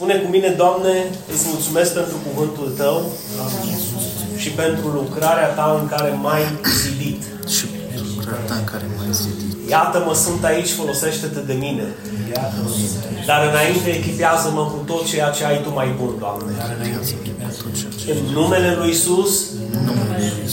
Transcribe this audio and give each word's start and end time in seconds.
Spune 0.00 0.18
cu 0.24 0.30
mine, 0.30 0.48
Doamne, 0.48 0.94
îți 1.32 1.44
mulțumesc 1.52 1.94
pentru 1.94 2.16
cuvântul 2.26 2.72
Tău 2.76 3.10
și 4.36 4.50
pentru 4.50 4.86
lucrarea 4.88 5.48
Ta 5.48 5.78
în 5.80 5.88
care 5.88 6.10
m-ai 6.22 6.42
zidit. 6.82 7.22
Și 7.54 7.64
pentru 7.66 8.04
lucrarea 8.14 8.44
ta 8.46 8.54
în 8.54 8.64
care 8.64 8.86
m-ai 8.96 9.12
zidit. 9.12 9.68
Iată-mă, 9.68 10.14
sunt 10.14 10.44
aici, 10.44 10.70
folosește-te 10.70 11.40
de 11.40 11.52
mine. 11.52 11.84
Dar 13.26 13.40
înainte, 13.50 13.88
echipează-mă 13.90 14.64
cu 14.64 14.82
tot 14.86 15.04
ceea 15.06 15.30
ce 15.30 15.44
ai 15.44 15.62
Tu 15.62 15.70
mai 15.72 15.88
bun, 15.98 16.12
Doamne. 16.18 16.52
În 18.12 18.32
numele 18.32 18.74
Lui 18.78 18.90
Isus, 18.90 19.32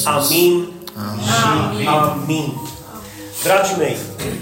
amin 0.03 0.71
și 1.37 1.87
amin. 1.87 2.53
Dragii 3.43 3.77
mei, 3.77 3.97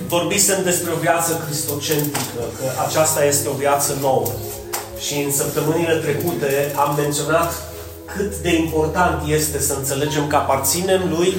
vorbisem 0.07 0.63
despre 0.63 0.91
o 0.95 0.99
viață 0.99 1.41
cristocentrică, 1.45 2.41
că 2.57 2.65
aceasta 2.87 3.25
este 3.25 3.47
o 3.47 3.53
viață 3.53 3.97
nouă. 4.01 4.27
Și 5.05 5.21
în 5.21 5.31
săptămânile 5.31 5.93
trecute 5.93 6.73
am 6.75 6.95
menționat 6.98 7.53
cât 8.16 8.35
de 8.35 8.55
important 8.55 9.30
este 9.30 9.59
să 9.59 9.73
înțelegem 9.77 10.27
că 10.27 10.35
aparținem 10.35 11.02
lui 11.17 11.35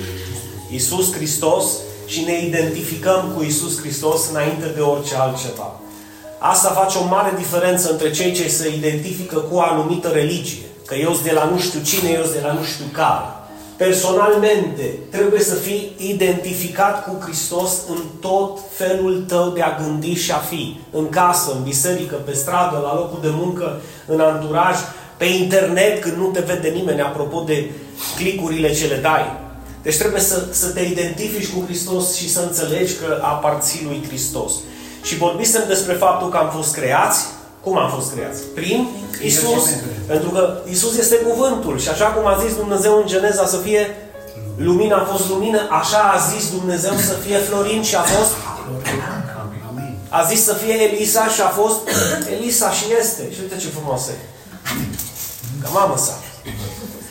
Isus 0.70 1.12
Hristos 1.12 1.64
și 2.06 2.24
ne 2.24 2.44
identificăm 2.44 3.32
cu 3.36 3.42
Isus 3.42 3.80
Hristos 3.80 4.28
înainte 4.30 4.66
de 4.74 4.80
orice 4.80 5.14
altceva. 5.14 5.80
Asta 6.38 6.68
face 6.68 6.98
o 6.98 7.06
mare 7.06 7.34
diferență 7.36 7.91
între 7.91 8.10
cei 8.10 8.32
ce 8.32 8.48
se 8.48 8.74
identifică 8.77 9.36
cu 9.38 9.55
o 9.55 9.60
anumită 9.60 10.08
religie. 10.08 10.64
Că 10.84 10.94
eu 10.94 11.12
sunt 11.12 11.24
de 11.24 11.33
la 11.33 11.44
nu 11.44 11.58
știu 11.58 11.80
cine, 11.80 12.10
eu 12.10 12.22
sunt 12.22 12.34
de 12.34 12.41
la 12.46 12.52
nu 12.52 12.64
știu 12.64 12.84
care. 12.92 13.24
Personalmente, 13.76 14.98
trebuie 15.10 15.40
să 15.40 15.54
fii 15.54 15.92
identificat 15.96 17.04
cu 17.04 17.24
Hristos 17.24 17.72
în 17.88 17.98
tot 18.20 18.58
felul 18.72 19.24
tău 19.28 19.48
de 19.48 19.62
a 19.62 19.78
gândi 19.82 20.14
și 20.14 20.32
a 20.32 20.36
fi. 20.36 20.80
În 20.90 21.08
casă, 21.08 21.52
în 21.52 21.62
biserică, 21.62 22.14
pe 22.14 22.32
stradă, 22.32 22.80
la 22.82 22.94
locul 22.94 23.18
de 23.22 23.30
muncă, 23.32 23.80
în 24.06 24.20
anturaj, 24.20 24.76
pe 25.16 25.24
internet, 25.24 26.00
când 26.00 26.16
nu 26.16 26.26
te 26.26 26.40
vede 26.40 26.68
nimeni, 26.68 27.00
apropo 27.00 27.41
de 27.41 27.70
clicurile 28.16 28.72
ce 28.72 28.86
le 28.86 28.96
dai. 28.96 29.36
Deci 29.83 29.96
trebuie 29.96 30.20
să, 30.20 30.44
să 30.50 30.66
te 30.66 30.80
identifici 30.80 31.52
cu 31.52 31.64
Hristos 31.64 32.14
și 32.14 32.33
să 32.33 32.40
înțelegi 32.40 32.94
că 32.94 33.18
aparții 33.22 33.84
lui 33.84 34.05
Hristos. 34.08 34.52
Și 35.02 35.16
vorbisem 35.16 35.62
despre 35.68 35.94
faptul 35.94 36.28
că 36.28 36.36
am 36.36 36.50
fost 36.56 36.74
creați. 36.74 37.27
Cum 37.67 37.78
am 37.78 37.91
fost 37.91 38.12
creați? 38.14 38.41
Prin 38.55 38.89
Isus. 39.22 39.64
Pentru 40.06 40.28
că 40.31 40.59
Isus 40.70 40.98
este 40.98 41.17
cuvântul. 41.17 41.78
Și 41.78 41.89
așa 41.89 42.05
cum 42.05 42.27
a 42.27 42.36
zis 42.45 42.56
Dumnezeu 42.56 42.97
în 42.97 43.06
Geneza 43.06 43.47
să 43.47 43.56
fie 43.56 43.97
lumina, 44.56 44.97
a 44.97 45.05
fost 45.12 45.28
lumină, 45.28 45.61
așa 45.70 45.98
a 46.14 46.19
zis 46.33 46.50
Dumnezeu 46.50 46.92
să 46.92 47.14
fie 47.25 47.39
Florin 47.39 47.83
și 47.83 47.95
a 47.97 48.00
fost 48.00 48.33
a 50.08 50.23
zis 50.23 50.45
să 50.45 50.53
fie 50.53 50.75
Elisa 50.83 51.28
și 51.28 51.41
a 51.41 51.48
fost 51.48 51.81
Elisa 52.36 52.70
și 52.70 52.84
este. 53.00 53.23
Și 53.34 53.39
uite 53.42 53.56
ce 53.56 53.69
frumos 53.69 54.08
e. 54.08 54.17
Ca 55.62 55.69
mamă 55.73 55.97
sa. 55.97 56.14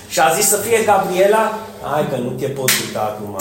Și 0.08 0.20
a 0.20 0.34
zis 0.38 0.48
să 0.48 0.56
fie 0.56 0.84
Gabriela. 0.84 1.60
Hai 1.94 2.10
că 2.10 2.16
nu 2.16 2.30
te 2.30 2.46
pot 2.46 2.70
uita 2.86 3.00
acum. 3.00 3.38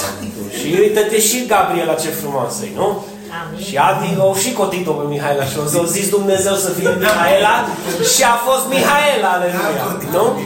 Și 0.59 0.77
uite-te 0.81 1.21
și 1.21 1.47
Gabriela 1.47 1.95
ce 1.95 2.09
frumoasă 2.09 2.65
e, 2.65 2.71
nu? 2.75 3.05
Amin. 3.41 3.65
Și 3.67 3.77
Adi 3.77 4.19
o 4.19 4.35
și 4.35 4.53
cotit-o 4.53 4.93
pe 4.93 5.05
Mihaela 5.09 5.45
și 5.45 5.59
o 5.65 5.67
să 5.67 5.81
zis 5.87 6.09
Dumnezeu 6.09 6.55
să 6.55 6.71
fie 6.71 6.97
Mihaela 6.99 7.67
și 8.15 8.23
a 8.23 8.35
fost 8.49 8.65
Mihaela, 8.69 9.31
aleluia. 9.37 9.85
Nu? 10.13 10.41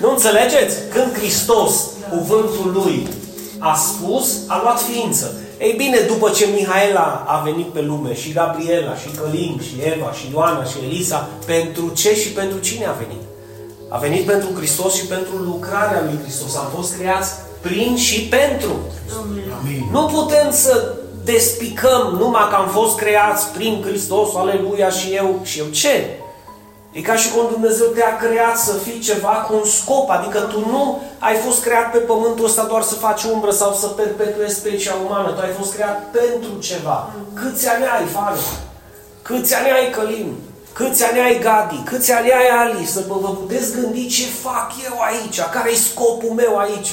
Nu 0.00 0.10
înțelegeți? 0.10 0.76
Când 0.92 1.18
Hristos, 1.18 1.72
cuvântul 2.10 2.70
Lui, 2.74 3.08
a 3.58 3.74
spus, 3.74 4.26
a 4.46 4.60
luat 4.62 4.80
ființă. 4.80 5.34
Ei 5.58 5.74
bine, 5.76 5.98
după 5.98 6.30
ce 6.30 6.48
Mihaela 6.54 7.24
a 7.26 7.42
venit 7.44 7.66
pe 7.66 7.80
lume, 7.80 8.14
și 8.14 8.32
Gabriela, 8.32 8.94
și 8.96 9.08
Călin, 9.08 9.60
și 9.66 9.74
Eva, 9.94 10.12
și 10.12 10.30
Ioana, 10.32 10.64
și 10.64 10.76
Elisa, 10.84 11.28
pentru 11.46 11.88
ce 11.94 12.14
și 12.14 12.28
pentru 12.28 12.58
cine 12.58 12.86
a 12.86 12.92
venit? 12.92 13.22
A 13.88 13.96
venit 13.98 14.26
pentru 14.26 14.48
Hristos 14.56 14.94
și 14.94 15.06
pentru 15.06 15.36
lucrarea 15.36 16.02
lui 16.04 16.18
Hristos. 16.22 16.56
Am 16.56 16.70
fost 16.76 16.96
creați 16.96 17.30
prin 17.60 17.96
și 17.96 18.20
pentru. 18.20 18.74
Nu 19.92 20.06
putem 20.06 20.50
să 20.50 20.94
despicăm 21.32 22.02
numai 22.18 22.46
că 22.50 22.54
am 22.54 22.68
fost 22.68 22.96
creați 22.96 23.46
prin 23.56 23.82
Hristos, 23.86 24.28
aleluia, 24.34 24.90
și 24.90 25.08
eu, 25.14 25.40
și 25.42 25.58
eu 25.58 25.66
ce? 25.66 25.94
E 26.92 27.00
ca 27.00 27.16
și 27.16 27.30
cum 27.32 27.46
Dumnezeu 27.50 27.86
te-a 27.86 28.16
creat 28.16 28.58
să 28.58 28.72
fii 28.72 29.00
ceva 29.00 29.28
cu 29.28 29.54
un 29.54 29.64
scop, 29.64 30.10
adică 30.10 30.38
tu 30.38 30.58
nu 30.58 31.02
ai 31.18 31.34
fost 31.34 31.62
creat 31.62 31.90
pe 31.90 31.98
pământul 31.98 32.44
ăsta 32.44 32.64
doar 32.64 32.82
să 32.82 32.94
faci 32.94 33.22
umbră 33.22 33.50
sau 33.50 33.72
să 33.72 33.86
perpetuezi 33.86 34.54
specia 34.54 34.94
umană, 35.04 35.30
tu 35.30 35.40
ai 35.40 35.54
fost 35.58 35.74
creat 35.74 36.02
pentru 36.10 36.52
ceva. 36.60 37.10
Câți 37.34 37.68
ani 37.68 37.84
ai, 37.84 38.06
Fanu? 38.06 38.40
Câți 39.22 39.54
ani 39.54 39.70
ai, 39.70 39.90
Călin? 39.90 40.34
Câți 40.72 41.04
ani 41.04 41.20
ai, 41.20 41.38
Gadi? 41.38 41.82
Câți 41.84 42.12
ani 42.12 42.32
ai, 42.32 42.48
Ali? 42.60 42.86
Să 42.86 43.04
vă, 43.08 43.14
vă 43.20 43.28
puteți 43.28 43.72
gândi 43.72 44.06
ce 44.06 44.24
fac 44.42 44.72
eu 44.84 44.96
aici, 45.00 45.40
care 45.40 45.70
e 45.70 45.74
scopul 45.74 46.30
meu 46.30 46.58
aici. 46.58 46.92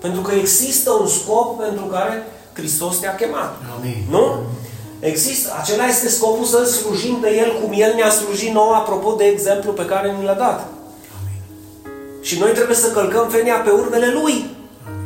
Pentru 0.00 0.20
că 0.20 0.32
există 0.34 0.90
un 0.90 1.06
scop 1.06 1.58
pentru 1.58 1.84
care 1.84 2.26
Hristos 2.52 2.98
te-a 2.98 3.14
chemat. 3.14 3.56
Amin. 3.78 4.04
Nu? 4.10 4.36
Există. 5.00 5.56
Acela 5.60 5.86
este 5.86 6.08
scopul 6.08 6.44
să 6.44 6.64
slujim 6.64 7.14
pe 7.14 7.36
El 7.36 7.60
cum 7.62 7.72
El 7.74 7.94
ne-a 7.94 8.10
slujit 8.10 8.52
nouă, 8.52 8.74
apropo 8.74 9.12
de 9.12 9.24
exemplu 9.24 9.72
pe 9.72 9.84
care 9.84 10.14
ni 10.18 10.24
l-a 10.24 10.32
dat. 10.32 10.66
Și 12.22 12.38
noi 12.38 12.50
trebuie 12.50 12.76
să 12.76 12.90
călcăm 12.90 13.28
venia 13.28 13.54
pe 13.54 13.70
urmele 13.70 14.12
Lui. 14.12 14.50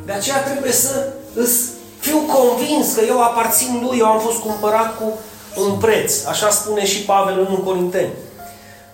De 0.06 0.12
aceea 0.12 0.42
trebuie 0.42 0.72
să 0.72 1.12
îs 1.34 1.60
fiu 1.98 2.18
convins 2.18 2.94
că 2.94 3.00
eu 3.08 3.22
aparțin 3.22 3.86
Lui, 3.86 3.98
eu 3.98 4.06
am 4.06 4.20
fost 4.20 4.38
cumpărat 4.38 4.98
cu 4.98 5.12
un 5.60 5.76
preț. 5.78 6.24
Așa 6.24 6.50
spune 6.50 6.86
și 6.86 7.04
Pavel 7.04 7.38
în 7.38 7.46
1 7.46 7.56
Corinteni. 7.56 8.12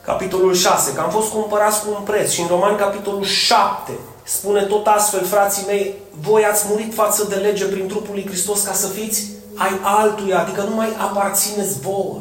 Capitolul 0.05 0.55
6, 0.55 0.93
că 0.93 1.01
am 1.01 1.11
fost 1.11 1.31
cumpărați 1.31 1.81
cu 1.81 1.87
un 1.99 2.03
preț. 2.05 2.31
Și 2.31 2.41
în 2.41 2.47
Roman, 2.47 2.77
capitolul 2.77 3.25
7, 3.25 3.93
spune 4.37 4.63
tot 4.63 4.87
astfel, 4.87 5.25
frații 5.25 5.65
mei, 5.67 5.95
voi 6.21 6.45
ați 6.45 6.65
murit 6.69 6.95
față 6.95 7.27
de 7.29 7.35
lege 7.35 7.65
prin 7.65 7.87
trupul 7.87 8.15
lui 8.15 8.27
Hristos 8.27 8.61
ca 8.63 8.73
să 8.73 8.87
fiți 8.87 9.23
ai 9.55 9.71
altuia, 9.83 10.41
adică 10.41 10.67
nu 10.69 10.75
mai 10.75 10.89
aparțineți 10.99 11.81
vouă. 11.81 12.19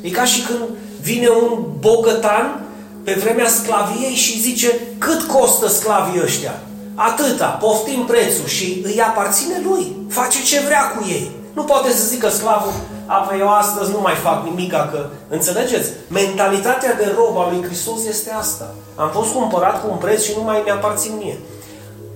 E 0.00 0.10
ca 0.10 0.24
și 0.24 0.42
când 0.42 0.60
vine 1.00 1.28
un 1.28 1.64
bogătan 1.78 2.64
pe 3.04 3.12
vremea 3.12 3.48
sclaviei 3.48 4.14
și 4.14 4.40
zice 4.40 4.80
cât 4.98 5.22
costă 5.22 5.68
sclavii 5.68 6.22
ăștia? 6.22 6.60
Atâta, 6.94 7.46
poftim 7.46 8.04
prețul 8.04 8.46
și 8.46 8.82
îi 8.84 9.00
aparține 9.00 9.62
lui. 9.68 9.96
Face 10.08 10.42
ce 10.42 10.60
vrea 10.60 10.88
cu 10.88 11.08
ei. 11.08 11.30
Nu 11.52 11.62
poate 11.62 11.90
să 11.92 12.06
zică 12.06 12.28
sclavul, 12.28 12.72
apă 13.06 13.34
eu 13.38 13.48
astăzi 13.48 13.90
nu 13.90 14.00
mai 14.00 14.14
fac 14.14 14.44
nimica 14.44 14.88
că... 14.92 15.06
Înțelegeți? 15.28 15.90
Mentalitatea 16.08 16.94
de 16.94 17.14
rob 17.16 17.36
al 17.38 17.48
lui 17.52 17.64
Hristos 17.64 18.04
este 18.08 18.30
asta. 18.30 18.74
Am 18.94 19.10
fost 19.10 19.32
cumpărat 19.32 19.82
cu 19.82 19.86
un 19.90 19.96
preț 19.96 20.22
și 20.22 20.32
nu 20.36 20.42
mai 20.42 20.62
mi-aparțin 20.64 21.12
mie. 21.18 21.38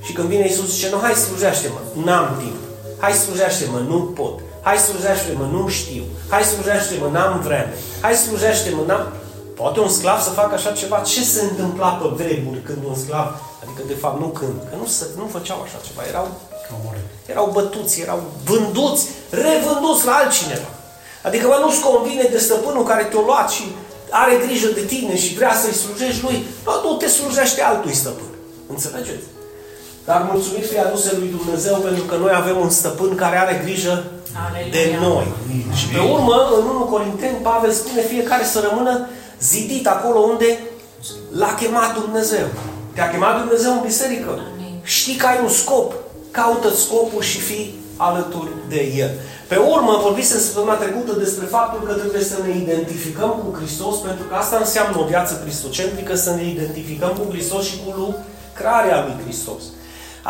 Și 0.06 0.12
când 0.12 0.28
vine 0.28 0.46
Iisus 0.46 0.68
zice, 0.74 0.88
nu, 0.90 0.98
hai 0.98 1.14
slujește-mă, 1.14 1.80
n-am 2.04 2.36
timp. 2.42 2.56
Hai 2.98 3.12
slujește-mă, 3.12 3.78
nu 3.78 3.98
pot. 4.18 4.36
Hai 4.62 4.78
slujește-mă, 4.78 5.44
nu 5.56 5.68
știu. 5.68 6.04
Hai 6.28 6.42
slujește-mă, 6.42 7.06
n-am 7.12 7.40
vreme. 7.40 7.74
Hai 8.00 8.14
slujește-mă, 8.14 8.82
n-am... 8.86 9.12
Poate 9.60 9.80
un 9.80 9.88
sclav 9.88 10.20
să 10.20 10.30
facă 10.30 10.54
așa 10.54 10.72
ceva? 10.72 10.98
Ce 10.98 11.22
se 11.22 11.40
întâmpla 11.42 11.88
pe 11.88 12.08
vremuri 12.20 12.62
când 12.62 12.78
un 12.84 12.96
sclav, 13.04 13.28
adică 13.62 13.82
de 13.86 13.94
fapt 13.94 14.20
nu 14.20 14.26
când, 14.26 14.56
că 14.70 14.74
nu, 14.80 14.86
se, 14.86 15.04
nu 15.16 15.26
făceau 15.36 15.60
așa 15.64 15.78
ceva, 15.86 16.02
erau, 16.08 16.26
erau 17.26 17.50
bătuți, 17.52 18.00
erau 18.00 18.20
vânduți, 18.44 19.08
revânduți 19.30 20.06
la 20.06 20.12
altcineva. 20.12 20.70
Adică 21.22 21.46
mă, 21.46 21.58
nu-ți 21.64 21.80
convine 21.80 22.28
de 22.30 22.38
stăpânul 22.38 22.84
care 22.84 23.04
te-a 23.04 23.20
luat 23.26 23.50
și 23.50 23.64
are 24.10 24.34
grijă 24.46 24.68
de 24.68 24.80
tine 24.80 25.16
și 25.16 25.34
vrea 25.34 25.54
să-i 25.54 25.80
slujești 25.82 26.22
lui, 26.22 26.46
nu, 26.64 26.72
tu 26.72 26.94
te 26.94 27.08
slujește 27.08 27.62
altui 27.62 27.94
stăpân. 27.94 28.32
Înțelegeți? 28.66 29.26
Dar 30.08 30.28
mulțumit 30.32 30.66
fie 30.70 30.80
aduse 30.80 31.10
lui 31.18 31.34
Dumnezeu 31.36 31.76
pentru 31.76 32.02
că 32.02 32.16
noi 32.16 32.32
avem 32.34 32.56
un 32.60 32.70
stăpân 32.70 33.14
care 33.14 33.36
are 33.36 33.60
grijă 33.64 34.04
de 34.70 34.98
noi. 35.00 35.26
Și 35.78 35.86
pe 35.88 35.98
urmă, 35.98 36.36
în 36.58 36.64
1 36.66 36.84
Corinteni, 36.84 37.36
Pavel 37.42 37.70
spune 37.70 38.02
fiecare 38.02 38.44
să 38.44 38.68
rămână 38.68 39.08
zidit 39.40 39.86
acolo 39.86 40.18
unde 40.18 40.58
l-a 41.40 41.54
chemat 41.60 41.98
Dumnezeu. 42.00 42.46
Te-a 42.94 43.10
chemat 43.10 43.40
Dumnezeu 43.40 43.72
în 43.72 43.80
biserică. 43.84 44.30
Amin. 44.30 44.74
Știi 44.82 45.16
că 45.16 45.26
ai 45.26 45.38
un 45.42 45.48
scop. 45.48 45.92
Caută 46.30 46.68
scopul 46.70 47.22
și 47.22 47.40
fii 47.40 47.74
alături 47.96 48.50
de 48.68 48.80
El. 48.96 49.10
Pe 49.48 49.56
urmă, 49.56 50.00
vorbise 50.02 50.38
săptămâna 50.38 50.74
trecută 50.74 51.12
despre 51.12 51.46
faptul 51.46 51.86
că 51.86 51.92
trebuie 51.92 52.22
să 52.22 52.36
ne 52.44 52.56
identificăm 52.56 53.30
cu 53.42 53.56
Hristos, 53.58 53.96
pentru 53.96 54.24
că 54.28 54.34
asta 54.34 54.56
înseamnă 54.56 54.96
o 55.00 55.06
viață 55.12 55.40
cristocentrică, 55.42 56.14
să 56.14 56.30
ne 56.30 56.44
identificăm 56.48 57.12
cu 57.18 57.24
Hristos 57.32 57.64
și 57.64 57.76
cu 57.84 57.90
lucrarea 58.02 59.04
lui 59.04 59.16
Hristos. 59.24 59.62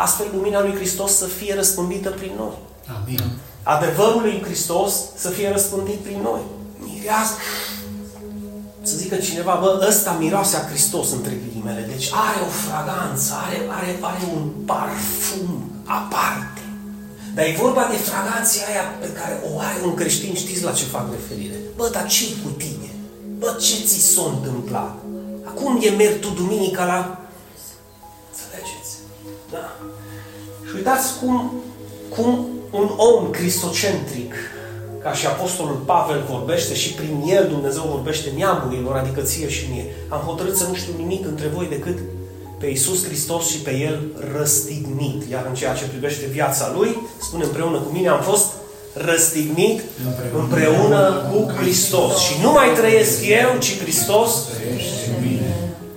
Astfel, 0.05 0.27
lumina 0.33 0.61
lui 0.61 0.75
Hristos 0.75 1.11
să 1.15 1.25
fie 1.25 1.53
răspândită 1.55 2.09
prin 2.09 2.31
noi. 2.37 2.55
Amin. 2.97 3.21
Adevărul 3.63 4.21
lui 4.21 4.41
Hristos 4.45 4.93
să 5.15 5.29
fie 5.29 5.51
răspândit 5.51 5.99
prin 6.07 6.19
noi. 6.23 6.39
Mireasă. 6.79 7.33
Să 8.81 8.95
zică 8.97 9.15
cineva, 9.15 9.57
bă, 9.61 9.85
ăsta 9.89 10.11
miroase 10.19 10.55
a 10.57 10.67
Hristos 10.69 11.11
între 11.11 11.33
ghilimele. 11.43 11.89
Deci 11.93 12.09
are 12.27 12.39
o 12.47 12.49
fraganță, 12.65 13.33
are, 13.45 13.57
are, 13.77 13.97
are 14.01 14.23
un 14.35 14.43
parfum 14.65 15.71
aparte. 15.85 16.61
Dar 17.35 17.45
e 17.45 17.55
vorba 17.59 17.87
de 17.91 17.97
fraganția 18.09 18.63
aia 18.71 18.85
pe 18.99 19.09
care 19.19 19.41
o 19.49 19.59
are 19.59 19.79
un 19.85 19.93
creștin, 19.93 20.33
știți 20.33 20.63
la 20.63 20.71
ce 20.71 20.85
fac 20.85 21.05
referire? 21.11 21.55
Bă, 21.75 21.89
dar 21.91 22.05
ce 22.07 22.25
cu 22.43 22.49
tine? 22.49 22.89
Bă, 23.37 23.57
ce 23.61 23.75
ți 23.85 23.99
s-a 24.13 24.21
întâmplat? 24.35 24.95
Acum 25.43 25.79
e 25.81 25.89
merg 25.89 26.19
tu 26.19 26.29
duminica 26.29 26.85
la... 26.85 27.26
Și 30.87 30.93
uitați 30.93 31.19
cum, 31.19 31.51
cum 32.15 32.47
un 32.71 32.89
om 32.97 33.29
cristocentric, 33.29 34.33
ca 35.03 35.13
și 35.13 35.25
Apostolul 35.25 35.81
Pavel 35.85 36.23
vorbește 36.29 36.73
și 36.75 36.93
prin 36.93 37.23
el 37.27 37.47
Dumnezeu 37.47 37.83
vorbește 37.91 38.29
neamurilor, 38.37 38.95
adică 38.95 39.21
ție 39.21 39.49
și 39.49 39.65
mie. 39.71 39.85
Am 40.09 40.19
hotărât 40.19 40.55
să 40.55 40.65
nu 40.67 40.75
știu 40.75 40.93
nimic 40.97 41.25
între 41.25 41.47
voi 41.55 41.67
decât 41.69 41.97
pe 42.59 42.67
Iisus 42.67 43.05
Hristos 43.05 43.47
și 43.47 43.57
pe 43.57 43.71
El 43.77 43.99
răstignit. 44.37 45.29
Iar 45.31 45.45
în 45.47 45.53
ceea 45.53 45.73
ce 45.73 45.85
privește 45.85 46.25
viața 46.25 46.71
Lui, 46.77 46.97
spune 47.21 47.43
împreună 47.43 47.77
cu 47.77 47.91
mine, 47.91 48.07
am 48.07 48.21
fost 48.21 48.47
răstignit 48.93 49.81
împreună, 50.05 50.43
împreună 50.43 51.01
cu 51.31 51.51
Hristos. 51.59 52.17
Și 52.17 52.33
nu 52.41 52.51
mai 52.51 52.69
trăiesc 52.75 53.25
eu, 53.41 53.59
ci 53.59 53.79
Hristos 53.81 54.31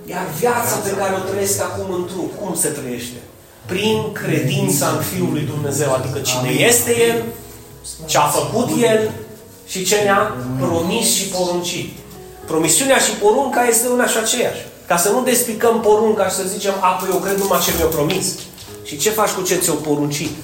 iar 0.05 0.25
viața 0.39 0.75
pe 0.75 0.89
care 0.99 1.13
o 1.15 1.29
trăiesc 1.29 1.61
acum 1.61 1.93
în 1.93 2.05
trup, 2.05 2.31
cum 2.39 2.55
se 2.55 2.67
trăiește? 2.67 3.19
Prin 3.71 4.11
credința 4.11 4.87
în 4.95 5.01
Fiul 5.01 5.31
lui 5.31 5.49
Dumnezeu, 5.53 5.93
adică 5.93 6.19
cine 6.19 6.49
este 6.49 6.91
El, 7.07 7.23
ce 8.05 8.17
a 8.17 8.27
făcut 8.39 8.69
El 8.81 9.11
și 9.67 9.85
ce 9.85 9.95
ne-a 9.95 10.35
promis 10.59 11.13
și 11.13 11.25
poruncit. 11.27 11.89
Promisiunea 12.45 12.97
și 12.97 13.11
porunca 13.11 13.67
este 13.67 13.87
una 13.87 14.07
și 14.07 14.17
aceeași. 14.17 14.61
Ca 14.87 14.97
să 14.97 15.09
nu 15.09 15.23
despicăm 15.23 15.79
porunca 15.79 16.27
și 16.27 16.35
să 16.35 16.43
zicem, 16.53 16.73
a, 16.79 16.87
păi 16.87 17.09
eu 17.11 17.17
cred 17.17 17.37
numai 17.37 17.59
ce 17.65 17.71
mi-a 17.77 17.85
promis. 17.85 18.25
Și 18.83 18.97
ce 18.97 19.09
faci 19.09 19.29
cu 19.29 19.41
ce 19.41 19.55
ți-o 19.55 19.73
poruncit? 19.73 20.35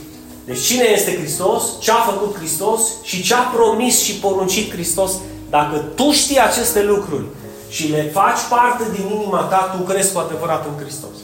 Deci 0.46 0.62
cine 0.62 0.88
este 0.94 1.18
Hristos, 1.18 1.64
ce 1.80 1.92
a 1.92 2.02
făcut 2.12 2.36
Hristos 2.38 2.82
și 3.04 3.24
ce 3.24 3.34
a 3.34 3.52
promis 3.58 4.02
și 4.02 4.14
poruncit 4.14 4.72
Hristos. 4.72 5.12
Dacă 5.50 5.78
tu 5.96 6.12
știi 6.12 6.40
aceste 6.40 6.84
lucruri 6.84 7.26
și 7.70 7.88
le 7.88 8.10
faci 8.14 8.42
parte 8.50 8.84
din 8.96 9.06
inima 9.16 9.40
ta, 9.42 9.76
tu 9.78 9.84
crezi 9.84 10.14
cu 10.14 10.20
adevărat 10.20 10.66
în 10.66 10.84
Hristos. 10.84 11.16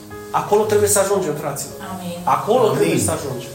Acolo 0.42 0.64
trebuie 0.72 0.90
să 0.96 1.00
ajungem, 1.00 1.34
fraților. 1.44 1.78
Amin. 1.94 2.18
Acolo 2.38 2.66
Amin. 2.66 2.78
trebuie 2.78 3.00
să 3.08 3.12
ajungem. 3.18 3.54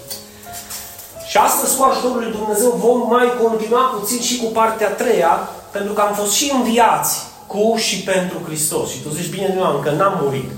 Și 1.31 1.37
astăzi, 1.49 1.77
cu 1.77 1.83
ajutorul 1.83 2.21
lui 2.23 2.37
Dumnezeu, 2.39 2.71
vom 2.87 2.99
mai 3.17 3.29
continua 3.43 3.85
puțin 3.97 4.21
și 4.29 4.37
cu 4.43 4.49
partea 4.59 4.89
a 4.89 4.99
treia, 5.03 5.33
pentru 5.77 5.93
că 5.93 6.01
am 6.01 6.15
fost 6.21 6.33
și 6.39 6.53
înviați 6.55 7.15
cu 7.53 7.75
și 7.77 7.97
pentru 8.13 8.39
Hristos. 8.47 8.87
Și 8.91 9.03
tu 9.03 9.09
zici, 9.09 9.31
bine, 9.31 9.49
nu, 9.55 9.77
încă 9.77 9.91
n-am 9.91 10.19
murit. 10.23 10.51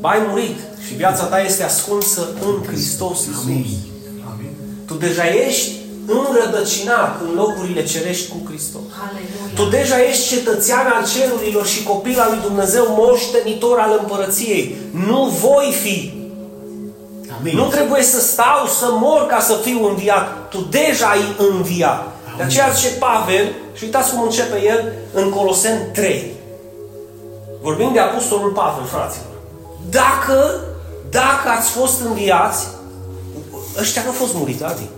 Ba, 0.00 0.08
ai 0.08 0.22
murit 0.28 0.58
și 0.86 0.94
viața 0.94 1.24
ta 1.24 1.38
este 1.40 1.62
ascunsă 1.62 2.28
în 2.46 2.54
Hristos 2.66 3.18
Iisus. 3.26 3.44
Amin. 3.44 4.54
Tu 4.86 4.94
deja 4.94 5.26
ești 5.46 5.70
înrădăcinat 6.06 7.20
în 7.20 7.34
locurile 7.34 7.84
cerești 7.84 8.28
cu 8.28 8.36
Hristos. 8.48 8.80
Aleluia. 9.02 9.54
Tu 9.54 9.64
deja 9.64 10.02
ești 10.08 10.28
cetățean 10.28 10.86
al 10.86 11.06
cerurilor 11.06 11.66
și 11.66 11.82
copil 11.82 12.20
al 12.20 12.30
lui 12.30 12.40
Dumnezeu, 12.42 12.84
moștenitor 12.88 13.78
al 13.78 13.98
împărăției. 14.00 14.76
Nu 14.90 15.24
voi 15.24 15.74
fi. 15.82 16.20
Amin. 17.38 17.56
Nu 17.56 17.66
trebuie 17.66 18.02
să 18.02 18.20
stau 18.20 18.66
să 18.78 18.88
mor 18.90 19.26
ca 19.26 19.40
să 19.40 19.58
fiu 19.62 19.86
înviat. 19.86 20.48
Tu 20.50 20.58
deja 20.70 21.06
ai 21.06 21.48
înviat. 21.50 22.12
De 22.36 22.42
aceea 22.42 22.68
zice 22.68 22.88
Pavel, 22.88 23.52
și 23.74 23.84
uitați 23.84 24.12
cum 24.12 24.22
începe 24.22 24.62
el 24.64 24.92
în 25.12 25.30
Coloseni 25.30 25.80
3. 25.92 26.32
Vorbim 27.62 27.92
de 27.92 27.98
Apostolul 27.98 28.50
Pavel, 28.50 28.84
fraților. 28.84 29.26
Dacă, 29.90 30.60
dacă 31.10 31.48
ați 31.58 31.70
fost 31.70 32.00
înviați, 32.00 32.66
ăștia 33.80 34.02
nu 34.02 34.08
au 34.08 34.14
fost 34.14 34.34
muriți, 34.34 34.64
Adi. 34.64 34.88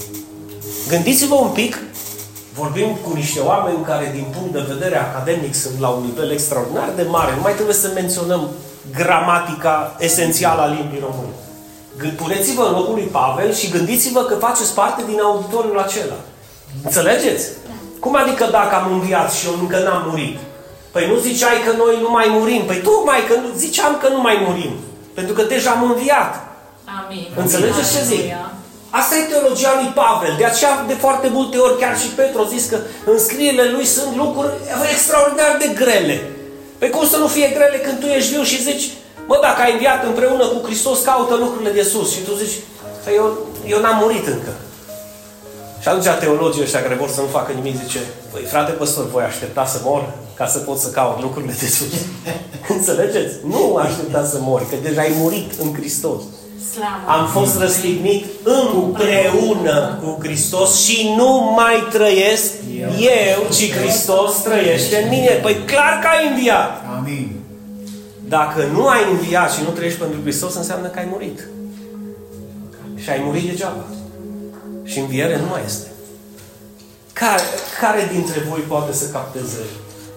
Gândiți-vă 0.88 1.34
un 1.34 1.48
pic, 1.50 1.78
vorbim 2.54 2.88
cu 3.04 3.12
niște 3.14 3.40
oameni 3.40 3.84
care 3.84 4.10
din 4.14 4.26
punct 4.36 4.52
de 4.52 4.72
vedere 4.74 4.96
academic 4.98 5.54
sunt 5.54 5.78
la 5.80 5.88
un 5.88 6.02
nivel 6.04 6.30
extraordinar 6.30 6.88
de 6.96 7.02
mare. 7.02 7.32
Nu 7.34 7.40
mai 7.40 7.52
trebuie 7.52 7.74
să 7.74 7.90
menționăm 7.94 8.48
gramatica 8.96 9.96
esențială 9.98 10.60
a 10.62 10.66
limbii 10.66 11.04
române. 11.08 11.32
Gând- 11.98 12.16
Puneți-vă 12.16 12.62
în 12.62 12.72
locul 12.72 12.94
lui 12.94 13.08
Pavel 13.12 13.52
și 13.54 13.70
gândiți-vă 13.70 14.20
că 14.24 14.34
faceți 14.34 14.74
parte 14.74 15.02
din 15.06 15.20
auditoriul 15.20 15.78
acela. 15.78 16.18
Înțelegeți? 16.84 17.48
Cum 18.00 18.16
adică 18.16 18.44
dacă 18.50 18.74
am 18.74 18.92
înviat 18.92 19.32
și 19.32 19.46
eu 19.46 19.54
încă 19.60 19.78
n-am 19.78 20.02
murit? 20.08 20.38
Păi 20.92 21.08
nu 21.08 21.16
ziceai 21.18 21.58
că 21.66 21.72
noi 21.76 21.98
nu 22.00 22.10
mai 22.10 22.26
murim. 22.30 22.62
Păi 22.64 22.76
tocmai 22.76 23.20
că 23.28 23.34
nu, 23.34 23.46
ziceam 23.56 23.98
că 24.02 24.08
nu 24.08 24.20
mai 24.20 24.36
murim. 24.46 24.72
Pentru 25.14 25.34
că 25.34 25.42
deja 25.42 25.70
am 25.70 25.82
înviat. 25.90 26.32
Amin. 27.04 27.26
Înțelegeți 27.36 27.92
ce 27.96 28.02
zic? 28.02 28.18
Aleluia. 28.18 28.52
Asta 29.00 29.14
e 29.16 29.32
teologia 29.32 29.72
lui 29.80 29.90
Pavel. 30.00 30.34
De 30.38 30.44
aceea, 30.44 30.84
de 30.86 30.96
foarte 31.04 31.28
multe 31.36 31.56
ori, 31.56 31.78
chiar 31.82 31.94
și 32.02 32.08
Petru 32.20 32.38
a 32.40 32.52
zis 32.54 32.64
că 32.72 32.78
în 33.12 33.18
scrierile 33.26 33.66
lui 33.74 33.86
sunt 33.96 34.16
lucruri 34.22 34.52
extraordinar 34.92 35.52
de 35.62 35.68
grele. 35.80 36.16
Pe 36.78 36.88
cum 36.90 37.06
să 37.06 37.16
nu 37.16 37.26
fie 37.26 37.48
grele 37.56 37.78
când 37.84 37.98
tu 38.00 38.06
ești 38.06 38.32
viu 38.32 38.42
și 38.42 38.62
zici, 38.62 38.84
mă, 39.28 39.38
dacă 39.42 39.60
ai 39.62 39.72
înviat 39.72 40.04
împreună 40.04 40.44
cu 40.46 40.66
Hristos, 40.66 40.98
caută 41.02 41.34
lucrurile 41.34 41.70
de 41.70 41.82
sus. 41.82 42.08
Și 42.14 42.20
tu 42.26 42.32
zici, 42.42 42.56
că 43.04 43.10
eu, 43.14 43.26
eu 43.66 43.80
n-am 43.80 43.98
murit 44.02 44.26
încă. 44.26 44.52
Și 45.82 45.88
atunci 45.88 46.18
teologii 46.20 46.62
ăștia 46.62 46.82
care 46.82 46.94
vor 46.94 47.08
să 47.08 47.20
nu 47.20 47.26
facă 47.26 47.52
nimic 47.52 47.76
zice, 47.82 48.00
păi 48.32 48.42
frate 48.42 48.72
păstor, 48.72 49.10
voi 49.10 49.24
aștepta 49.24 49.66
să 49.66 49.78
mor 49.82 50.02
ca 50.34 50.46
să 50.46 50.58
pot 50.58 50.78
să 50.78 50.88
caut 50.88 51.20
lucrurile 51.22 51.54
de 51.60 51.66
sus. 51.66 51.94
Înțelegeți? 52.76 53.34
Nu 53.46 53.76
aștepta 53.76 54.24
să 54.24 54.36
mori, 54.40 54.68
că 54.70 54.76
deja 54.82 55.00
ai 55.00 55.12
murit 55.16 55.50
în 55.60 55.74
Hristos. 55.74 56.22
Slavă. 56.74 57.18
Am 57.18 57.26
fost 57.26 57.58
răstignit 57.58 58.24
împreună 58.42 59.98
cu 60.02 60.18
Hristos 60.22 60.84
și 60.84 61.14
nu 61.16 61.54
mai 61.56 61.86
trăiesc 61.92 62.52
eu, 62.98 63.46
ci 63.50 63.72
Hristos 63.72 64.42
trăiește 64.42 65.02
în 65.02 65.08
mine. 65.08 65.30
Păi 65.42 65.56
clar 65.66 65.98
că 66.02 66.06
ai 66.06 66.28
înviat. 66.28 66.84
Amin. 66.98 67.32
Dacă 68.28 68.68
nu 68.72 68.86
ai 68.86 69.00
înviat 69.10 69.52
și 69.52 69.62
nu 69.62 69.68
trăiești 69.68 69.98
pentru 69.98 70.20
Hristos, 70.20 70.54
înseamnă 70.54 70.86
că 70.86 70.98
ai 70.98 71.08
murit. 71.10 71.48
Și 72.94 73.10
ai 73.10 73.20
murit 73.24 73.48
degeaba. 73.48 73.84
Și 74.84 74.98
înviere 74.98 75.36
nu 75.36 75.46
mai 75.50 75.62
este. 75.66 75.88
Care, 77.12 77.42
care 77.80 78.08
dintre 78.12 78.40
voi 78.48 78.60
poate 78.60 78.92
să 78.92 79.08
capteze 79.08 79.60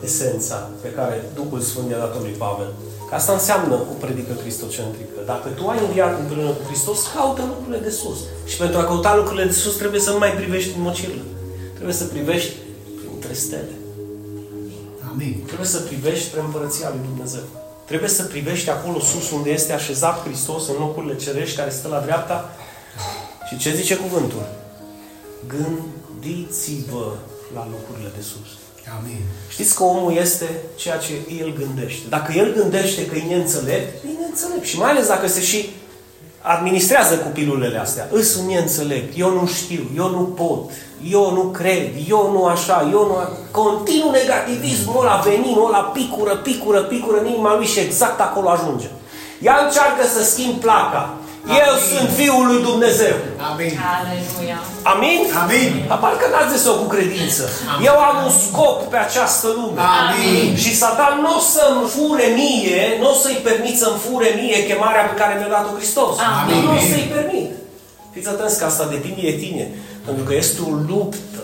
esența 0.03 0.69
pe 0.81 0.89
care 0.91 1.29
Duhul 1.35 1.61
Sfânt 1.61 1.89
i-a 1.89 1.97
dat-o 1.97 2.19
lui 2.19 2.35
Pavel? 2.37 2.73
Că 3.09 3.15
asta 3.15 3.33
înseamnă 3.33 3.73
o 3.73 3.93
predică 3.99 4.33
cristocentrică. 4.33 5.17
Dacă 5.25 5.47
tu 5.49 5.67
ai 5.67 5.79
înviat 5.85 6.19
împreună 6.19 6.49
cu 6.49 6.63
Hristos, 6.69 6.99
caută 7.15 7.41
lucrurile 7.47 7.79
de 7.87 7.89
sus. 7.89 8.19
Și 8.45 8.57
pentru 8.57 8.79
a 8.79 8.83
căuta 8.83 9.15
lucrurile 9.15 9.45
de 9.45 9.51
sus, 9.51 9.75
trebuie 9.75 10.01
să 10.01 10.11
nu 10.11 10.17
mai 10.17 10.31
privești 10.31 10.75
în 10.75 10.81
mocirlă. 10.81 11.23
Trebuie 11.73 11.95
să 11.95 12.03
privești 12.03 12.51
printre 12.99 13.33
stele. 13.33 13.75
Amin. 15.11 15.43
Trebuie 15.45 15.67
să 15.67 15.79
privești 15.79 16.25
spre 16.25 16.39
împărăția 16.39 16.89
lui 16.89 17.07
Dumnezeu. 17.09 17.45
Trebuie 17.85 18.09
să 18.09 18.23
privești 18.23 18.69
acolo 18.69 18.99
sus 18.99 19.31
unde 19.31 19.49
este 19.49 19.73
așezat 19.73 20.23
Hristos 20.23 20.67
în 20.67 20.75
locurile 20.79 21.15
cerești 21.15 21.57
care 21.57 21.69
stă 21.69 21.87
la 21.87 21.99
dreapta. 21.99 22.49
Și 23.47 23.57
ce 23.57 23.75
zice 23.75 23.95
cuvântul? 23.95 24.45
Gândiți-vă 25.47 27.13
la 27.53 27.67
lucrurile 27.71 28.11
de 28.15 28.21
sus. 28.21 28.49
Amin. 28.99 29.21
Știți 29.47 29.75
că 29.75 29.83
omul 29.83 30.13
este 30.15 30.45
ceea 30.75 30.97
ce 30.97 31.13
el 31.39 31.53
gândește. 31.59 32.05
Dacă 32.09 32.33
el 32.35 32.53
gândește 32.53 33.05
că 33.05 33.15
e 33.15 33.23
neînțelept, 33.27 34.03
e 34.03 34.07
neînțelept. 34.19 34.65
Și 34.65 34.77
mai 34.77 34.89
ales 34.89 35.07
dacă 35.07 35.27
se 35.27 35.41
și 35.41 35.69
administrează 36.41 37.15
cu 37.15 37.27
pilulele 37.27 37.77
astea. 37.77 38.07
Îs 38.11 38.35
un 38.35 38.45
neînțelept, 38.45 39.19
eu 39.19 39.31
nu 39.33 39.47
știu, 39.47 39.89
eu 39.95 40.09
nu 40.09 40.23
pot, 40.23 40.71
eu 41.09 41.31
nu 41.31 41.41
cred, 41.41 41.89
eu 42.09 42.31
nu 42.31 42.45
așa, 42.45 42.89
eu 42.91 43.05
nu... 43.05 43.15
Continuu 43.51 44.11
negativismul 44.11 45.01
ăla, 45.01 45.21
veninul 45.25 45.67
ăla, 45.67 45.79
picură, 45.79 46.35
picură, 46.35 46.79
picură 46.79 47.19
în 47.19 47.27
inima 47.27 47.55
lui 47.55 47.65
și 47.65 47.79
exact 47.79 48.19
acolo 48.19 48.49
ajunge. 48.49 48.87
Ea 49.41 49.59
încearcă 49.65 50.07
să 50.13 50.23
schimb 50.23 50.53
placa. 50.53 51.16
Eu 51.63 51.71
Amin. 51.73 51.87
sunt 51.91 52.09
Fiul 52.19 52.45
lui 52.51 52.61
Dumnezeu. 52.69 53.15
Amin. 53.49 53.73
Aleluia. 53.97 54.59
Amin? 54.93 55.19
Amin. 55.43 55.69
Apar 55.95 56.13
că 56.19 56.25
n-ați 56.31 56.51
zis-o 56.55 56.73
cu 56.81 56.87
credință. 56.95 57.43
Eu 57.89 57.95
am 58.09 58.15
un 58.25 58.33
scop 58.45 58.77
pe 58.91 58.97
această 59.07 59.47
lume. 59.57 59.79
Amin. 60.01 60.55
Și 60.63 60.71
Satan 60.81 61.13
nu 61.23 61.31
o 61.37 61.41
să-mi 61.53 61.87
fure 61.95 62.27
mie, 62.41 62.81
nu 63.01 63.07
o 63.13 63.15
să-i 63.23 63.39
permit 63.47 63.75
să-mi 63.83 64.01
fure 64.05 64.29
mie 64.41 64.65
chemarea 64.67 65.03
pe 65.09 65.19
care 65.21 65.33
mi-a 65.37 65.51
dat-o 65.55 65.75
Hristos. 65.77 66.13
Amin. 66.41 66.63
Nu 66.63 66.71
o 66.79 66.81
să-i 66.91 67.11
permit. 67.15 67.49
Fiți 68.13 68.29
atenți 68.29 68.59
că 68.59 68.65
asta 68.65 68.85
depinde 68.95 69.21
de 69.31 69.35
tine. 69.43 69.65
Pentru 70.05 70.23
că 70.23 70.33
este 70.35 70.59
o 70.69 70.71
luptă. 70.89 71.41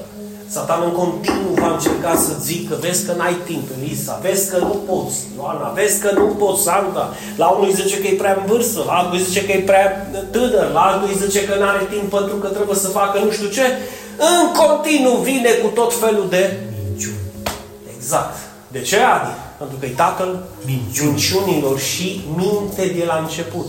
Satan 0.53 0.81
în 0.83 0.91
continuu 0.91 1.53
va 1.53 1.71
încerca 1.73 2.15
să 2.15 2.31
zică, 2.41 2.77
vezi 2.79 3.05
că 3.05 3.13
n-ai 3.17 3.37
timp, 3.45 3.67
Elisa, 3.77 4.19
vezi 4.21 4.49
că 4.49 4.57
nu 4.57 4.75
poți, 4.89 5.17
Ioana, 5.37 5.69
vezi 5.69 5.99
că 5.99 6.11
nu 6.19 6.25
poți, 6.25 6.63
Sanda. 6.63 7.13
La 7.37 7.47
unul 7.47 7.67
îi 7.67 7.73
zice 7.73 7.99
că 7.99 8.07
e 8.07 8.21
prea 8.23 8.37
în 8.39 8.45
vârstă, 8.51 8.83
la 8.85 8.93
altul 8.93 9.17
îi 9.17 9.23
zice 9.23 9.45
că 9.45 9.51
e 9.51 9.59
prea 9.59 10.11
tânăr, 10.31 10.71
la 10.71 10.81
altul 10.81 11.07
îi 11.09 11.21
zice 11.25 11.45
că 11.45 11.55
nu 11.59 11.65
are 11.65 11.87
timp 11.93 12.09
pentru 12.09 12.35
că 12.35 12.47
trebuie 12.47 12.75
să 12.75 12.87
facă 12.87 13.19
nu 13.19 13.31
știu 13.31 13.47
ce. 13.47 13.65
În 14.17 14.51
continuu 14.61 15.17
vine 15.17 15.49
cu 15.49 15.67
tot 15.67 15.93
felul 15.93 16.25
de 16.29 16.59
minciuni. 16.75 17.25
Exact. 17.95 18.35
De 18.67 18.81
ce, 18.81 18.97
Adi? 18.97 19.33
Pentru 19.57 19.77
că 19.79 19.85
e 19.85 19.89
tatăl 19.89 20.43
Minciuni. 20.65 21.09
minciunilor 21.09 21.79
și 21.79 22.21
minte 22.35 22.85
de 22.97 23.03
la 23.05 23.17
început. 23.21 23.67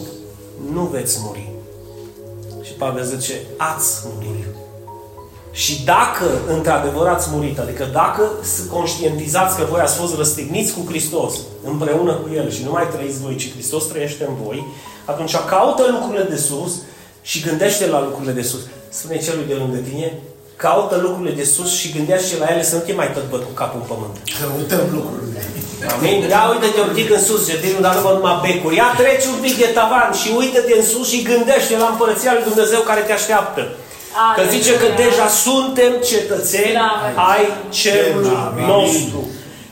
Nu 0.73 0.83
veți 0.83 1.19
muri. 1.25 1.53
Și 2.62 2.73
Pavel 2.73 3.05
zice, 3.05 3.35
ați 3.57 3.91
murit. 4.05 4.45
Și 5.62 5.84
dacă 5.84 6.26
într-adevăr 6.54 7.06
ați 7.06 7.28
murit, 7.32 7.58
adică 7.58 7.84
dacă 7.92 8.23
conștientizați 8.70 9.56
că 9.56 9.64
voi 9.70 9.80
ați 9.80 9.96
fost 9.96 10.16
răstigniți 10.16 10.73
cu 10.73 10.82
Hristos 10.88 11.34
împreună 11.64 12.12
cu 12.12 12.28
El 12.34 12.50
și 12.50 12.62
nu 12.64 12.70
mai 12.70 12.88
trăiți 12.94 13.20
voi, 13.20 13.37
ci 13.37 13.52
Hristos 13.52 13.84
trăiește 13.87 14.25
în 14.28 14.34
voi, 14.44 14.66
atunci 15.04 15.37
caută 15.37 15.82
lucrurile 15.90 16.25
de 16.34 16.37
sus 16.37 16.73
și 17.23 17.40
gândește 17.40 17.87
la 17.87 18.00
lucrurile 18.00 18.32
de 18.32 18.42
sus. 18.42 18.61
Spune 18.88 19.18
celui 19.18 19.44
de 19.49 19.54
lângă 19.54 19.78
tine, 19.88 20.08
caută 20.56 20.96
lucrurile 21.04 21.34
de 21.40 21.44
sus 21.44 21.70
și 21.80 21.92
gândește 21.96 22.34
la 22.42 22.46
ele 22.52 22.64
să 22.64 22.75
nu 22.75 22.82
te 22.87 22.92
mai 22.92 23.12
tot 23.12 23.26
băt 23.30 23.42
cu 23.42 23.54
capul 23.61 23.80
în 23.80 23.87
pământ. 23.92 24.14
Căutăm 24.38 24.84
lucrurile. 24.99 25.40
Amin? 25.94 26.20
Ia 26.34 26.42
uite-te 26.52 26.80
un 26.88 26.94
pic 26.99 27.08
în 27.16 27.23
sus, 27.28 27.42
Gedinul, 27.50 27.82
dar 27.87 27.94
nu 27.94 28.00
văd 28.06 28.16
numai 28.16 28.40
becuri. 28.44 28.76
Ia 28.76 28.88
treci 29.00 29.26
un 29.34 29.38
pic 29.44 29.54
de 29.62 29.68
tavan 29.78 30.11
și 30.20 30.28
uite-te 30.40 30.73
în 30.80 30.84
sus 30.92 31.06
și 31.12 31.26
gândește 31.30 31.75
la 31.82 31.88
împărăția 31.90 32.32
lui 32.34 32.49
Dumnezeu 32.50 32.80
care 32.80 33.00
te 33.00 33.12
așteaptă. 33.12 33.62
Că 34.37 34.42
zice 34.54 34.73
că 34.83 34.87
deja 35.02 35.28
suntem 35.28 35.92
cetățeni 36.11 36.73
Da. 36.83 36.90
ai 37.33 37.44
cerului 37.68 38.37
Amin. 38.47 38.64
nostru. 38.66 39.18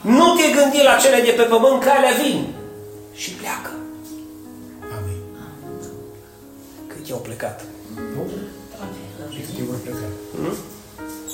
Nu 0.01 0.27
te 0.39 0.47
gândi 0.57 0.81
la 0.91 0.95
cele 1.03 1.21
de 1.29 1.31
pe 1.37 1.43
pământ 1.43 1.79
care 1.85 2.11
vin. 2.23 2.39
Și 3.15 3.31
pleacă. 3.31 3.71
Amin. 4.97 5.21
Cât 6.87 7.09
i-au 7.09 7.19
plecat? 7.19 7.61
Nu? 8.15 8.23
Și 9.35 9.41
câte 9.47 9.63
vor 9.69 9.77
pleca? 9.85 10.07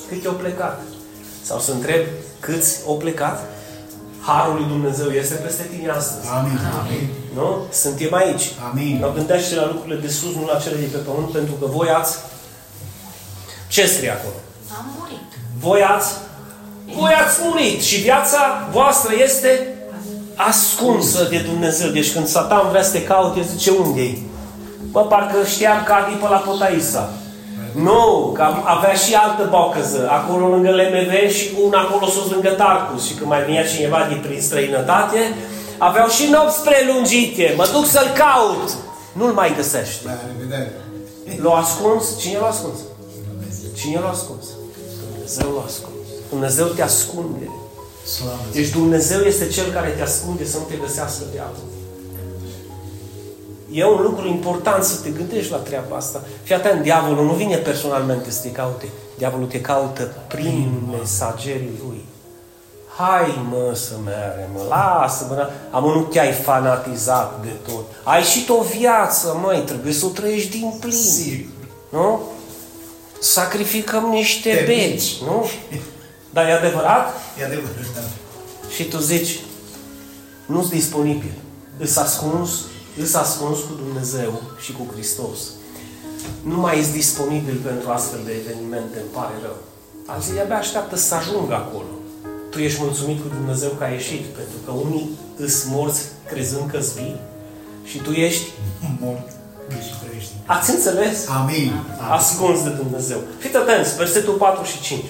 Cât 0.09 0.23
i-au 0.25 0.35
plecat? 0.35 0.83
Sau 1.43 1.59
să 1.59 1.71
întreb 1.73 2.03
câți 2.41 2.79
au 2.87 2.97
plecat? 2.97 3.37
Harul 4.21 4.55
lui 4.55 4.65
Dumnezeu 4.69 5.09
este 5.11 5.35
peste 5.35 5.65
tine 5.77 5.91
astăzi. 5.91 6.27
Amin. 6.39 6.59
Amin. 6.81 7.09
Nu? 7.35 7.67
Suntem 7.73 8.15
aici. 8.15 8.45
Amin. 8.71 8.99
Dar 9.01 9.13
gândește 9.13 9.55
la 9.55 9.67
lucrurile 9.67 10.01
de 10.01 10.09
sus, 10.09 10.35
nu 10.35 10.47
la 10.53 10.59
cele 10.59 10.77
de 10.77 10.87
pe 10.93 10.97
pământ, 11.09 11.31
pentru 11.31 11.55
că 11.61 11.67
voi 11.67 11.89
ați... 11.89 12.17
Ce 13.69 13.87
scrie 13.87 14.11
acolo? 14.11 14.35
Am 14.79 14.85
murit. 14.99 15.29
Voi 15.61 15.83
ați... 15.83 16.13
Voi 16.99 17.13
ați 17.25 17.39
murit 17.43 17.83
și 17.83 17.97
viața 18.01 18.69
voastră 18.73 19.13
este 19.25 19.75
ascunsă 20.37 21.27
de 21.31 21.39
Dumnezeu. 21.39 21.91
Deci 21.91 22.13
când 22.13 22.27
Satan 22.27 22.69
vrea 22.69 22.83
să 22.83 22.93
te 22.93 23.03
caute, 23.05 23.43
zice 23.43 23.71
unde 23.71 24.01
e? 24.01 24.19
Bă, 24.91 25.01
parcă 25.01 25.37
știam 25.47 25.83
că 25.87 25.93
Adi 25.93 26.15
pe 26.15 26.29
la 26.29 26.37
Potaisa. 26.37 27.11
Nu, 27.75 28.31
că 28.35 28.43
am- 28.43 28.63
avea 28.67 28.95
și 28.95 29.15
altă 29.15 29.47
bocăză, 29.51 30.09
acolo 30.11 30.47
lângă 30.49 30.71
LMV 30.71 31.31
și 31.31 31.49
una 31.67 31.79
acolo 31.81 32.07
sus 32.07 32.31
lângă 32.31 32.49
Tarcus. 32.49 33.07
Și 33.07 33.13
când 33.15 33.29
mai 33.29 33.43
venea 33.45 33.67
cineva 33.67 34.07
din 34.09 34.21
prin 34.27 34.41
străinătate, 34.41 35.35
aveau 35.79 36.09
și 36.09 36.31
nopți 36.31 36.63
prelungite. 36.63 37.55
Mă 37.57 37.69
duc 37.73 37.87
să-l 37.87 38.09
caut. 38.15 38.71
Nu-l 39.13 39.33
mai 39.33 39.53
găsește. 39.57 40.03
La 40.05 40.13
revedere. 40.27 40.73
L-a 41.43 41.55
ascuns? 41.55 42.19
Cine 42.21 42.39
l-a 42.39 42.47
ascuns? 42.47 42.79
Cine 43.79 43.99
l-a 43.99 44.09
ascuns? 44.09 44.45
Dumnezeu 45.13 45.55
l-a 45.55 45.65
ascuns. 45.67 46.07
Dumnezeu 46.29 46.67
te 46.67 46.83
ascunde. 46.83 47.51
Slavă. 48.05 48.47
Deci 48.53 48.71
Dumnezeu 48.71 49.21
este 49.21 49.47
Cel 49.47 49.71
care 49.73 49.89
te 49.89 50.03
ascunde 50.03 50.45
să 50.45 50.59
nu 50.59 50.65
te 50.65 50.77
găsească 50.77 51.25
diavolul. 51.33 51.77
E 53.73 53.85
un 53.85 54.03
lucru 54.03 54.27
important 54.29 54.85
să 54.85 55.01
te 55.03 55.11
gândești 55.11 55.53
la 55.53 55.57
treaba 55.57 55.97
asta. 55.97 56.23
Fii 56.43 56.55
atent, 56.55 56.83
diavolul 56.83 57.25
nu 57.25 57.33
vine 57.33 57.57
personalmente 57.57 58.31
să 58.31 58.43
te 58.43 58.53
caute. 58.53 58.89
Diavolul 59.19 59.47
te 59.47 59.61
caută 59.61 60.03
prin 60.29 60.83
mesagerii 60.91 61.81
lui. 61.87 62.05
Hai 62.97 63.47
mă 63.51 63.75
să 63.75 63.95
mergem, 64.05 64.51
mă, 64.55 64.63
lasă 64.69 65.27
mă, 65.29 65.51
am 65.71 65.85
nu 65.85 66.03
te-ai 66.03 66.33
fanatizat 66.33 67.43
de 67.43 67.71
tot. 67.73 67.85
Ai 68.03 68.23
și 68.23 68.45
tu 68.45 68.53
o 68.53 68.63
viață, 68.63 69.39
măi, 69.43 69.63
trebuie 69.67 69.93
să 69.93 70.07
o 70.07 70.09
trăiești 70.09 70.59
din 70.59 70.77
plin. 70.81 70.93
Sigur. 70.93 71.53
Nu? 71.89 72.21
Sacrificăm 73.21 74.05
niște 74.05 74.51
Te 74.55 74.65
beci, 74.67 74.91
mici. 74.93 75.21
nu? 75.23 75.47
Dar 76.31 76.49
e 76.49 76.53
adevărat? 76.53 77.15
E 77.41 77.45
adevărat. 77.45 77.95
da. 77.95 78.01
Și 78.75 78.85
tu 78.85 78.99
zici, 78.99 79.41
nu-s 80.47 80.69
disponibil. 80.69 81.33
Îs 81.79 81.97
ascuns, 81.97 82.51
îs 83.03 83.15
ascuns 83.15 83.59
cu 83.59 83.73
Dumnezeu 83.85 84.43
și 84.61 84.73
cu 84.73 84.87
Hristos. 84.93 85.39
Nu 86.43 86.57
mai 86.57 86.79
ești 86.79 86.93
disponibil 86.93 87.61
pentru 87.65 87.91
astfel 87.91 88.21
de 88.25 88.33
evenimente, 88.33 88.97
îmi 88.99 89.11
pare 89.13 89.35
rău. 89.43 89.57
Alții 90.07 90.33
de-abia 90.33 90.57
așteaptă 90.57 90.97
să 90.97 91.15
ajungă 91.15 91.55
acolo. 91.55 91.87
Tu 92.51 92.59
ești 92.59 92.81
mulțumit 92.83 93.21
cu 93.23 93.29
Dumnezeu 93.29 93.71
că 93.71 93.85
ai 93.85 93.93
ieșit, 93.93 94.25
pentru 94.25 94.57
că 94.65 94.71
unii 94.71 95.11
îs 95.37 95.65
morți 95.65 96.03
crezând 96.27 96.71
că-s 96.71 96.93
vii 96.95 97.21
și 97.85 97.99
tu 97.99 98.11
ești, 98.11 98.47
Mort. 99.01 99.29
Deci 100.19 100.27
trăiești. 100.27 100.33
ați 100.47 100.71
înțeles? 100.71 101.17
Amin. 101.41 101.73
ascuns 102.11 102.63
de 102.63 102.69
Dumnezeu. 102.69 103.19
Fiți 103.39 103.57
atenți, 103.57 103.97
versetul 103.97 104.35
4 104.35 104.65
și 104.65 104.81
5. 104.81 105.05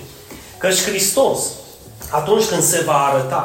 Căci 0.58 0.82
Hristos, 0.82 1.38
atunci 2.10 2.44
când 2.44 2.62
se 2.62 2.82
va 2.86 2.98
arăta, 3.10 3.42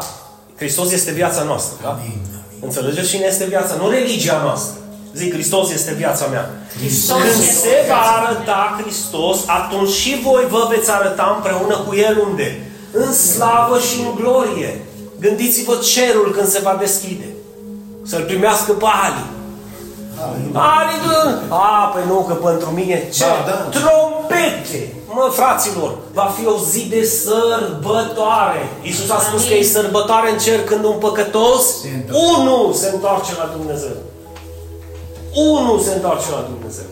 Hristos 0.55 0.91
este 0.91 1.11
viața 1.11 1.43
noastră, 1.43 1.75
da? 1.81 1.89
Amin. 1.89 2.03
Amin. 2.05 2.59
Înțelegeți 2.61 3.09
cine 3.09 3.25
este 3.25 3.45
viața? 3.45 3.75
Nu 3.75 3.89
religia 3.89 4.41
noastră. 4.43 4.77
Zic, 5.13 5.33
Hristos 5.33 5.71
este 5.71 5.93
viața 5.93 6.25
mea. 6.25 6.51
Hristos 6.77 7.17
Când 7.17 7.29
este 7.29 7.53
se 7.53 7.85
va 7.89 8.01
arăta 8.17 8.79
Hristos, 8.81 9.37
atunci 9.47 9.89
și 9.89 10.21
voi 10.23 10.45
vă 10.49 10.67
veți 10.69 10.91
arăta 10.91 11.33
împreună 11.35 11.75
cu 11.87 11.95
El 11.95 12.19
unde? 12.29 12.67
În 12.91 13.13
slavă 13.13 13.79
și 13.79 13.99
în 13.99 14.15
glorie. 14.15 14.81
Gândiți-vă 15.19 15.75
cerul 15.93 16.31
când 16.35 16.47
se 16.47 16.59
va 16.63 16.75
deschide. 16.79 17.25
Să-L 18.05 18.23
primească 18.23 18.71
pe 18.71 18.85
Ali. 19.03 19.32
Ali, 20.53 20.95
dă! 21.05 21.39
A, 21.49 21.91
păi 21.93 22.03
nu, 22.07 22.15
că 22.27 22.33
pentru 22.33 22.69
mine 22.69 23.09
ce? 23.13 23.23
Da, 23.23 23.51
da. 23.51 23.79
Trompete! 23.79 24.93
Mă, 25.07 25.29
fraților, 25.31 25.97
va 26.13 26.31
fi 26.39 26.47
o 26.47 26.57
zi 26.69 26.87
de 26.89 27.03
sărbătoare. 27.03 28.69
Iisus 28.81 29.09
a 29.09 29.19
spus 29.19 29.39
Amin. 29.39 29.47
că 29.47 29.53
e 29.53 29.63
sărbătoare 29.63 30.31
în 30.31 30.37
cer 30.37 30.63
când 30.63 30.83
un 30.85 30.97
păcătos, 30.99 31.81
Se 31.81 31.87
întoarce. 31.95 32.25
unul 32.39 32.73
se 32.73 32.89
întoarce 32.93 33.31
la 33.37 33.49
Dumnezeu. 33.57 33.95
Unul 35.35 35.79
se 35.79 35.93
întoarce 35.93 36.25
la 36.31 36.45
Dumnezeu. 36.49 36.85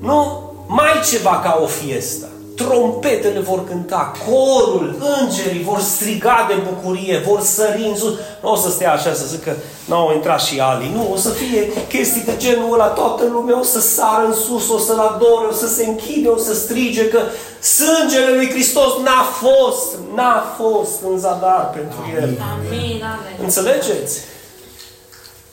Nu 0.00 0.42
mai 0.66 0.92
ceva 1.10 1.40
ca 1.44 1.58
o 1.62 1.66
fiestă. 1.66 2.26
Trompetele 2.56 3.40
vor 3.40 3.64
cânta, 3.64 4.12
corul, 4.26 5.14
îngerii 5.20 5.62
vor 5.62 5.80
striga 5.80 6.46
de 6.48 6.54
bucurie, 6.68 7.22
vor 7.26 7.40
sări 7.40 7.86
în 7.88 7.96
sus. 7.96 8.14
Nu 8.42 8.52
o 8.52 8.56
să 8.56 8.70
stea 8.70 8.92
așa 8.92 9.12
să 9.12 9.24
zică, 9.26 9.56
nu 9.84 9.96
au 9.96 10.14
intrat 10.14 10.40
și 10.40 10.60
alii. 10.60 10.92
Nu, 10.94 11.12
o 11.12 11.16
să 11.16 11.28
fie 11.28 11.72
chestii 11.88 12.24
de 12.24 12.34
genul 12.36 12.72
ăla, 12.72 12.86
toată 12.86 13.24
lumea 13.32 13.58
o 13.58 13.62
să 13.62 13.80
sară 13.80 14.26
în 14.26 14.34
sus, 14.34 14.70
o 14.70 14.78
să-L 14.78 14.98
adore, 14.98 15.46
o 15.50 15.52
să 15.52 15.68
se 15.68 15.86
închide, 15.86 16.28
o 16.28 16.36
să 16.36 16.54
strige 16.54 17.08
că 17.08 17.20
sângele 17.60 18.34
lui 18.34 18.50
Hristos 18.50 18.92
n-a 19.04 19.24
fost, 19.42 19.96
n-a 20.14 20.44
fost 20.56 21.02
în 21.10 21.18
zadar 21.18 21.70
pentru 21.74 21.98
El. 22.14 22.22
Amin, 22.22 23.02
amin. 23.02 23.42
Înțelegeți? 23.42 24.20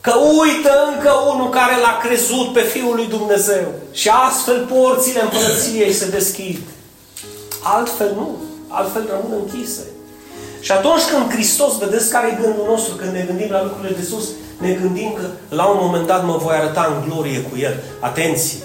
Că 0.02 0.14
uită 0.40 0.72
încă 0.94 1.12
unul 1.34 1.50
care 1.50 1.76
l-a 1.82 2.00
crezut 2.04 2.54
pe 2.54 2.60
Fiul 2.60 2.96
lui 2.96 3.08
Dumnezeu. 3.08 3.68
Și 3.92 4.10
astfel 4.28 4.70
porțile 4.74 5.22
împărăției 5.22 5.94
se 5.94 6.10
deschid. 6.10 6.60
Altfel 7.64 8.14
nu. 8.16 8.36
Altfel 8.68 9.10
rămân 9.10 9.40
închise. 9.40 9.84
Și 10.62 10.72
atunci 10.72 11.02
când 11.12 11.32
Hristos, 11.32 11.78
vedeți 11.78 12.10
care 12.10 12.28
e 12.28 12.42
gândul 12.42 12.66
nostru, 12.68 12.96
când 12.96 13.12
ne 13.12 13.24
gândim 13.28 13.50
la 13.52 13.64
lucrurile 13.64 13.96
de 13.96 14.04
sus, 14.04 14.28
ne 14.58 14.72
gândim 14.72 15.14
că 15.14 15.26
la 15.50 15.66
un 15.66 15.78
moment 15.82 16.08
dat 16.08 16.26
mă 16.26 16.38
voi 16.38 16.56
arăta 16.56 16.94
în 16.96 17.10
glorie 17.10 17.42
cu 17.42 17.58
El. 17.58 17.84
Atenție! 18.00 18.60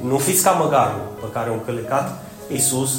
Nu 0.00 0.18
fiți 0.18 0.42
ca 0.42 0.50
măgarul 0.50 1.08
pe 1.20 1.26
care 1.32 1.50
a 1.50 1.52
încălecat 1.52 2.22
Iisus 2.52 2.90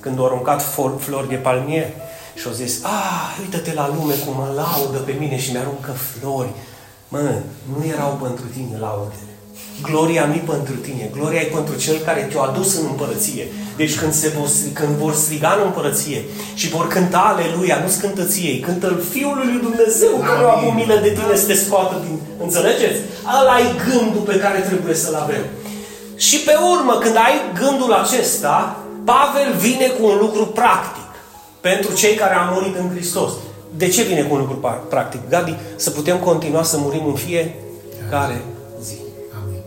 când 0.00 0.20
a 0.20 0.24
aruncat 0.24 0.62
for- 0.62 0.98
flori 0.98 1.28
de 1.28 1.34
palmier 1.34 1.86
și 2.34 2.46
a 2.48 2.50
zis, 2.50 2.84
ah, 2.84 3.38
uită-te 3.40 3.72
la 3.74 3.88
lume 3.88 4.14
cum 4.14 4.34
mă 4.34 4.48
laudă 4.54 4.98
pe 4.98 5.12
mine 5.18 5.38
și 5.38 5.52
mi-aruncă 5.52 5.92
flori. 5.92 6.52
Mă, 7.08 7.18
nu 7.76 7.84
erau 7.86 8.18
pentru 8.22 8.44
tine 8.44 8.78
laudele. 8.78 9.27
Gloria 9.82 10.24
nu 10.26 10.52
pentru 10.52 10.74
tine, 10.74 11.10
gloria 11.16 11.40
e 11.40 11.44
pentru 11.58 11.76
cel 11.76 11.96
care 12.06 12.28
te-a 12.32 12.40
adus 12.42 12.74
în 12.78 12.84
împărăție. 12.90 13.46
Deci 13.76 13.98
când, 13.98 14.12
se 14.12 14.28
vor, 14.38 14.46
stri- 14.48 14.72
când 14.72 14.88
vor 14.88 15.14
striga 15.14 15.50
în 15.58 15.62
împărăție 15.66 16.24
și 16.54 16.68
vor 16.68 16.86
cânta 16.88 17.18
aleluia, 17.18 17.80
nu-ți 17.82 18.00
cântă 18.00 18.24
ție, 18.24 18.50
îi 18.50 18.60
cântă 18.60 19.00
Fiul 19.10 19.36
lui 19.36 19.60
Dumnezeu, 19.62 20.12
că 20.26 20.32
nu 20.40 20.46
a 20.48 20.56
avut 20.56 20.74
milă 20.74 20.98
de 21.02 21.10
tine 21.10 21.36
să 21.36 21.46
te 21.46 21.54
scoată 21.54 21.94
din... 22.04 22.18
Înțelegeți? 22.42 22.98
Ăla 23.40 23.58
e 23.58 23.70
gândul 23.88 24.22
pe 24.30 24.36
care 24.38 24.58
trebuie 24.58 24.94
să-l 24.94 25.14
avem. 25.14 25.44
Și 26.16 26.36
pe 26.38 26.54
urmă, 26.74 26.94
când 27.02 27.16
ai 27.16 27.36
gândul 27.62 27.92
acesta, 27.92 28.76
Pavel 29.04 29.50
vine 29.58 29.86
cu 29.86 30.06
un 30.06 30.16
lucru 30.20 30.46
practic 30.46 31.08
pentru 31.60 31.94
cei 31.94 32.14
care 32.14 32.34
au 32.34 32.54
murit 32.54 32.76
în 32.76 32.90
Hristos. 32.94 33.30
De 33.76 33.88
ce 33.88 34.02
vine 34.02 34.22
cu 34.22 34.34
un 34.34 34.40
lucru 34.40 34.58
pa- 34.66 34.88
practic? 34.88 35.20
Gabi, 35.28 35.54
să 35.76 35.90
putem 35.90 36.16
continua 36.18 36.62
să 36.62 36.76
murim 36.80 37.06
în 37.06 37.14
fiecare 37.14 37.52
zi. 38.10 38.12
Amin. 38.14 38.40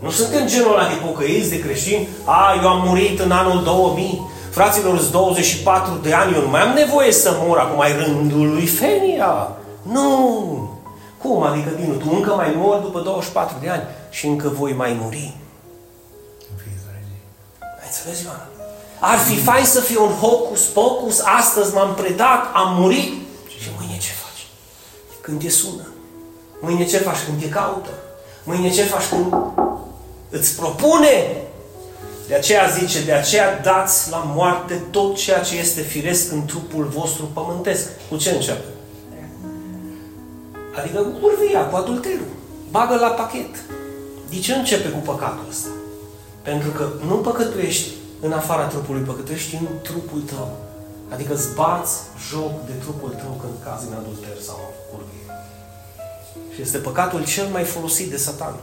Nu 0.02 0.10
suntem 0.10 0.48
genul 0.48 0.74
ăla 0.74 0.88
de 0.88 1.00
pocăiți, 1.06 1.50
de 1.50 1.60
creștini. 1.60 2.08
A, 2.26 2.60
eu 2.62 2.68
am 2.68 2.88
murit 2.88 3.20
în 3.20 3.32
anul 3.32 3.64
2000. 3.64 4.22
Fraților, 4.50 4.98
sunt 4.98 5.12
24 5.12 5.94
de 6.02 6.14
ani, 6.14 6.36
eu 6.36 6.42
nu 6.42 6.50
mai 6.50 6.62
am 6.62 6.74
nevoie 6.74 7.12
să 7.12 7.38
mor. 7.44 7.58
Acum 7.58 7.82
ai 7.82 7.98
rândul 7.98 8.50
lui 8.54 8.66
Fenia. 8.66 9.52
Nu! 9.82 10.80
Cum? 11.22 11.44
Adică, 11.44 11.70
Dinu, 11.80 11.94
tu 11.94 12.06
încă 12.12 12.34
mai 12.34 12.54
mori 12.56 12.82
după 12.82 13.00
24 13.00 13.56
de 13.62 13.70
ani 13.70 13.84
și 14.10 14.26
încă 14.28 14.48
voi 14.48 14.74
mai 14.74 14.98
muri. 15.02 15.38
În 16.52 16.58
fiecare 16.64 17.04
zi. 17.08 17.18
Ai 17.62 17.86
înțeles, 17.86 18.22
Ioana? 18.24 18.46
Ar 19.00 19.18
fi 19.18 19.36
fain 19.36 19.66
să 19.66 19.80
fie 19.80 19.98
un 19.98 20.12
hocus 20.12 20.62
pocus, 20.66 21.20
astăzi 21.40 21.74
m-am 21.74 21.94
predat, 21.94 22.40
am 22.54 22.76
murit 22.80 23.14
și 23.48 23.70
mâine 23.80 23.98
ce 23.98 24.10
faci? 24.24 24.48
Când 25.22 25.42
te 25.44 25.50
sună. 25.50 25.88
Mâine 26.62 26.86
ce 26.86 26.98
faci 26.98 27.24
când 27.26 27.42
te 27.42 27.50
caută? 27.50 27.90
Mâine 28.44 28.70
ce 28.70 28.84
faci 28.84 29.06
când 29.10 29.34
îți 30.32 30.56
propune? 30.56 31.44
De 32.28 32.36
aceea 32.36 32.68
zice, 32.80 33.04
de 33.04 33.12
aceea 33.12 33.60
dați 33.60 34.10
la 34.10 34.24
moarte 34.36 34.74
tot 34.92 35.16
ceea 35.16 35.40
ce 35.40 35.58
este 35.58 35.82
firesc 35.82 36.32
în 36.32 36.46
trupul 36.46 36.84
vostru 36.84 37.30
pământesc. 37.34 37.90
Cu 38.10 38.18
ce 38.18 38.30
începe? 38.30 38.66
Adică 40.80 41.02
cu 41.02 41.10
curvia, 41.10 41.66
cu 41.66 41.76
adulterul. 41.76 42.32
Bagă 42.70 42.96
la 42.96 43.08
pachet. 43.08 43.56
De 44.30 44.40
ce 44.40 44.54
începe 44.54 44.90
cu 44.90 44.98
păcatul 44.98 45.46
ăsta? 45.50 45.70
Pentru 46.42 46.70
că 46.70 46.90
nu 47.08 47.16
păcătuiești 47.16 47.90
în 48.20 48.32
afara 48.32 48.66
trupului, 48.66 49.02
păcătuiești 49.02 49.56
în 49.56 49.68
trupul 49.82 50.22
tău. 50.22 50.58
Adică 51.14 51.34
îți 51.34 51.54
bați 51.56 51.94
joc 52.30 52.66
de 52.66 52.72
trupul 52.80 53.10
tău 53.10 53.38
când 53.42 53.54
cazi 53.64 53.88
în 53.88 53.94
adulter 53.94 54.38
sau 54.46 54.58
în 54.68 54.74
curvie. 54.90 55.26
Și 56.54 56.62
este 56.62 56.78
păcatul 56.78 57.26
cel 57.26 57.48
mai 57.48 57.64
folosit 57.64 58.10
de 58.10 58.18
satan. 58.18 58.56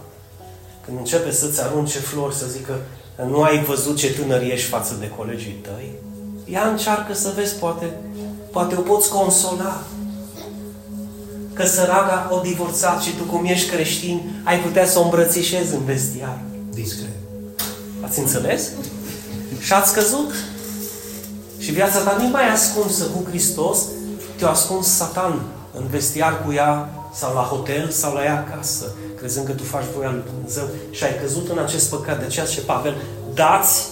Când 0.88 1.00
începe 1.00 1.33
să-ți 1.33 1.62
arunce 1.62 1.99
flori, 1.99 2.35
să 2.35 2.47
zică 2.47 2.80
nu 3.26 3.42
ai 3.42 3.64
văzut 3.64 3.97
ce 3.97 4.12
tânăr 4.12 4.42
ești 4.42 4.68
față 4.68 4.97
de 5.00 5.09
colegii 5.16 5.61
tăi, 5.62 5.92
ea 6.45 6.68
încearcă 6.68 7.14
să 7.14 7.33
vezi, 7.37 7.54
poate, 7.54 7.97
poate 8.52 8.75
o 8.76 8.80
poți 8.80 9.09
consola. 9.09 9.83
Că 11.52 11.66
săraga 11.66 12.28
o 12.30 12.40
divorțat 12.40 13.02
și 13.02 13.16
tu 13.16 13.23
cum 13.23 13.45
ești 13.45 13.71
creștin, 13.71 14.42
ai 14.45 14.59
putea 14.61 14.87
să 14.87 14.99
o 14.99 15.02
îmbrățișezi 15.02 15.75
în 15.75 15.85
vestiar. 15.85 16.38
Discret. 16.75 17.18
Ați 18.04 18.18
înțeles? 18.18 18.68
Și 19.61 19.73
ați 19.73 19.92
căzut. 19.92 20.33
Și 21.59 21.71
viața 21.71 21.99
ta 21.99 22.16
nu 22.18 22.25
e 22.25 22.28
mai 22.28 22.50
ascunsă 22.50 23.04
cu 23.04 23.28
Hristos, 23.28 23.78
te-a 24.37 24.49
ascuns 24.49 24.87
Satan 24.87 25.42
în 25.73 25.87
vestiar 25.87 26.45
cu 26.45 26.52
ea 26.52 26.97
sau 27.12 27.34
la 27.34 27.40
hotel 27.40 27.90
sau 27.90 28.14
la 28.14 28.24
ea 28.24 28.46
acasă, 28.48 28.84
crezând 29.16 29.46
că 29.46 29.52
tu 29.52 29.62
faci 29.62 29.84
voia 29.96 30.10
lui 30.10 30.22
Dumnezeu 30.32 30.64
și 30.90 31.04
ai 31.04 31.18
căzut 31.22 31.48
în 31.48 31.58
acest 31.58 31.90
păcat. 31.90 32.18
De 32.18 32.24
aceea 32.24 32.46
ce 32.46 32.60
Pavel, 32.60 32.96
dați 33.34 33.86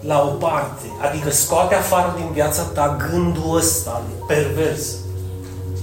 la 0.00 0.22
o 0.22 0.30
parte, 0.30 0.86
adică 1.00 1.30
scoate 1.30 1.74
afară 1.74 2.14
din 2.16 2.32
viața 2.32 2.62
ta 2.62 2.96
gândul 3.10 3.56
ăsta 3.56 4.02
pervers, 4.26 4.86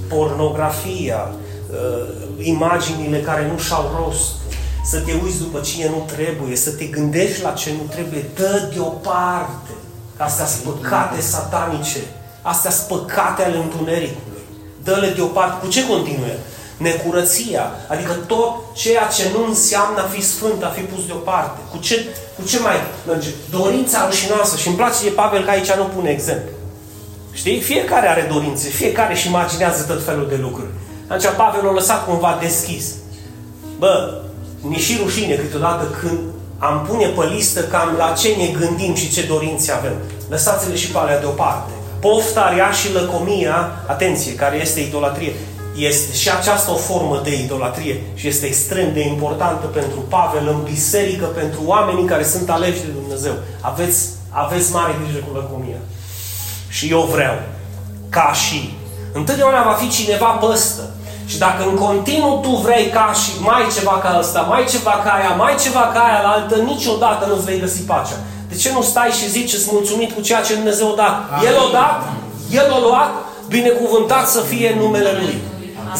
pornografia, 0.08 1.32
uh, 1.72 2.46
imaginile 2.46 3.22
care 3.22 3.48
nu 3.52 3.58
și-au 3.58 3.92
rost, 4.00 4.32
să 4.84 5.00
te 5.00 5.12
uiți 5.24 5.38
după 5.38 5.60
cine 5.60 5.90
nu 5.90 6.04
trebuie, 6.16 6.56
să 6.56 6.72
te 6.72 6.86
gândești 6.86 7.42
la 7.42 7.52
ce 7.52 7.72
nu 7.72 7.88
trebuie, 7.90 8.26
dă 8.36 8.70
deoparte. 8.74 9.72
Astea 10.18 10.46
sunt 10.46 10.74
păcate 10.74 11.22
satanice, 11.22 12.00
astea 12.42 12.72
sunt 12.72 12.88
păcate 12.88 13.44
ale 13.44 13.58
întunericului. 13.58 14.27
Dă-le 14.88 15.10
deoparte. 15.16 15.56
Cu 15.66 15.68
ce 15.76 15.88
continuă? 15.88 16.36
Necurăția, 16.78 17.64
adică 17.88 18.14
tot 18.32 18.52
ceea 18.74 19.06
ce 19.16 19.24
nu 19.34 19.46
înseamnă 19.48 20.00
a 20.02 20.08
fi 20.16 20.22
sfânt, 20.34 20.64
a 20.64 20.72
fi 20.78 20.82
pus 20.82 21.06
deoparte. 21.06 21.60
Cu 21.72 21.78
ce, 21.78 22.06
cu 22.38 22.48
ce 22.50 22.60
mai 22.60 22.76
merge? 23.08 23.30
Dorința 23.50 24.06
rușinoasă. 24.06 24.58
Și 24.58 24.68
îmi 24.68 24.76
place 24.76 25.04
de 25.04 25.10
Pavel 25.10 25.44
că 25.44 25.50
aici 25.50 25.72
nu 25.72 25.84
pune 25.84 26.10
exemplu. 26.10 26.52
Știi? 27.32 27.60
Fiecare 27.62 28.08
are 28.08 28.30
dorințe, 28.34 28.68
fiecare 28.70 29.14
își 29.14 29.28
imaginează 29.28 29.84
tot 29.84 30.06
felul 30.06 30.28
de 30.30 30.38
lucruri. 30.42 30.72
Atunci 31.08 31.36
Pavel 31.38 31.70
a 31.70 31.72
lăsat 31.72 32.06
cumva 32.06 32.38
deschis. 32.42 32.86
Bă, 33.80 34.22
mi 34.62 34.76
și 34.76 35.00
rușine 35.04 35.36
câteodată 35.36 35.84
când 36.00 36.20
am 36.58 36.86
pune 36.90 37.06
pe 37.06 37.26
listă 37.36 37.62
cam 37.64 37.96
la 37.98 38.14
ce 38.20 38.30
ne 38.38 38.48
gândim 38.60 38.94
și 38.96 39.12
ce 39.12 39.26
dorințe 39.26 39.72
avem. 39.72 39.96
Lăsați-le 40.30 40.76
și 40.76 40.92
pe 40.92 40.98
alea 40.98 41.20
deoparte. 41.20 41.72
Pofta 42.00 42.52
rea 42.54 42.72
și 42.72 42.94
lăcomia, 42.94 43.72
atenție, 43.88 44.36
care 44.36 44.62
este 44.62 44.80
idolatrie, 44.80 45.34
este 45.76 46.16
și 46.16 46.30
aceasta 46.32 46.72
o 46.72 46.76
formă 46.76 47.22
de 47.24 47.42
idolatrie 47.44 48.02
și 48.14 48.28
este 48.28 48.46
extrem 48.46 48.94
de 48.94 49.08
importantă 49.08 49.66
pentru 49.66 50.00
Pavel 50.00 50.48
în 50.48 50.64
biserică, 50.64 51.26
pentru 51.26 51.60
oamenii 51.66 52.06
care 52.06 52.24
sunt 52.24 52.50
aleși 52.50 52.82
de 52.82 52.92
Dumnezeu. 53.02 53.34
Aveți, 53.62 54.10
aveți 54.30 54.72
mare 54.72 54.96
grijă 55.04 55.26
cu 55.28 55.36
lăcomia. 55.36 55.82
Și 56.70 56.88
eu 56.88 57.02
vreau, 57.02 57.36
ca 58.10 58.32
și. 58.34 58.78
Întotdeauna 59.14 59.64
va 59.64 59.72
fi 59.72 59.90
cineva 59.90 60.26
păstă. 60.26 60.82
Și 61.26 61.38
dacă 61.38 61.64
în 61.70 61.76
continuu 61.76 62.40
tu 62.40 62.50
vrei 62.50 62.88
ca 62.90 63.14
și 63.14 63.32
mai 63.40 63.64
ceva 63.78 63.92
ca 63.92 64.18
ăsta, 64.20 64.42
mai 64.42 64.66
ceva 64.70 65.02
ca 65.04 65.10
aia, 65.10 65.36
mai 65.36 65.56
ceva 65.64 65.80
ca 65.94 66.00
aia 66.00 66.22
la 66.22 66.30
altă, 66.30 66.56
niciodată 66.56 67.26
nu-ți 67.26 67.46
vei 67.46 67.60
găsi 67.60 67.82
pacea. 67.82 68.18
De 68.68 68.74
ce 68.74 68.80
nu 68.80 68.92
stai 68.94 69.12
și 69.20 69.30
zici, 69.38 69.54
îți 69.54 69.70
mulțumit 69.72 70.10
cu 70.16 70.22
ceea 70.28 70.42
ce 70.42 70.54
Dumnezeu 70.62 70.88
a 70.92 70.96
dat? 71.04 71.16
El 71.50 71.56
a 71.66 71.68
dat, 71.80 71.96
El 72.60 72.68
a 72.78 72.80
luat, 72.86 73.12
binecuvântat 73.56 74.26
să 74.36 74.42
fie 74.52 74.70
numele 74.82 75.12
Lui. 75.20 75.36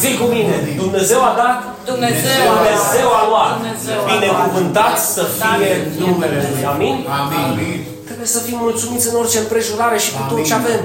Zic 0.02 0.14
cu 0.20 0.26
mine, 0.34 0.54
Dumnezeu 0.82 1.20
a 1.30 1.32
dat, 1.42 1.56
Dumnezeu, 1.90 2.40
Dumnezeu 2.56 3.08
a 3.20 3.22
luat. 3.30 3.52
Dumnezeu 3.58 3.98
a 4.04 4.06
Binecuvântat 4.14 4.96
să 5.14 5.24
fie 5.40 5.70
numele 6.02 6.38
Lui. 6.52 6.64
Amin? 6.74 6.96
Amin. 7.20 7.84
Trebuie 8.08 8.26
să 8.36 8.40
fim 8.46 8.58
mulțumiți 8.66 9.08
în 9.10 9.14
orice 9.20 9.38
împrejurare 9.38 9.98
și 10.04 10.10
cu 10.16 10.22
tot 10.30 10.44
ce 10.48 10.54
Amin. 10.54 10.66
avem. 10.66 10.82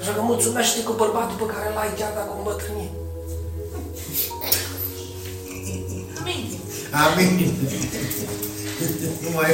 Așa 0.00 0.12
că 0.16 0.20
mulțumește 0.30 0.78
cu 0.88 0.92
bărbatul 1.02 1.36
pe 1.42 1.46
care 1.52 1.66
l-ai 1.76 1.90
chiar 1.98 2.12
dacă 2.18 2.30
o 2.34 2.38
îmbătrâni. 2.40 2.90
Amin. 6.20 6.42
Amin. 7.04 7.32
Nu 9.22 9.30
mai... 9.36 9.50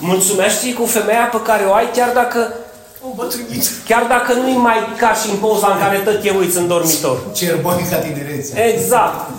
Mulțumește 0.00 0.72
cu 0.72 0.84
femeia 0.86 1.28
pe 1.32 1.40
care 1.42 1.64
o 1.64 1.72
ai 1.74 1.88
chiar 1.96 2.10
dacă, 2.14 2.54
O 3.02 3.08
bătrâniță. 3.14 3.70
chiar 3.88 4.04
dacă 4.08 4.32
nu-i 4.32 4.56
mai 4.56 4.76
ca 4.98 5.12
și 5.14 5.30
în 5.30 5.36
poza 5.36 5.66
în 5.66 5.78
care 5.78 5.96
tot 5.98 6.20
te 6.22 6.30
uiți 6.30 6.56
în 6.56 6.66
dormitor. 6.68 7.18
Cerbonica 7.32 7.96
tinerețe. 7.96 8.72
Exact. 8.74 9.30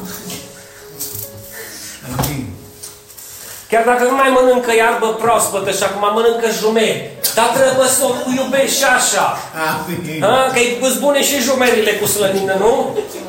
Chiar 3.71 3.83
dacă 3.91 4.03
nu 4.09 4.15
mai 4.21 4.31
mănâncă 4.37 4.71
iarbă 4.73 5.07
proaspătă 5.23 5.69
și 5.77 5.83
acum 5.87 6.03
mănâncă 6.15 6.47
jumeri. 6.61 6.99
Dar 7.37 7.49
trebuie 7.59 7.89
să 7.97 8.03
o 8.09 8.11
iubești 8.39 8.77
și 8.79 8.87
așa. 8.97 9.27
Amin. 9.69 10.21
A? 10.31 10.35
Că 10.53 10.59
îți 10.87 11.01
bune 11.05 11.21
și 11.29 11.45
jumerile 11.47 11.93
cu 11.99 12.05
slănină, 12.15 12.55
nu? 12.63 12.73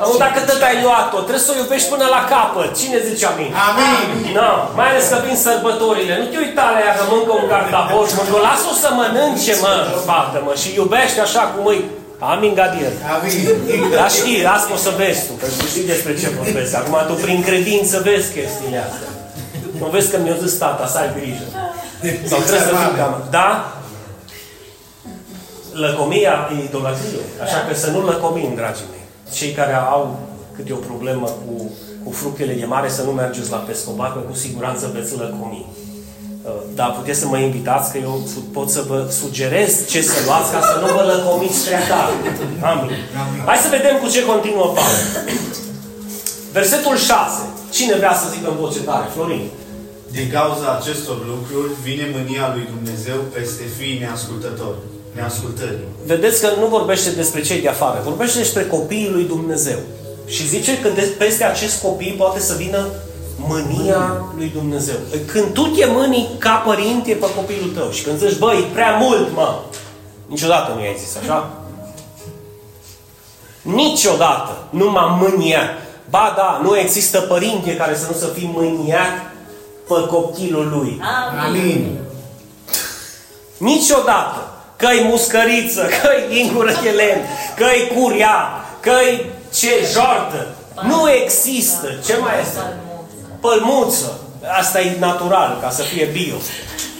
Acum 0.01 0.17
dacă 0.25 0.39
tot 0.49 0.61
ai 0.69 0.77
luat-o, 0.85 1.17
trebuie 1.27 1.47
să 1.47 1.51
o 1.53 1.59
iubești 1.63 1.91
până 1.93 2.05
la 2.15 2.21
capăt. 2.33 2.69
Cine 2.81 2.97
zice 3.09 3.25
amin? 3.31 3.51
Amin. 3.67 3.97
Nu, 4.37 4.49
mai 4.77 4.87
ales 4.91 5.05
că 5.11 5.17
vin 5.25 5.37
sărbătorile. 5.45 6.13
Nu 6.21 6.25
te 6.31 6.37
uita 6.45 6.65
la 6.75 6.79
ea 6.85 6.93
că 6.97 7.03
mâncă 7.11 7.31
un 7.41 7.47
cartaboș, 7.53 8.09
mâncă. 8.17 8.37
Lasă-o 8.47 8.75
să 8.83 8.89
mănânce, 8.99 9.53
mă, 9.63 9.73
fată, 10.07 10.37
mă. 10.45 10.53
Și 10.61 10.69
iubește 10.79 11.19
așa 11.27 11.43
cum 11.53 11.63
îi. 11.71 11.81
Amin, 12.33 12.53
Gadiel. 12.59 12.95
Amin. 13.15 13.35
Dar 13.99 14.09
știi, 14.19 14.45
asta 14.55 14.69
o 14.77 14.79
să 14.85 14.91
vezi 15.01 15.21
tu, 15.27 15.33
că 15.41 15.47
tu 15.57 15.65
știi 15.71 15.91
despre 15.93 16.11
ce 16.19 16.27
vorbesc. 16.39 16.71
Acum 16.81 16.95
tu 17.09 17.13
prin 17.25 17.39
credință 17.47 17.95
vezi 18.09 18.27
chestiile 18.37 18.79
astea. 18.87 19.12
Nu 19.79 19.87
vezi 19.87 20.11
că 20.11 20.17
mi-a 20.17 20.35
zis 20.43 20.53
tata 20.57 20.87
să 20.87 20.97
ai 20.97 21.13
grijă. 21.19 21.45
Sau 22.29 22.39
trebuie 22.39 22.67
să 22.67 22.75
fim 22.83 22.95
cam... 22.97 23.23
Da? 23.29 23.47
Lăcomia 25.73 26.49
e 26.59 26.63
idolatrie. 26.63 27.23
Așa 27.43 27.59
că 27.67 27.75
să 27.75 27.89
nu 27.89 28.05
lăcomim, 28.05 28.51
dragii 28.55 28.85
mei. 28.91 29.05
Cei 29.33 29.51
care 29.51 29.73
au 29.73 30.19
câte 30.55 30.73
o 30.73 30.75
problemă 30.75 31.27
cu, 31.27 31.71
cu 32.03 32.11
fructele 32.11 32.53
de 32.53 32.65
mare, 32.65 32.89
să 32.89 33.01
nu 33.01 33.11
mergeți 33.11 33.51
la 33.51 33.57
pescobar, 33.57 34.11
că 34.13 34.19
cu 34.29 34.35
siguranță 34.35 34.91
veți 34.93 35.17
lăcomi. 35.17 35.65
Uh, 36.43 36.51
Dar 36.75 36.91
puteți 36.97 37.19
să 37.19 37.27
mă 37.27 37.37
invitați, 37.37 37.91
că 37.91 37.97
eu 37.97 38.27
pot 38.53 38.69
să 38.69 38.83
vă 38.87 39.07
sugerez 39.19 39.87
ce 39.87 40.01
să 40.01 40.19
luați 40.25 40.51
ca 40.51 40.61
să 40.61 40.75
nu 40.81 40.87
vă 40.97 41.03
lăcomiți 41.13 41.65
prea 41.65 41.79
tare. 41.87 42.13
Amin. 42.71 42.91
Hai 43.45 43.57
să 43.57 43.67
vedem 43.69 43.95
cu 44.01 44.07
ce 44.07 44.25
continuă 44.25 44.65
Pavel. 44.65 45.03
Versetul 46.51 46.97
6. 46.97 47.41
Cine 47.71 47.95
vrea 47.95 48.13
să 48.13 48.25
zică 48.33 48.49
în 48.49 48.55
voce 48.55 48.79
tare? 48.79 49.05
Florin. 49.13 49.45
Din 50.17 50.29
cauza 50.31 50.77
acestor 50.79 51.17
lucruri 51.27 51.71
vine 51.83 52.05
mânia 52.15 52.51
lui 52.55 52.67
Dumnezeu 52.73 53.15
peste 53.33 53.63
fiii 53.77 53.99
neascultători, 53.99 54.77
neascultării. 55.15 55.87
Vedeți 56.05 56.41
că 56.41 56.49
nu 56.59 56.67
vorbește 56.67 57.09
despre 57.09 57.41
cei 57.41 57.61
de 57.61 57.69
afară, 57.69 58.01
vorbește 58.03 58.37
despre 58.37 58.65
copiii 58.65 59.09
lui 59.09 59.23
Dumnezeu. 59.23 59.79
Și 60.25 60.47
zice 60.47 60.79
că 60.79 60.89
de, 60.89 61.01
peste 61.17 61.43
acest 61.43 61.81
copii 61.81 62.15
poate 62.17 62.39
să 62.39 62.55
vină 62.57 62.87
mânia 63.37 64.25
lui 64.37 64.51
Dumnezeu. 64.53 64.95
Când 65.25 65.53
tu 65.53 65.67
te 65.67 65.85
mânii 65.85 66.29
ca 66.37 66.55
părinte 66.65 67.13
pe 67.13 67.33
copilul 67.35 67.71
tău 67.75 67.91
și 67.91 68.03
când 68.03 68.17
zici, 68.17 68.37
băi, 68.37 68.57
e 68.57 68.73
prea 68.73 68.97
mult, 69.01 69.33
mă, 69.33 69.59
niciodată 70.27 70.73
nu 70.75 70.81
i-ai 70.83 70.97
zis 71.05 71.17
așa? 71.21 71.51
Niciodată 73.61 74.57
nu 74.69 74.91
m-am 74.91 75.19
mâniat. 75.19 75.69
Ba 76.09 76.33
da, 76.35 76.59
nu 76.63 76.77
există 76.77 77.19
părinte 77.19 77.75
care 77.75 77.95
să 77.95 78.05
nu 78.11 78.17
să 78.17 78.25
fie 78.25 78.49
mâniat 78.53 79.32
pe 79.87 80.07
copilul 80.07 80.69
lui. 80.69 81.01
Amin. 81.45 81.97
Niciodată. 83.57 84.47
Că-i 84.75 85.03
muscăriță, 85.03 85.81
că-i 86.01 86.39
ingură 86.39 86.71
de 86.83 86.89
lemn, 86.89 87.21
că-i 87.55 87.91
curia, 87.95 88.35
că-i 88.79 89.25
ce 89.53 89.87
jordă. 89.91 90.47
Nu 90.81 91.09
există. 91.09 91.87
Ce 92.05 92.17
mai 92.17 92.33
este? 92.41 92.59
Pălmuță. 93.39 94.19
Asta 94.51 94.81
e 94.81 94.97
natural, 94.99 95.59
ca 95.61 95.69
să 95.69 95.81
fie 95.81 96.09
bio. 96.11 96.35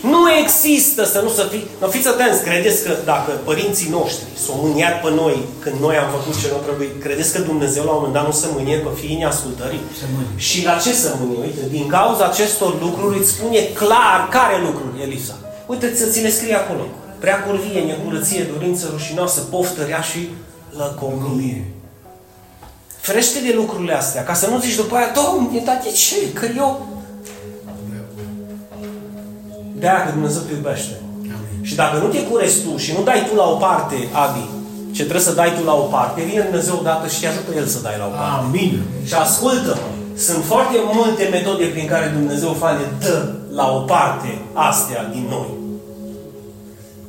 Nu 0.01 0.32
există 0.43 1.03
să 1.03 1.19
nu 1.19 1.29
să 1.29 1.47
fii... 1.51 1.67
Nu, 1.82 1.88
fiți 1.88 2.08
atenți, 2.08 2.43
credeți 2.43 2.84
că 2.84 2.91
dacă 3.06 3.32
părinții 3.32 3.89
noștri 3.89 4.25
s-au 4.45 4.56
mâniat 4.65 5.01
pe 5.01 5.10
noi 5.10 5.36
când 5.60 5.75
noi 5.79 5.95
am 5.95 6.10
făcut 6.10 6.41
ce 6.41 6.47
nu 6.51 6.60
trebuie, 6.65 6.89
credeți 7.06 7.34
că 7.34 7.39
Dumnezeu 7.39 7.84
la 7.84 7.91
un 7.91 7.95
moment 7.97 8.13
dat 8.13 8.25
nu 8.25 8.32
se 8.32 8.47
mânie 8.56 8.77
pe 8.77 8.89
fiii 8.99 9.17
neascultării? 9.17 9.82
Se 9.99 10.06
mânie. 10.13 10.34
Și 10.36 10.65
la 10.65 10.75
ce 10.84 10.93
se 10.93 11.10
mânie? 11.19 11.39
Uite, 11.47 11.63
din 11.69 11.88
cauza 11.88 12.25
acestor 12.25 12.82
lucruri 12.82 13.19
îți 13.19 13.29
spune 13.29 13.60
clar 13.82 14.19
care 14.38 14.56
lucruri 14.67 15.01
e 15.01 15.06
lipsa. 15.06 15.36
Uite, 15.65 15.95
să 15.95 16.06
ți 16.06 16.21
le 16.21 16.29
scrie 16.29 16.56
acolo. 16.56 16.84
Prea 17.19 17.43
curvie, 17.43 17.82
necurăție, 17.82 18.49
dorință 18.53 18.88
rușinoasă, 18.91 19.39
poftă 19.39 19.82
rea 19.84 20.01
și 20.01 20.21
lăcomie. 20.77 21.65
Ferește 22.99 23.39
de 23.39 23.53
lucrurile 23.56 23.93
astea, 23.93 24.23
ca 24.23 24.34
să 24.34 24.47
nu 24.47 24.60
zici 24.60 24.75
după 24.75 24.95
aia, 24.95 25.12
Domne, 25.15 25.62
dar 25.65 25.79
de 25.84 25.89
ce? 25.89 26.34
Că 26.34 26.45
eu... 26.56 26.88
de 29.84 29.89
că 30.06 30.12
Dumnezeu 30.17 30.41
te 30.48 30.54
iubește. 30.54 30.96
Și 31.67 31.76
dacă 31.82 31.96
nu 32.04 32.08
te 32.13 32.22
curezi 32.30 32.62
tu 32.63 32.72
și 32.84 32.91
nu 32.98 33.02
dai 33.10 33.22
tu 33.28 33.34
la 33.36 33.46
o 33.54 33.56
parte, 33.67 33.98
Adi, 34.24 34.46
ce 34.96 35.02
trebuie 35.02 35.30
să 35.30 35.34
dai 35.41 35.52
tu 35.58 35.63
la 35.63 35.76
o 35.84 35.86
parte, 35.96 36.22
vine 36.30 36.41
Dumnezeu 36.41 36.76
odată 36.80 37.06
și 37.08 37.19
te 37.19 37.28
ajută 37.28 37.52
El 37.56 37.67
să 37.74 37.80
dai 37.88 37.98
la 38.02 38.06
o 38.12 38.13
parte. 38.19 38.46
Amin. 38.48 38.72
Și 39.10 39.13
ascultă 39.13 39.78
sunt 40.28 40.43
foarte 40.43 40.78
multe 40.98 41.24
metode 41.32 41.65
prin 41.65 41.88
care 41.88 42.08
Dumnezeu 42.17 42.52
Fane 42.62 42.86
dă 43.00 43.17
la 43.60 43.65
o 43.78 43.80
parte 43.80 44.32
astea 44.54 45.04
din 45.13 45.26
noi. 45.30 45.50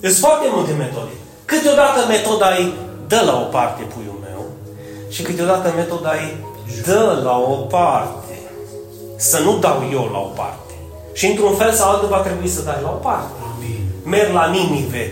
Sunt 0.00 0.16
foarte 0.26 0.46
multe 0.54 0.72
metode. 0.84 1.14
Câteodată 1.44 2.00
metoda 2.08 2.48
e 2.58 2.64
dă 3.06 3.20
la 3.26 3.34
o 3.44 3.46
parte 3.56 3.82
puiul 3.94 4.18
meu 4.28 4.42
și 5.08 5.22
câteodată 5.22 5.72
metoda 5.76 6.12
e 6.14 6.36
dă 6.86 7.20
la 7.24 7.36
o 7.38 7.54
parte. 7.54 8.38
Să 9.16 9.38
nu 9.44 9.58
dau 9.58 9.78
eu 9.92 10.08
la 10.12 10.18
o 10.18 10.30
parte. 10.40 10.63
Și 11.18 11.26
într-un 11.26 11.54
fel 11.54 11.72
sau 11.72 11.90
altul 11.90 12.08
va 12.08 12.16
trebui 12.26 12.48
să 12.48 12.60
dai 12.68 12.80
la 12.82 12.88
o 12.88 13.00
parte. 13.08 13.32
Amin. 13.52 13.80
Merg 14.14 14.32
la 14.32 14.46
Ninive 14.46 15.04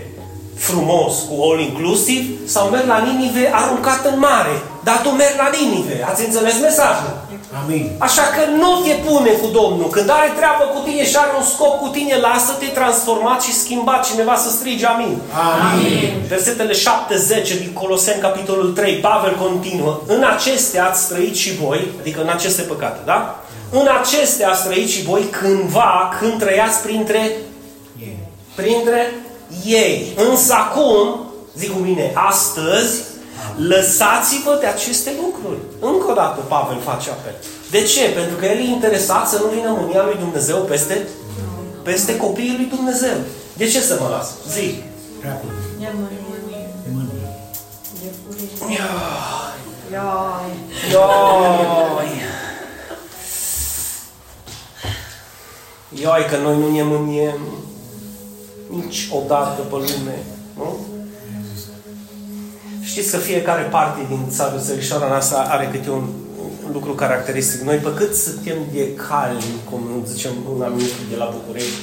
frumos 0.69 1.15
cu 1.29 1.35
all 1.45 1.61
inclusiv 1.61 2.23
sau 2.55 2.65
merg 2.69 2.87
la 2.87 2.99
Ninive 3.07 3.45
aruncat 3.53 4.03
în 4.13 4.19
mare. 4.19 4.55
Dar 4.87 4.99
tu 5.03 5.09
mergi 5.09 5.41
la 5.45 5.51
Ninive. 5.57 5.97
Ați 6.11 6.25
înțeles 6.25 6.57
mesajul? 6.61 7.13
Amin. 7.61 7.85
Așa 7.99 8.23
că 8.35 8.43
nu 8.63 8.71
te 8.85 8.95
pune 9.07 9.31
cu 9.31 9.47
Domnul. 9.59 9.89
Când 9.97 10.09
are 10.11 10.33
treabă 10.37 10.65
cu 10.75 10.81
tine 10.89 11.05
și 11.07 11.17
are 11.17 11.33
un 11.39 11.47
scop 11.55 11.75
cu 11.81 11.89
tine, 11.89 12.15
lasă-te 12.17 12.67
transformat 12.67 13.43
și 13.43 13.53
schimbat. 13.63 14.07
Cineva 14.11 14.37
să 14.37 14.51
strige 14.51 14.87
amin. 14.87 15.17
Amin. 15.73 16.13
Versetele 16.29 16.73
7-10 16.73 16.79
din 17.63 17.73
Coloseni, 17.73 18.21
capitolul 18.21 18.71
3, 18.73 18.95
Pavel 18.95 19.35
continuă. 19.45 20.01
În 20.07 20.23
acestea 20.35 20.89
ați 20.89 21.09
trăit 21.09 21.37
și 21.37 21.51
voi, 21.63 21.81
adică 22.01 22.21
în 22.23 22.29
aceste 22.29 22.63
păcate, 22.63 23.01
da? 23.05 23.19
În 23.73 23.89
acestea 24.01 24.51
ați 24.51 24.65
trăit 24.65 24.89
și 24.89 25.03
voi 25.03 25.23
cândva, 25.41 26.17
când 26.21 26.39
trăiați 26.39 26.83
printre, 26.83 27.31
E. 28.03 28.07
printre 28.55 29.15
ei. 29.65 30.13
Însă 30.31 30.53
acum, 30.55 31.21
zic 31.57 31.73
cu 31.73 31.79
mine, 31.79 32.13
astăzi, 32.15 33.03
lăsați-vă 33.57 34.57
de 34.61 34.67
aceste 34.67 35.11
lucruri. 35.23 35.59
Încă 35.81 36.11
o 36.11 36.15
dată 36.15 36.41
Pavel 36.49 36.81
face 36.81 37.11
apel. 37.11 37.35
De 37.71 37.83
ce? 37.83 38.09
Pentru 38.09 38.37
că 38.37 38.45
el 38.45 38.59
e 38.59 38.63
interesat 38.63 39.29
să 39.29 39.39
nu 39.39 39.47
vină 39.55 39.77
mânia 39.81 40.05
lui 40.05 40.17
Dumnezeu 40.19 40.57
peste, 40.57 41.09
peste 41.83 42.17
copiii 42.17 42.57
lui 42.57 42.69
Dumnezeu. 42.77 43.17
De 43.57 43.67
ce 43.67 43.81
să 43.81 43.99
mă 44.01 44.09
las? 44.09 44.29
Zi. 44.51 44.83
Prea 45.21 45.33
curvie. 45.33 45.87
E 45.87 45.91
mânie. 45.95 46.69
E 46.87 46.91
mândrie. 46.95 47.29
E 48.07 48.11
furie. 48.25 48.75
Iai. 48.75 49.61
Ioi! 50.91 52.21
Ioi, 56.01 56.27
că 56.31 56.37
noi 56.37 56.59
nu 56.59 56.71
ne 56.71 56.83
mâniem 56.83 57.41
niciodată 58.71 59.61
pe 59.61 59.75
lume. 59.75 60.23
Nu? 60.57 60.79
Știți 62.83 63.11
că 63.11 63.17
fiecare 63.17 63.63
parte 63.63 64.01
din 64.09 64.27
țară, 64.31 64.59
țărișoara 64.59 65.07
noastră 65.07 65.37
are 65.39 65.69
câte 65.73 65.91
un, 65.91 66.05
un 66.65 66.71
lucru 66.73 66.93
caracteristic. 66.93 67.61
Noi, 67.61 67.77
pe 67.77 67.95
cât 67.95 68.15
suntem 68.15 68.57
de 68.73 68.95
calmi, 68.95 69.61
cum 69.71 69.81
zicem 70.07 70.33
un 70.55 70.63
amic 70.63 70.93
de 71.11 71.17
la 71.17 71.35
București, 71.35 71.79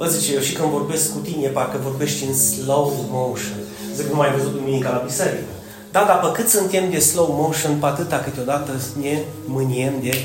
Bă, 0.00 0.06
zice, 0.06 0.34
eu 0.34 0.40
și 0.40 0.52
când 0.52 0.68
vorbesc 0.68 1.12
cu 1.12 1.18
tine, 1.18 1.48
parcă 1.48 1.78
vorbești 1.82 2.24
în 2.24 2.34
slow 2.34 3.06
motion. 3.10 3.58
Zic, 3.94 4.06
nu 4.06 4.16
mai 4.16 4.28
ai 4.28 4.36
văzut 4.36 4.52
duminica 4.52 4.90
la 4.90 5.02
biserică. 5.06 5.52
Da, 5.92 6.04
dar 6.04 6.18
pe 6.20 6.42
cât 6.42 6.48
suntem 6.48 6.90
de 6.90 6.98
slow 6.98 7.34
motion, 7.40 7.78
pe 7.78 7.86
atâta 7.86 8.18
câteodată 8.18 8.70
ne 9.00 9.18
mâniem 9.44 9.92
de 10.02 10.24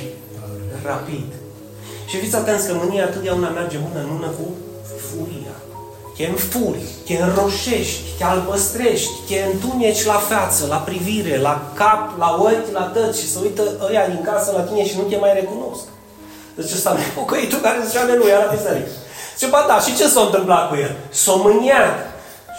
rapid. 0.85 1.25
Și 2.05 2.17
fiți 2.17 2.35
atenți 2.35 2.67
că 2.67 2.73
mânia 2.73 3.05
totdeauna 3.07 3.49
merge 3.49 3.77
mână 3.77 3.99
în 4.03 4.09
mână 4.13 4.27
cu 4.37 4.45
furia. 5.07 5.55
Te 6.17 6.25
înfuri, 6.25 6.83
te 7.05 7.13
înroșești, 7.23 8.01
te 8.17 8.23
albăstrești, 8.23 9.11
te 9.27 9.37
întuneci 9.51 10.05
la 10.05 10.19
față, 10.31 10.65
la 10.69 10.75
privire, 10.75 11.37
la 11.37 11.71
cap, 11.73 12.17
la 12.17 12.29
ochi, 12.39 12.71
la 12.73 12.81
tăți 12.93 13.21
și 13.21 13.31
să 13.31 13.39
uită 13.41 13.63
ăia 13.89 14.07
din 14.07 14.21
casă 14.23 14.51
la 14.51 14.61
tine 14.61 14.85
și 14.87 14.97
nu 14.97 15.03
te 15.03 15.17
mai 15.17 15.33
recunosc. 15.33 15.83
Zice 16.61 16.75
ăsta, 16.75 16.97
pocăitul 17.15 17.59
care 17.59 17.77
zicea 17.87 18.01
aleluia 18.01 18.37
la 18.37 18.53
biserică. 18.55 18.89
Zice, 19.37 19.51
ba 19.51 19.65
da, 19.67 19.79
și 19.79 19.95
ce 19.95 20.07
s-a 20.07 20.21
întâmplat 20.21 20.69
cu 20.69 20.75
el? 20.75 20.95
S-a 21.09 21.31
mâniat. 21.31 21.95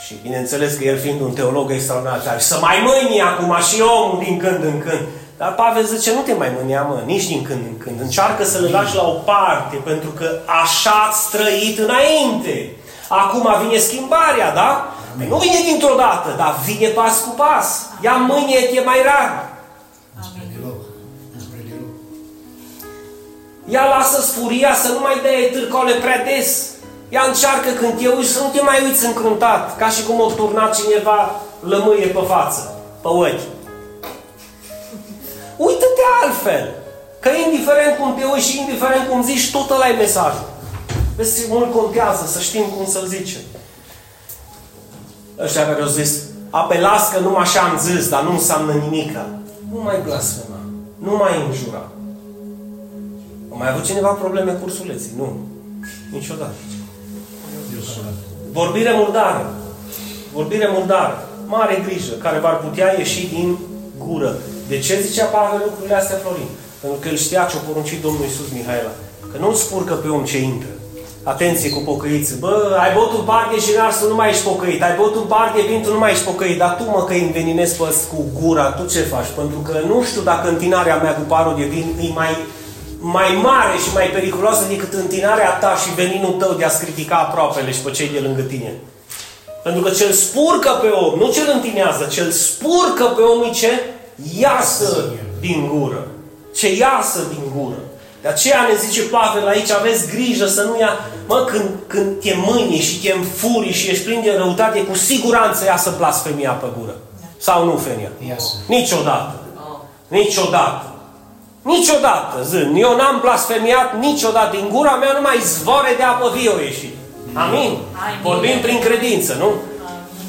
Și 0.04 0.14
bineînțeles 0.22 0.74
că 0.74 0.85
el 0.85 0.98
fiind 0.98 1.20
un 1.20 1.32
teolog 1.32 1.70
extraordinar, 1.70 2.40
să 2.40 2.59
mai 2.61 2.78
mâni 2.87 3.20
acum 3.20 3.56
și 3.68 3.80
omul 3.80 4.22
din 4.24 4.38
când 4.38 4.64
în 4.64 4.78
când. 4.80 5.06
Dar 5.37 5.55
Pavel 5.55 5.85
zice, 5.85 6.12
nu 6.12 6.20
te 6.20 6.35
mai 6.35 6.53
mânia, 6.59 6.83
mă, 6.83 7.03
nici 7.05 7.27
din 7.27 7.42
când 7.42 7.61
în 7.64 7.79
când. 7.79 8.01
Încearcă 8.01 8.44
să 8.44 8.59
le 8.59 8.68
lași 8.68 8.96
la 8.96 9.07
o 9.09 9.12
parte, 9.12 9.77
pentru 9.85 10.11
că 10.11 10.38
așa 10.62 11.07
ați 11.09 11.31
trăit 11.31 11.79
înainte. 11.79 12.77
Acum 13.09 13.46
vine 13.62 13.79
schimbarea, 13.79 14.55
da? 14.55 14.94
Amin. 15.14 15.29
Nu 15.29 15.37
vine 15.37 15.61
dintr-o 15.64 15.94
dată, 15.96 16.35
dar 16.37 16.55
vine 16.64 16.88
pas 16.88 17.20
cu 17.20 17.29
pas. 17.29 17.87
Ia 18.01 18.12
mâine, 18.12 18.57
e 18.75 18.81
mai 18.85 19.03
rar. 19.05 19.49
Spre 20.22 20.42
deloc. 20.53 20.81
Spre 21.40 21.61
deloc. 21.68 21.94
Ia 23.68 23.85
lasă 23.85 24.20
furia 24.20 24.75
să 24.75 24.88
nu 24.88 25.01
mai 25.01 25.20
dea 25.22 25.51
târcole 25.53 25.92
prea 25.92 26.25
des. 26.25 26.66
Ea 27.09 27.25
încearcă 27.27 27.70
când 27.70 27.99
te 27.99 28.09
uiți 28.09 28.33
să 28.33 28.40
nu 28.40 28.49
te 28.55 28.61
mai 28.62 28.85
uiți 28.85 29.07
încruntat, 29.07 29.77
ca 29.77 29.88
și 29.88 30.05
cum 30.05 30.20
o 30.20 30.31
turna 30.31 30.68
cineva 30.68 31.40
lămâie 31.61 32.07
pe 32.07 32.22
față, 32.29 32.75
pe 33.03 33.09
ochi. 33.09 33.55
Uită-te 35.56 36.04
altfel. 36.22 36.74
Că 37.20 37.28
indiferent 37.44 37.98
cum 37.98 38.14
te 38.14 38.24
uiți 38.24 38.48
și 38.48 38.58
indiferent 38.58 39.08
cum 39.08 39.22
zici, 39.22 39.50
tot 39.50 39.70
ăla 39.70 39.88
e 39.88 39.92
mesajul. 39.92 40.48
Vezi, 41.16 41.46
mult 41.48 41.72
contează 41.72 42.26
să 42.26 42.40
știm 42.40 42.64
cum 42.76 42.86
să-l 42.86 43.06
zicem. 43.06 43.40
Ăștia 45.38 45.66
care 45.66 45.82
au 45.82 45.88
zis, 45.88 46.22
apelați 46.50 47.12
că 47.12 47.18
numai 47.18 47.42
așa 47.42 47.60
am 47.60 47.78
zis, 47.78 48.08
dar 48.08 48.22
nu 48.22 48.32
înseamnă 48.32 48.72
nimica. 48.72 49.26
Nu 49.72 49.80
mai 49.82 50.00
blasfema. 50.04 50.60
Nu 50.98 51.16
mai 51.16 51.44
înjura. 51.46 51.90
A 53.52 53.54
mai 53.58 53.70
avut 53.70 53.84
cineva 53.84 54.08
probleme 54.08 54.52
cu 54.52 54.64
ursuleții? 54.64 55.10
Nu. 55.16 55.36
Niciodată. 56.12 56.54
Vorbire 58.52 58.92
murdară. 58.94 59.54
Vorbire 60.32 60.68
murdară. 60.72 61.28
Mare 61.46 61.82
grijă, 61.86 62.12
care 62.12 62.38
va 62.38 62.48
putea 62.48 62.98
ieși 62.98 63.26
din 63.26 63.58
gură. 64.06 64.36
De 64.68 64.79
ce 64.79 65.00
zicea 65.07 65.24
Pavel 65.24 65.61
lucrurile 65.64 65.96
astea, 65.96 66.16
Florin? 66.22 66.50
Pentru 66.81 66.98
că 67.00 67.09
el 67.09 67.16
știa 67.16 67.48
ce-a 67.50 67.66
poruncit 67.68 68.00
Domnul 68.02 68.24
Iisus 68.24 68.48
Mihaela. 68.57 68.92
Că 69.31 69.37
nu 69.38 69.55
spurcă 69.55 69.94
pe 69.94 70.09
om 70.09 70.24
ce 70.24 70.38
intră. 70.38 70.72
Atenție 71.22 71.70
cu 71.70 71.81
pocăiți. 71.90 72.38
Bă, 72.38 72.76
ai 72.85 72.92
băut 72.94 73.12
un 73.18 73.24
par 73.24 73.44
de 73.52 73.59
jinar 73.66 73.92
să 73.92 74.05
nu 74.07 74.14
mai 74.14 74.29
ești 74.31 74.44
pocăit. 74.50 74.83
Ai 74.83 74.96
băut 74.96 75.14
un 75.14 75.26
par 75.35 75.52
de 75.57 75.62
vin, 75.68 75.83
tu 75.83 75.92
nu 75.92 75.98
mai 75.98 76.12
ești 76.12 76.24
pocăit. 76.24 76.59
Dar 76.59 76.72
tu, 76.79 76.85
mă, 76.90 77.05
că 77.05 77.12
înveninezi 77.14 77.76
pe 77.76 77.94
cu 78.12 78.24
gura, 78.40 78.66
tu 78.70 78.85
ce 78.92 79.00
faci? 79.00 79.31
Pentru 79.40 79.59
că 79.59 79.74
nu 79.90 80.02
știu 80.09 80.22
dacă 80.31 80.48
întinarea 80.48 80.96
mea 80.96 81.14
cu 81.14 81.24
parul 81.33 81.55
de 81.57 81.64
vin 81.64 81.87
e 82.00 82.09
mai, 82.14 82.33
mai 83.00 83.31
mare 83.42 83.76
și 83.85 83.90
mai 83.94 84.07
periculoasă 84.16 84.64
decât 84.68 84.92
întinarea 84.92 85.50
ta 85.62 85.72
și 85.83 85.94
veninul 85.94 86.35
tău 86.38 86.52
de 86.59 86.64
a-ți 86.64 86.83
critica 86.85 87.16
aproapele 87.16 87.70
și 87.72 87.81
pe 87.81 87.90
cei 87.90 88.09
de 88.09 88.18
lângă 88.18 88.42
tine. 88.42 88.72
Pentru 89.62 89.83
că 89.83 89.90
cel 89.90 90.12
spurcă 90.12 90.70
pe 90.83 90.88
om, 90.88 91.18
nu 91.18 91.33
cel 91.33 91.48
întinează, 91.55 92.05
cel 92.11 92.31
spurcă 92.31 93.05
pe 93.16 93.22
om 93.22 93.42
e 93.42 93.50
ce? 93.50 93.72
Iasă 94.38 95.05
din 95.40 95.70
gură. 95.72 96.07
Ce 96.55 96.76
iasă 96.76 97.20
din 97.29 97.52
gură. 97.57 97.76
De 98.22 98.29
aceea 98.29 98.66
ne 98.68 98.76
zice 98.76 99.02
Pavel 99.02 99.46
aici, 99.48 99.70
aveți 99.70 100.07
grijă 100.07 100.46
să 100.46 100.62
nu 100.62 100.79
ia... 100.79 100.98
Mă, 101.29 101.44
când, 101.50 101.68
când 101.87 102.20
te 102.20 102.35
mâni 102.37 102.79
și 102.79 103.00
te 103.00 103.12
înfuri 103.12 103.72
și 103.72 103.90
ești 103.90 104.05
plin 104.05 104.20
de 104.22 104.35
răutate, 104.37 104.85
cu 104.85 104.94
siguranță 104.94 105.64
iasă 105.64 105.94
blasfemia 105.96 106.50
pe 106.50 106.66
gură. 106.79 106.94
Sau 107.38 107.64
nu, 107.64 107.76
Fenia? 107.76 108.11
Iasă. 108.29 108.55
Niciodată. 108.68 109.35
Niciodată. 110.09 110.85
Niciodată, 111.62 112.42
zând. 112.42 112.76
Eu 112.79 112.96
n-am 112.96 113.18
blasfemiat 113.20 113.98
niciodată. 114.00 114.57
Din 114.57 114.68
gura 114.72 114.94
mea 114.94 115.12
numai 115.12 115.38
zvore 115.42 115.94
de 115.96 116.02
apă 116.02 116.33
vie 116.35 116.50
au 116.50 116.59
ieșit. 116.59 116.94
Amin. 117.33 117.62
Amin. 117.62 117.79
Vorbim 118.22 118.59
prin 118.62 118.79
credință, 118.79 119.37
nu? 119.38 119.50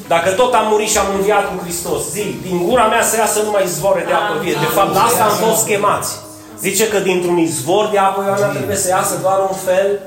Dacă 0.08 0.30
tot 0.30 0.54
am 0.54 0.66
murit 0.70 0.88
și 0.88 0.98
am 0.98 1.06
înviat 1.16 1.44
cu 1.48 1.62
Hristos, 1.62 2.10
zi, 2.10 2.24
din 2.42 2.66
gura 2.66 2.86
mea 2.86 3.02
să 3.02 3.16
iasă 3.16 3.42
numai 3.42 3.66
zvore 3.66 4.04
de 4.06 4.12
apă 4.12 4.34
vie. 4.42 4.52
De 4.52 4.70
fapt, 4.76 4.94
la 4.94 5.02
asta 5.02 5.24
am 5.24 5.36
fost 5.48 5.66
chemați. 5.66 6.16
Zice 6.60 6.88
că 6.88 6.98
dintr-un 6.98 7.38
izvor 7.38 7.88
de 7.92 7.98
apă, 7.98 8.22
Ioana, 8.26 8.46
trebuie 8.46 8.76
să 8.76 8.88
iasă 8.88 9.18
doar 9.22 9.38
un 9.50 9.56
fel 9.64 10.00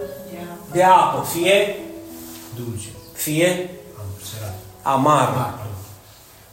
de 0.71 0.83
apă. 0.83 1.25
Fie, 1.33 1.75
Dulce. 2.55 2.87
fie 3.13 3.69
Am 3.99 4.05
sărat. 4.31 4.55
amară. 4.81 5.29
Amar. 5.29 5.53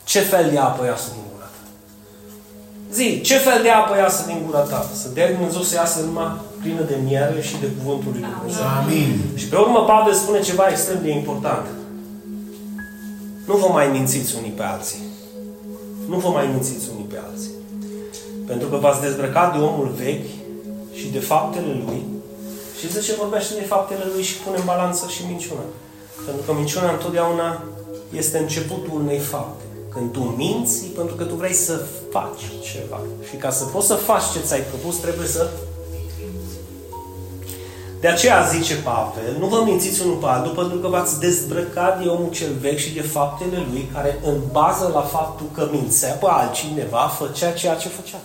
Ce 0.05 0.21
fel 0.21 0.51
de 0.53 0.59
apă 0.59 0.85
iasă 0.85 1.09
din 1.13 1.23
gura 1.33 1.45
ta? 1.45 1.61
Zi, 2.93 3.21
ce 3.21 3.37
fel 3.37 3.63
de 3.63 3.71
apă 3.71 3.97
iasă 3.97 4.23
din 4.27 4.43
gura 4.47 4.59
ta? 4.59 4.87
Să 5.03 5.09
dea 5.15 5.33
Dumnezeu 5.33 5.61
să 5.61 5.75
iasă 5.75 6.01
numai 6.01 6.31
plină 6.61 6.83
de 6.83 6.97
miere 7.05 7.41
și 7.43 7.55
de 7.61 7.69
cuvântul 7.79 8.11
lui 8.13 8.25
Dumnezeu. 8.37 8.65
Amin. 8.81 9.21
Și 9.37 9.47
pe 9.49 9.57
urmă 9.57 9.81
Pavel 9.85 10.15
spune 10.15 10.41
ceva 10.41 10.67
extrem 10.69 10.99
de 11.03 11.11
important. 11.11 11.67
Nu 13.49 13.57
vă 13.57 13.69
mai 13.73 13.89
mințiți 13.89 14.37
unii 14.37 14.51
pe 14.51 14.63
alții. 14.63 15.03
Nu 16.09 16.19
vă 16.19 16.29
mai 16.29 16.47
mințiți 16.47 16.89
unii 16.95 17.11
pe 17.13 17.19
alții. 17.31 17.51
Pentru 18.47 18.69
că 18.69 18.77
v-ați 18.77 19.01
dezbrăcat 19.01 19.53
de 19.53 19.59
omul 19.65 19.89
vechi 19.97 20.31
și 20.93 21.07
de 21.13 21.19
faptele 21.19 21.83
lui. 21.87 22.03
Și 22.79 22.93
de 22.93 23.01
ce 23.01 23.15
vorbește 23.15 23.55
de 23.55 23.61
faptele 23.61 24.05
lui 24.13 24.23
și 24.23 24.37
pune 24.37 24.57
în 24.57 24.65
balanță 24.65 25.07
și 25.09 25.27
minciuna? 25.27 25.67
Pentru 26.27 26.43
că 26.47 26.53
minciuna 26.53 26.91
întotdeauna 26.91 27.63
este 28.17 28.39
începutul 28.39 29.01
unei 29.01 29.19
fapte. 29.19 29.65
Când 29.89 30.13
tu 30.13 30.21
minți, 30.21 30.85
e 30.85 30.97
pentru 30.97 31.15
că 31.15 31.25
tu 31.25 31.35
vrei 31.35 31.55
să 31.55 31.85
faci 32.11 32.45
ceva. 32.73 33.01
Și 33.29 33.37
ca 33.37 33.51
să 33.51 33.65
poți 33.65 33.87
să 33.87 33.95
faci 33.95 34.31
ce 34.33 34.41
ți-ai 34.47 34.61
propus, 34.61 34.97
trebuie 34.97 35.27
să 35.27 35.51
de 38.01 38.09
aceea 38.09 38.43
zice 38.43 38.75
Pavel, 38.75 39.37
nu 39.39 39.47
vă 39.47 39.63
mințiți 39.65 40.03
unul 40.03 40.17
pe 40.17 40.27
altul, 40.27 40.53
pentru 40.53 40.79
că 40.79 40.89
v-ați 40.89 41.21
dezbrăcat 41.21 42.03
de 42.03 42.09
omul 42.09 42.31
cel 42.31 42.53
vechi 42.61 42.79
și 42.79 42.95
de 42.95 43.01
faptele 43.01 43.67
lui, 43.71 43.91
care 43.95 44.19
în 44.25 44.37
bază 44.53 44.91
la 44.95 45.01
faptul 45.01 45.47
că 45.55 45.69
mințea 45.71 46.13
pe 46.13 46.27
altcineva, 46.29 47.11
făcea 47.19 47.51
ceea 47.51 47.75
ce 47.75 47.89
făcea. 47.89 48.19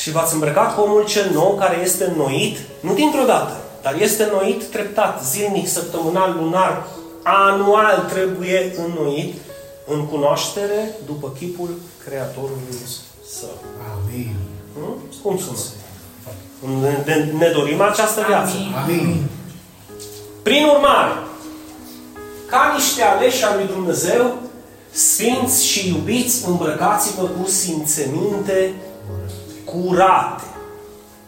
Și 0.00 0.10
v-ați 0.10 0.34
îmbrăcat 0.34 0.74
cu 0.74 0.80
omul 0.80 1.04
cel 1.04 1.30
nou, 1.32 1.56
care 1.58 1.80
este 1.82 2.04
înnoit, 2.04 2.58
nu 2.80 2.94
dintr-o 2.94 3.24
dată, 3.26 3.56
dar 3.82 3.94
este 4.00 4.22
înnoit 4.22 4.64
treptat, 4.64 5.24
zilnic, 5.24 5.68
săptămânal, 5.68 6.36
lunar, 6.40 6.86
anual 7.22 8.06
trebuie 8.12 8.74
înnoit 8.86 9.34
în 9.86 10.06
cunoaștere 10.06 10.90
după 11.06 11.32
chipul 11.38 11.68
Creatorului 12.04 12.78
său. 13.38 13.58
Amin. 13.94 14.36
Nu? 14.78 14.96
Cum 15.22 15.38
sună? 15.38 15.85
Ne, 16.60 17.02
ne, 17.04 17.32
ne 17.38 17.48
dorim 17.48 17.80
această 17.80 18.24
viață. 18.26 18.54
Amin. 18.82 19.24
Prin 20.42 20.64
urmare, 20.64 21.12
ca 22.46 22.72
niște 22.74 23.02
aleși 23.02 23.44
al 23.44 23.56
lui 23.56 23.66
Dumnezeu, 23.66 24.36
sfinți 24.90 25.64
și 25.64 25.88
iubiți, 25.88 26.46
îmbrăcați-vă 26.48 27.22
cu 27.22 27.48
simțăminte 27.48 28.74
curate, 29.64 30.42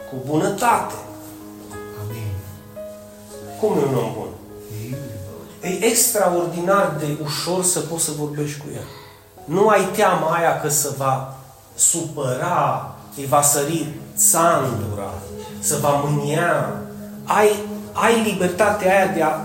cu 0.09 0.15
bunătate. 0.25 0.93
Amin. 2.01 2.31
Cum 3.59 3.77
e 3.77 3.85
un 3.87 3.95
om 3.95 4.13
bun? 4.13 4.27
E 5.61 5.85
extraordinar 5.85 6.95
de 6.99 7.17
ușor 7.23 7.63
să 7.63 7.79
poți 7.79 8.03
să 8.03 8.11
vorbești 8.17 8.59
cu 8.59 8.65
el. 8.75 8.87
Nu 9.45 9.67
ai 9.67 9.85
teama 9.95 10.35
aia 10.35 10.61
că 10.61 10.69
să 10.69 10.93
va 10.97 11.37
supăra, 11.75 12.95
îi 13.17 13.25
va 13.25 13.41
sări 13.41 13.87
țandura, 14.19 15.13
să 15.59 15.77
va 15.81 16.03
mânia. 16.05 16.81
Ai, 17.23 17.49
ai 17.93 18.31
libertatea 18.31 18.95
aia 18.95 19.13
de 19.13 19.21
a 19.21 19.39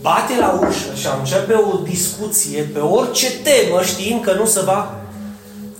bate 0.00 0.36
la 0.38 0.60
ușă 0.68 0.94
și 0.94 1.06
a 1.06 1.16
începe 1.18 1.54
o 1.54 1.76
discuție 1.76 2.62
pe 2.62 2.78
orice 2.78 3.30
temă, 3.30 3.82
știind 3.82 4.24
că 4.24 4.32
nu 4.32 4.46
se 4.46 4.60
va... 4.60 4.92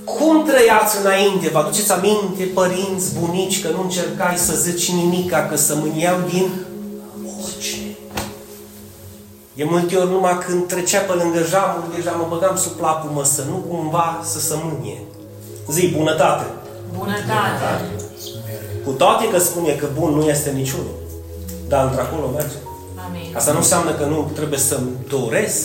Cum 0.04 0.44
trăiați 0.44 0.96
înainte? 1.00 1.48
Vă 1.48 1.58
aduceți 1.58 1.92
aminte, 1.92 2.44
părinți, 2.54 3.14
bunici, 3.18 3.62
că 3.62 3.68
nu 3.68 3.82
încercai 3.82 4.36
să 4.36 4.54
zici 4.54 4.92
nimica, 4.92 5.46
că 5.46 5.56
să 5.56 5.74
mâniau 5.74 6.16
din 6.32 6.50
orice. 7.42 7.96
De 9.52 9.64
multe 9.64 9.96
ori 9.96 10.10
numai 10.10 10.38
când 10.38 10.66
trecea 10.66 11.00
pe 11.00 11.12
lângă 11.12 11.38
jamul, 11.48 11.82
deja 11.96 12.10
mă 12.10 12.26
băgam 12.28 12.56
sub 12.56 12.72
plapumă 12.72 13.24
să 13.24 13.42
nu 13.50 13.56
cumva 13.68 14.20
să 14.24 14.40
se 14.40 14.54
mânie. 14.62 15.02
Zi, 15.70 15.88
bunătate. 15.96 16.46
Bunătate. 16.98 18.07
Cu 18.88 18.94
toate 18.94 19.28
că 19.28 19.38
spune 19.38 19.72
că 19.72 19.86
bun 19.98 20.10
nu 20.14 20.22
este 20.34 20.50
niciunul. 20.50 20.96
Dar 21.68 21.82
într-acolo 21.88 22.26
merge. 22.34 22.58
Amin. 23.06 23.36
Asta 23.36 23.52
nu 23.52 23.62
înseamnă 23.64 23.92
că 23.92 24.04
nu 24.04 24.30
trebuie 24.34 24.58
să-mi 24.58 24.90
doresc. 25.08 25.60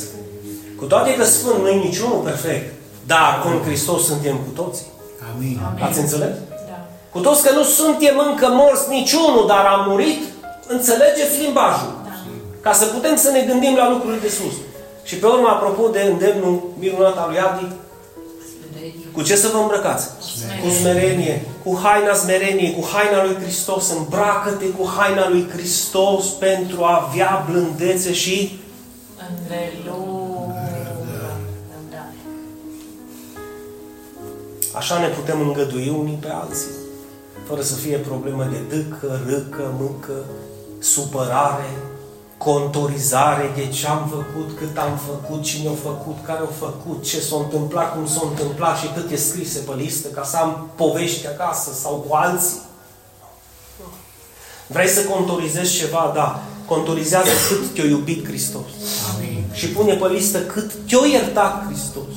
Cu 0.80 0.86
toate 0.86 1.16
că 1.16 1.24
spun 1.24 1.62
nu 1.62 1.68
e 1.70 1.86
niciunul 1.90 2.22
perfect. 2.30 2.74
Dar 3.06 3.44
în 3.46 3.62
Hristos 3.66 4.06
suntem 4.06 4.36
cu 4.46 4.62
toții. 4.62 4.86
Amin. 5.30 5.60
Amin. 5.70 5.84
Ați 5.84 6.00
înțeles? 6.00 6.36
Da. 6.70 6.78
Cu 7.14 7.20
toți 7.20 7.44
că 7.46 7.52
nu 7.54 7.64
suntem 7.64 8.16
încă 8.30 8.48
morți 8.60 8.90
niciunul, 8.90 9.46
dar 9.48 9.66
am 9.66 9.86
murit, 9.90 10.22
înțelegeți 10.68 11.42
limbajul. 11.44 11.92
Da. 12.06 12.14
Ca 12.66 12.74
să 12.74 12.86
putem 12.86 13.16
să 13.16 13.30
ne 13.32 13.42
gândim 13.50 13.76
la 13.76 13.90
lucrurile 13.90 14.22
de 14.22 14.30
sus. 14.38 14.56
Și 15.04 15.16
pe 15.16 15.26
urmă, 15.26 15.48
apropo 15.48 15.88
de 15.88 16.02
îndemnul 16.12 16.56
minunat 16.80 17.18
al 17.18 17.28
lui 17.30 17.40
Adi, 17.40 17.68
cu 19.14 19.22
ce 19.22 19.36
să 19.36 19.50
vă 19.54 19.58
îmbrăcați? 19.58 20.08
Cu 20.64 20.70
smerenie, 20.70 21.46
cu 21.64 21.80
haina 21.84 22.14
smereniei, 22.14 22.76
cu 22.80 22.88
haina 22.94 23.24
lui 23.24 23.36
Hristos. 23.36 23.90
Îmbracă-te 23.90 24.66
cu 24.66 24.90
haina 24.98 25.30
lui 25.30 25.50
Hristos 25.54 26.26
pentru 26.26 26.84
a 26.84 27.08
avea 27.08 27.46
blândețe 27.50 28.14
și 28.14 28.60
Îndelungă. 29.30 30.54
Da. 31.92 32.06
așa 34.78 35.00
ne 35.00 35.08
putem 35.08 35.42
îngădui 35.42 35.96
unii 36.00 36.18
pe 36.22 36.30
alții. 36.30 36.72
Fără 37.48 37.62
să 37.62 37.76
fie 37.76 37.98
probleme 37.98 38.50
de 38.52 38.76
dâcă, 38.76 39.20
râcă, 39.28 39.74
mâcă, 39.80 40.26
supărare, 40.80 41.70
contorizare 42.44 43.52
de 43.56 43.68
ce 43.68 43.88
am 43.88 44.08
făcut, 44.10 44.58
cât 44.58 44.78
am 44.78 45.00
făcut, 45.10 45.44
cine 45.44 45.70
a 45.70 45.88
făcut, 45.90 46.18
care 46.26 46.40
a 46.40 46.54
făcut, 46.66 47.04
ce 47.04 47.20
s-a 47.20 47.36
întâmplat, 47.36 47.94
cum 47.94 48.08
s-a 48.08 48.22
întâmplat 48.30 48.78
și 48.78 48.88
cât 48.96 49.12
e 49.12 49.16
scrise 49.16 49.60
pe 49.60 49.74
listă 49.78 50.08
ca 50.08 50.24
să 50.24 50.38
am 50.38 50.70
povești 50.76 51.28
acasă 51.28 51.74
sau 51.74 52.06
cu 52.08 52.16
alții. 52.16 52.62
Vrei 54.68 54.88
să 54.88 55.04
contorizezi 55.04 55.78
ceva? 55.78 56.12
Da. 56.16 56.44
Contorizează 56.66 57.30
cât 57.48 57.74
te-a 57.74 57.84
iubit 57.84 58.26
Hristos. 58.26 58.70
Amin. 59.16 59.44
Și 59.54 59.68
pune 59.68 59.94
pe 59.94 60.08
listă 60.08 60.40
cât 60.40 60.72
te-a 60.88 61.06
iertat 61.12 61.66
Hristos. 61.66 62.14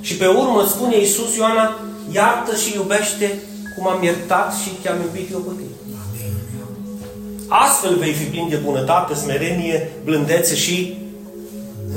Și 0.00 0.16
pe 0.16 0.26
urmă 0.26 0.62
îți 0.62 0.72
spune 0.72 0.98
Iisus 0.98 1.36
Ioana, 1.36 1.76
iartă 2.10 2.56
și 2.56 2.74
iubește 2.74 3.42
cum 3.76 3.88
am 3.88 4.02
iertat 4.02 4.54
și 4.54 4.68
te-am 4.82 5.00
iubit 5.00 5.32
eu 5.32 5.38
pe 5.38 5.52
tine. 5.56 5.81
Amin. 7.52 7.68
Astfel 7.68 7.94
vei 7.96 8.12
fi 8.12 8.24
plin 8.24 8.48
de 8.48 8.56
bunătate, 8.56 9.14
smerenie, 9.14 9.90
blândețe 10.04 10.54
și 10.54 10.96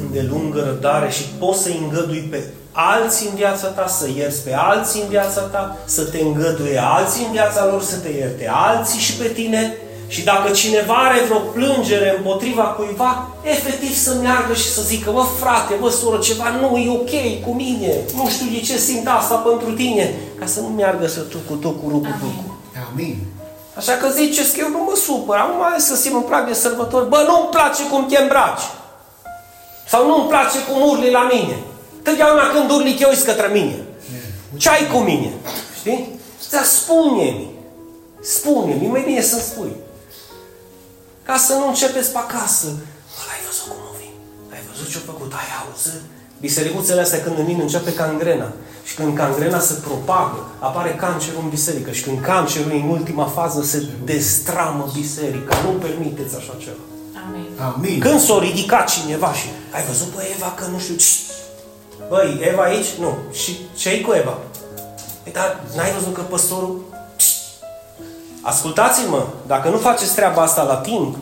îndelungă 0.02 0.64
răbdare 0.66 1.10
și 1.12 1.24
poți 1.40 1.62
să 1.62 1.70
îngădui 1.82 2.28
pe 2.32 2.44
alții 2.72 3.28
în 3.30 3.36
viața 3.36 3.68
ta, 3.68 3.88
să 3.88 4.10
ierți 4.18 4.44
pe 4.44 4.54
alții 4.54 5.02
în 5.02 5.08
viața 5.08 5.42
ta, 5.42 5.78
să 5.86 6.04
te 6.04 6.20
îngăduie 6.22 6.82
alții 6.84 7.26
în 7.26 7.32
viața 7.32 7.66
lor, 7.66 7.82
să 7.82 7.98
te 7.98 8.10
ierte 8.10 8.50
alții 8.52 9.00
și 9.00 9.14
pe 9.14 9.28
tine. 9.28 9.78
Și 10.08 10.24
dacă 10.24 10.52
cineva 10.52 10.94
are 10.94 11.24
vreo 11.28 11.40
plângere 11.40 12.14
împotriva 12.18 12.64
cuiva, 12.64 13.30
efectiv 13.42 13.94
să 13.96 14.14
meargă 14.22 14.54
și 14.54 14.70
să 14.70 14.82
zică, 14.82 15.12
bă 15.12 15.24
frate, 15.40 15.74
bă 15.80 15.90
soră, 15.90 16.18
ceva 16.18 16.50
nu 16.62 16.78
e 16.78 16.90
ok 16.90 17.44
cu 17.46 17.52
mine, 17.54 17.92
nu 18.16 18.30
știu 18.30 18.46
de 18.54 18.60
ce 18.60 18.78
simt 18.78 19.08
asta 19.08 19.36
pentru 19.36 19.72
tine, 19.72 20.14
ca 20.40 20.46
să 20.46 20.60
nu 20.60 20.68
meargă 20.68 21.08
să 21.08 21.20
tu 21.20 21.38
cu 21.48 21.54
tot 21.54 21.82
cu 21.82 21.90
rucu 21.90 22.08
Amin. 22.22 22.44
Amin. 22.92 23.35
Așa 23.76 23.94
că 23.94 24.10
ziceți 24.10 24.54
că 24.54 24.60
eu 24.60 24.70
nu 24.70 24.84
mă 24.84 24.96
supăr, 24.96 25.38
am 25.38 25.58
mai 25.58 25.68
ales 25.68 25.86
să 25.86 25.96
simt 25.96 26.16
în 26.16 26.22
prag 26.22 26.48
de 26.48 26.54
sărbători. 26.54 27.10
Bă, 27.10 27.26
nu-mi 27.28 27.50
place 27.50 27.88
cum 27.88 28.08
te 28.08 28.18
îmbraci. 28.18 28.62
Sau 29.88 30.08
nu-mi 30.08 30.28
place 30.28 30.58
cum 30.70 30.90
urli 30.90 31.12
la 31.12 31.28
mine. 31.34 31.58
Totdeauna 32.04 32.50
când 32.50 32.70
urli 32.72 32.98
eu 33.02 33.10
către 33.26 33.48
mine. 33.48 33.76
Ce 34.58 34.70
ai 34.70 34.88
cu 34.88 34.98
mine? 34.98 35.34
Știi? 35.80 36.20
Dar 36.52 36.64
spune-mi. 36.64 37.50
Spune-mi, 38.22 38.86
e 38.86 38.90
mai 38.90 39.02
bine 39.02 39.22
să-mi 39.22 39.42
spui. 39.42 39.76
Ca 41.24 41.38
să 41.38 41.54
nu 41.54 41.68
începeți 41.68 42.12
pe 42.12 42.18
acasă. 42.18 42.68
Bă, 43.16 43.22
ai 43.34 43.42
văzut 43.46 43.68
cum 43.68 43.78
o 43.92 43.96
vin? 44.00 44.14
Ai 44.54 44.60
văzut 44.72 44.92
ce-a 44.92 45.02
făcut? 45.06 45.32
Ai 45.34 45.50
auzit? 45.62 46.02
Bisericuțele 46.40 47.02
astea 47.02 47.22
când 47.22 47.38
în 47.38 47.46
mine 47.46 47.62
începe 47.62 47.94
cangrena. 47.94 48.52
Și 48.84 48.96
când 48.96 49.18
cangrena 49.18 49.60
se 49.60 49.74
propagă, 49.74 50.46
apare 50.60 50.96
cancerul 50.96 51.42
în 51.44 51.50
biserică. 51.50 51.92
Și 51.92 52.04
când 52.04 52.22
cancerul 52.22 52.72
e 52.72 52.76
în 52.76 52.90
ultima 52.90 53.26
fază, 53.26 53.64
se 53.64 53.86
destramă 54.04 54.92
biserica. 54.94 55.56
Nu 55.64 55.70
permiteți 55.70 56.36
așa 56.36 56.54
ceva. 56.60 56.84
Amin. 57.28 57.74
Amin. 57.74 58.00
Când 58.00 58.20
s-a 58.20 58.40
ridicat 58.40 58.90
cineva 58.90 59.34
și 59.34 59.48
ai 59.74 59.84
văzut 59.88 60.08
pe 60.08 60.24
Eva 60.36 60.54
că 60.56 60.66
nu 60.72 60.80
știu 60.80 60.96
ce... 60.96 61.06
Băi, 62.10 62.40
Eva 62.52 62.64
aici? 62.64 62.88
Nu. 63.00 63.18
Și 63.32 63.58
ce 63.78 64.02
cu 64.02 64.12
Eva? 64.14 64.38
Păi, 65.24 65.32
dar 65.32 65.60
n-ai 65.76 65.92
văzut 65.92 66.14
că 66.14 66.22
păstorul... 66.22 66.82
Ascultați-mă, 68.42 69.28
dacă 69.48 69.70
nu 69.70 69.78
faceți 69.78 70.16
treaba 70.16 70.42
asta 70.42 70.64
la 70.64 70.76
timp, 70.76 71.16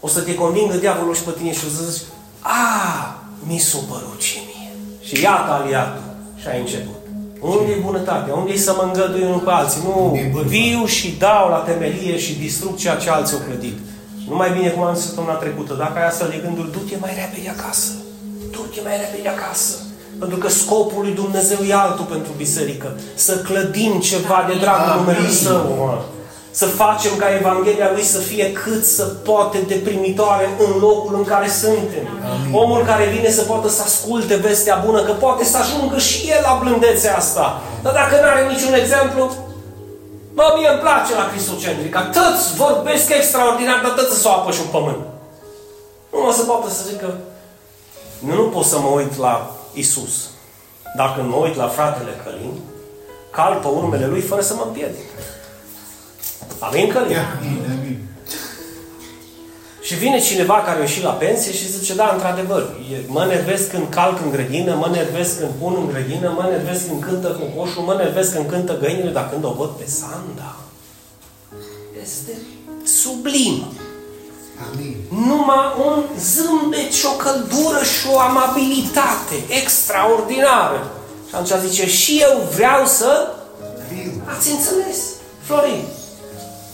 o 0.00 0.08
să 0.08 0.20
te 0.20 0.34
convingă 0.34 0.74
diavolul 0.74 1.14
și 1.14 1.22
pe 1.22 1.30
tine 1.30 1.52
și 1.52 1.64
o 1.66 1.76
să 1.76 1.90
zici 1.90 2.02
A, 2.40 3.21
mi 3.48 3.58
s-a 3.58 3.78
părut 3.90 4.20
și 4.28 4.38
mie. 4.48 4.70
Și 5.06 5.22
iată 5.22 5.50
aliatul. 5.52 6.02
Și 6.40 6.46
ai 6.48 6.60
început. 6.60 7.00
Unde 7.40 7.72
e 7.72 7.84
bunătatea? 7.88 8.34
Unde 8.34 8.52
e 8.52 8.56
să 8.68 8.72
mă 8.76 8.82
îngădui 8.86 9.22
unul 9.22 9.38
pe 9.38 9.50
alții? 9.50 9.80
Nu, 9.84 10.04
Unde 10.06 10.20
e 10.20 10.30
bârfa? 10.32 10.48
viu 10.48 10.84
și 10.86 11.14
dau 11.18 11.48
la 11.48 11.56
temelie 11.68 12.18
și 12.18 12.32
distrug 12.38 12.76
ceea 12.76 12.96
ce 12.96 13.10
alții 13.10 13.36
au 13.36 13.42
clădit. 13.46 13.76
Nu 14.28 14.36
mai 14.36 14.50
bine 14.56 14.68
cum 14.68 14.82
am 14.82 14.94
zis 14.94 15.04
săptămâna 15.04 15.34
trecută. 15.34 15.72
Dacă 15.74 15.98
ai 15.98 16.06
astfel 16.06 16.28
de 16.34 16.40
gânduri, 16.44 16.72
du-te 16.72 16.96
mai 17.00 17.12
repede 17.22 17.48
acasă. 17.58 17.90
Du-te 18.50 18.80
mai 18.84 18.96
repede 19.04 19.28
acasă. 19.28 19.74
Pentru 20.18 20.36
că 20.38 20.48
scopul 20.48 21.02
lui 21.02 21.14
Dumnezeu 21.22 21.58
e 21.68 21.74
altul 21.74 22.04
pentru 22.04 22.32
biserică. 22.36 22.88
Să 23.14 23.36
clădim 23.38 23.92
ceva 24.00 24.44
de 24.48 24.54
dragul 24.64 24.90
Amin. 24.90 25.04
numelui 25.04 25.30
Său. 25.30 26.04
Mă. 26.52 26.58
Să 26.60 26.66
facem 26.66 27.16
ca 27.16 27.34
Evanghelia 27.34 27.90
Lui 27.92 28.02
să 28.02 28.18
fie 28.18 28.52
cât 28.52 28.84
să 28.84 29.04
poate 29.04 29.58
de 29.58 29.74
primitoare 29.74 30.48
în 30.58 30.80
locul 30.80 31.14
în 31.14 31.24
care 31.24 31.48
suntem. 31.48 32.06
Amin. 32.32 32.54
Omul 32.54 32.84
care 32.84 33.04
vine 33.04 33.30
să 33.30 33.42
poată 33.42 33.68
să 33.68 33.82
asculte 33.82 34.34
vestea 34.34 34.82
bună, 34.86 35.02
că 35.02 35.12
poate 35.12 35.44
să 35.44 35.56
ajungă 35.56 35.98
și 35.98 36.30
el 36.30 36.40
la 36.42 36.58
blândețea 36.62 37.16
asta. 37.16 37.60
Dar 37.82 37.92
dacă 37.92 38.14
nu 38.20 38.28
are 38.28 38.46
niciun 38.52 38.74
exemplu, 38.74 39.32
Bă, 40.34 40.54
mie 40.56 40.68
îmi 40.68 40.80
place 40.80 41.14
la 41.14 41.28
Cristocentrica. 41.30 42.00
Toți 42.02 42.54
vorbesc 42.56 43.10
extraordinar, 43.10 43.80
dar 43.82 43.90
toți 43.90 44.20
să 44.20 44.28
o 44.28 44.30
apă 44.30 44.50
și 44.50 44.60
un 44.60 44.70
pământ. 44.70 45.02
Nu 46.12 46.28
o 46.28 46.32
să 46.32 46.42
poată 46.42 46.70
să 46.70 46.82
zică, 46.90 47.18
nu, 48.18 48.34
nu 48.34 48.42
pot 48.42 48.64
să 48.64 48.78
mă 48.78 48.88
uit 48.88 49.18
la 49.18 49.50
Isus. 49.72 50.30
Dacă 50.96 51.22
mă 51.22 51.36
uit 51.36 51.56
la 51.56 51.68
fratele 51.68 52.20
Călin, 52.24 52.54
cal 53.30 53.58
pe 53.62 53.68
urmele 53.68 54.06
lui 54.06 54.20
fără 54.20 54.40
să 54.42 54.54
mă 54.54 54.62
împiedic. 54.66 55.08
Amin, 56.58 56.88
Călin? 56.92 57.16
Amin, 57.38 57.64
amin. 57.78 57.98
Și 59.82 59.94
vine 59.94 60.20
cineva 60.20 60.54
care 60.54 60.78
a 60.78 60.80
ieșit 60.80 61.02
la 61.02 61.10
pensie 61.10 61.52
și 61.52 61.70
zice, 61.70 61.94
da, 61.94 62.10
într-adevăr, 62.12 62.62
e- 62.92 63.04
mă 63.06 63.24
nervesc 63.24 63.70
când 63.70 63.86
calc 63.88 64.20
în 64.24 64.30
grădină, 64.30 64.74
mă 64.74 64.88
nervesc 64.92 65.38
când 65.38 65.50
pun 65.60 65.74
în 65.78 65.86
grădină, 65.86 66.28
mă 66.36 66.48
nervesc 66.50 66.86
când 66.86 67.02
cântă 67.04 67.28
cocoșul, 67.28 67.82
mă 67.82 67.94
nervesc 67.94 68.34
când 68.34 68.50
cântă 68.50 68.78
găinile, 68.78 69.10
dar 69.10 69.30
când 69.30 69.44
o 69.44 69.52
văd 69.52 69.68
pe 69.68 69.86
Sanda, 69.86 70.56
este 72.02 72.32
sublim. 72.84 73.64
Amin. 74.72 74.96
Numai 75.08 75.66
un 75.86 76.02
zâmbet 76.18 76.92
și 76.92 77.06
o 77.06 77.16
căldură 77.16 77.82
și 77.82 78.06
o 78.12 78.18
amabilitate 78.18 79.36
extraordinară. 79.48 80.90
Și 81.28 81.34
atunci 81.34 81.68
zice, 81.68 81.88
și 81.88 82.18
eu 82.20 82.48
vreau 82.54 82.86
să 82.86 83.28
Viu. 83.92 84.12
Ați 84.36 84.50
înțeles, 84.50 84.98
Florin? 85.40 85.84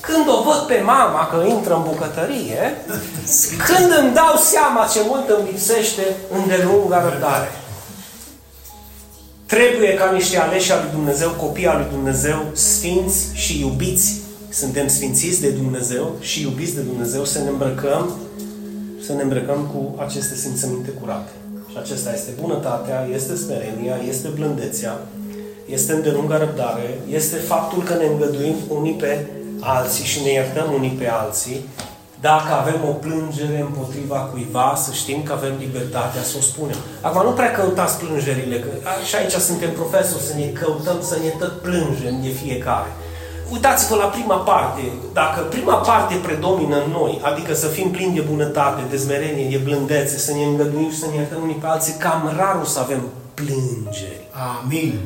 Când 0.08 0.28
o 0.28 0.42
văd 0.42 0.60
pe 0.66 0.82
mama 0.84 1.26
că 1.26 1.44
intră 1.48 1.74
în 1.74 1.82
bucătărie, 1.82 2.62
când 3.66 3.88
îmi 4.00 4.14
dau 4.14 4.34
seama 4.52 4.90
ce 4.92 5.00
mult 5.06 5.28
îmi 5.28 5.48
lipsește 5.50 6.02
îndelunga 6.36 7.02
răbdare. 7.08 7.50
Trebuie 9.46 9.94
ca 9.94 10.10
niște 10.10 10.38
aleși 10.38 10.72
al 10.72 10.80
lui 10.82 10.90
Dumnezeu, 10.90 11.30
copii 11.30 11.66
al 11.66 11.76
lui 11.76 11.90
Dumnezeu, 11.90 12.38
sfinți 12.52 13.18
și 13.32 13.60
iubiți. 13.60 14.12
Suntem 14.50 14.88
sfințiți 14.88 15.40
de 15.40 15.50
Dumnezeu 15.50 16.16
și 16.20 16.42
iubiți 16.42 16.74
de 16.74 16.80
Dumnezeu 16.80 17.24
să 17.24 17.38
ne 17.38 17.48
îmbrăcăm 17.48 18.16
să 19.08 19.14
ne 19.14 19.22
îmbrăcăm 19.22 19.60
cu 19.72 20.00
aceste 20.02 20.34
simțăminte 20.34 20.90
curate. 20.90 21.30
Și 21.70 21.76
acesta 21.78 22.12
este 22.14 22.30
bunătatea, 22.40 23.08
este 23.14 23.34
smerenia, 23.36 23.96
este 24.08 24.28
blândețea, 24.28 25.00
este 25.66 25.92
îndelunga 25.92 26.38
răbdare, 26.38 26.98
este 27.10 27.36
faptul 27.36 27.82
că 27.82 27.94
ne 27.94 28.06
îngăduim 28.06 28.54
unii 28.68 28.92
pe 28.92 29.26
alții 29.60 30.04
și 30.04 30.22
ne 30.22 30.30
iertăm 30.30 30.72
unii 30.72 30.96
pe 30.98 31.08
alții. 31.08 31.64
Dacă 32.20 32.52
avem 32.60 32.80
o 32.88 32.92
plângere 32.92 33.60
împotriva 33.60 34.16
cuiva, 34.16 34.74
să 34.84 34.90
știm 34.92 35.22
că 35.22 35.32
avem 35.32 35.54
libertatea 35.58 36.22
să 36.22 36.34
o 36.38 36.40
spunem. 36.40 36.76
Acum 37.00 37.22
nu 37.22 37.30
prea 37.30 37.50
căutați 37.50 37.98
plângerile, 37.98 38.58
că 38.58 38.68
și 39.08 39.16
aici 39.16 39.32
suntem 39.32 39.72
profesori, 39.72 40.22
să 40.22 40.34
ne 40.34 40.46
căutăm, 40.46 40.98
să 41.00 41.16
ne 41.22 41.28
tot 41.28 41.60
plângem 41.60 42.14
de 42.22 42.28
fiecare. 42.28 42.90
Uitați-vă 43.52 43.94
la 43.96 44.04
prima 44.04 44.36
parte. 44.36 44.82
Dacă 45.12 45.40
prima 45.40 45.74
parte 45.74 46.14
predomină 46.14 46.76
în 46.84 46.90
noi, 46.90 47.20
adică 47.22 47.54
să 47.54 47.66
fim 47.66 47.90
plini 47.90 48.14
de 48.14 48.20
bunătate, 48.20 48.82
de 48.90 48.96
smerenie, 48.96 49.48
de 49.48 49.56
blândețe, 49.56 50.18
să 50.18 50.32
ne 50.32 50.44
îngăduim 50.44 50.90
și 50.90 50.98
să 50.98 51.06
ne 51.06 51.14
iertăm 51.14 51.42
unii 51.42 51.54
pe 51.54 51.66
alții, 51.66 51.92
cam 51.92 52.32
rar 52.36 52.58
o 52.62 52.64
să 52.64 52.78
avem 52.78 53.02
plângeri. 53.34 54.20
Amin. 54.62 55.00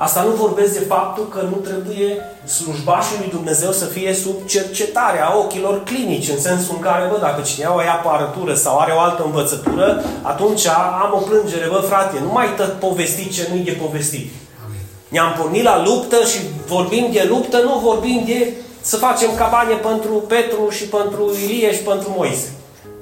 Asta 0.00 0.22
nu 0.22 0.30
vorbesc 0.30 0.72
de 0.72 0.84
faptul 0.84 1.28
că 1.28 1.40
nu 1.50 1.56
trebuie 1.56 2.10
slujbașul 2.44 3.16
lui 3.18 3.30
Dumnezeu 3.30 3.72
să 3.72 3.84
fie 3.84 4.14
sub 4.14 4.36
cercetarea 4.46 5.38
ochilor 5.38 5.82
clinici, 5.82 6.28
în 6.28 6.40
sensul 6.40 6.74
în 6.74 6.80
care, 6.80 7.08
bă, 7.10 7.18
dacă 7.20 7.40
cineva 7.42 7.74
o 7.74 7.80
ia 7.80 7.92
aparatură 7.92 8.54
sau 8.54 8.78
are 8.78 8.92
o 8.92 8.98
altă 8.98 9.22
învățătură, 9.24 10.04
atunci 10.22 10.66
am 11.02 11.12
o 11.14 11.20
plângere, 11.28 11.68
bă, 11.68 11.80
frate, 11.88 12.18
nu 12.22 12.32
mai 12.32 12.54
tot 12.56 12.72
povesti 12.72 13.28
ce 13.28 13.48
nu-i 13.50 13.64
de 13.64 13.70
povestit. 13.70 14.30
Amin. 14.64 14.80
Ne-am 15.08 15.34
pornit 15.38 15.62
la 15.62 15.82
luptă 15.82 16.16
și 16.24 16.38
vorbim 16.66 17.08
de 17.12 17.26
luptă, 17.28 17.56
nu 17.56 17.78
vorbim 17.78 18.22
de 18.26 18.52
să 18.80 18.96
facem 18.96 19.30
cabane 19.36 19.74
pentru 19.74 20.12
Petru 20.12 20.70
și 20.70 20.84
pentru 20.84 21.32
Ilie 21.44 21.74
și 21.74 21.82
pentru 21.82 22.14
Moise. 22.16 22.52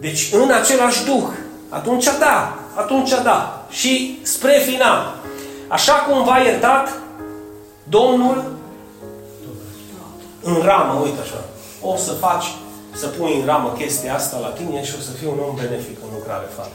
Deci 0.01 0.29
în 0.33 0.51
același 0.51 1.05
duh. 1.05 1.29
Atunci 1.69 2.09
da, 2.19 2.59
atunci 2.75 3.11
da. 3.23 3.67
Și 3.71 4.19
spre 4.23 4.63
final. 4.67 5.16
Așa 5.69 5.93
cum 5.93 6.25
v-a 6.25 6.39
iertat 6.39 6.89
Domnul 7.89 8.53
în 10.43 10.63
ramă, 10.65 11.01
uite 11.05 11.21
așa. 11.21 11.45
O 11.81 11.97
să 11.97 12.13
faci, 12.13 12.47
să 12.95 13.07
pui 13.07 13.41
în 13.41 13.47
ramă 13.47 13.75
chestia 13.79 14.15
asta 14.15 14.39
la 14.39 14.49
tine 14.49 14.85
și 14.85 14.95
o 14.99 15.01
să 15.01 15.11
fii 15.11 15.27
un 15.27 15.39
om 15.49 15.55
benefic 15.55 15.99
în 16.03 16.09
lucrare 16.19 16.47
fără. 16.55 16.71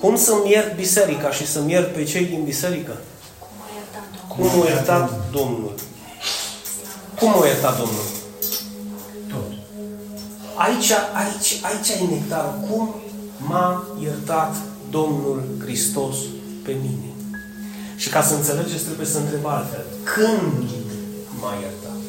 Cum 0.00 0.16
să-mi 0.16 0.50
iert 0.50 0.76
biserica 0.76 1.30
și 1.30 1.46
să-mi 1.46 1.72
iert 1.72 1.94
pe 1.94 2.04
cei 2.04 2.24
din 2.24 2.44
biserică? 2.44 2.96
Cum 4.28 4.44
a 4.62 4.66
iertat 4.66 5.10
Domnul? 5.30 5.74
Cum 7.18 7.42
a 7.42 7.46
iertat 7.46 7.76
Domnul? 7.76 8.04
Cum 8.10 8.22
a 8.72 8.76
iertat 8.76 8.96
Domnul? 8.98 8.98
Tot. 9.28 9.52
Aici, 10.54 10.90
aici, 10.90 11.60
aici 11.62 11.88
e 11.88 12.14
nectarul. 12.14 12.54
Cum 12.70 12.94
m-a 13.36 13.84
iertat 14.02 14.56
Domnul 14.90 15.42
Hristos 15.60 16.16
pe 16.64 16.76
mine? 16.82 17.10
Și 18.02 18.08
ca 18.08 18.22
să 18.22 18.34
înțelegeți, 18.34 18.84
trebuie 18.84 19.06
să 19.06 19.18
întreb 19.18 19.46
altfel. 19.46 19.84
Când 20.14 20.70
m-a 21.40 21.54
iertat? 21.60 22.00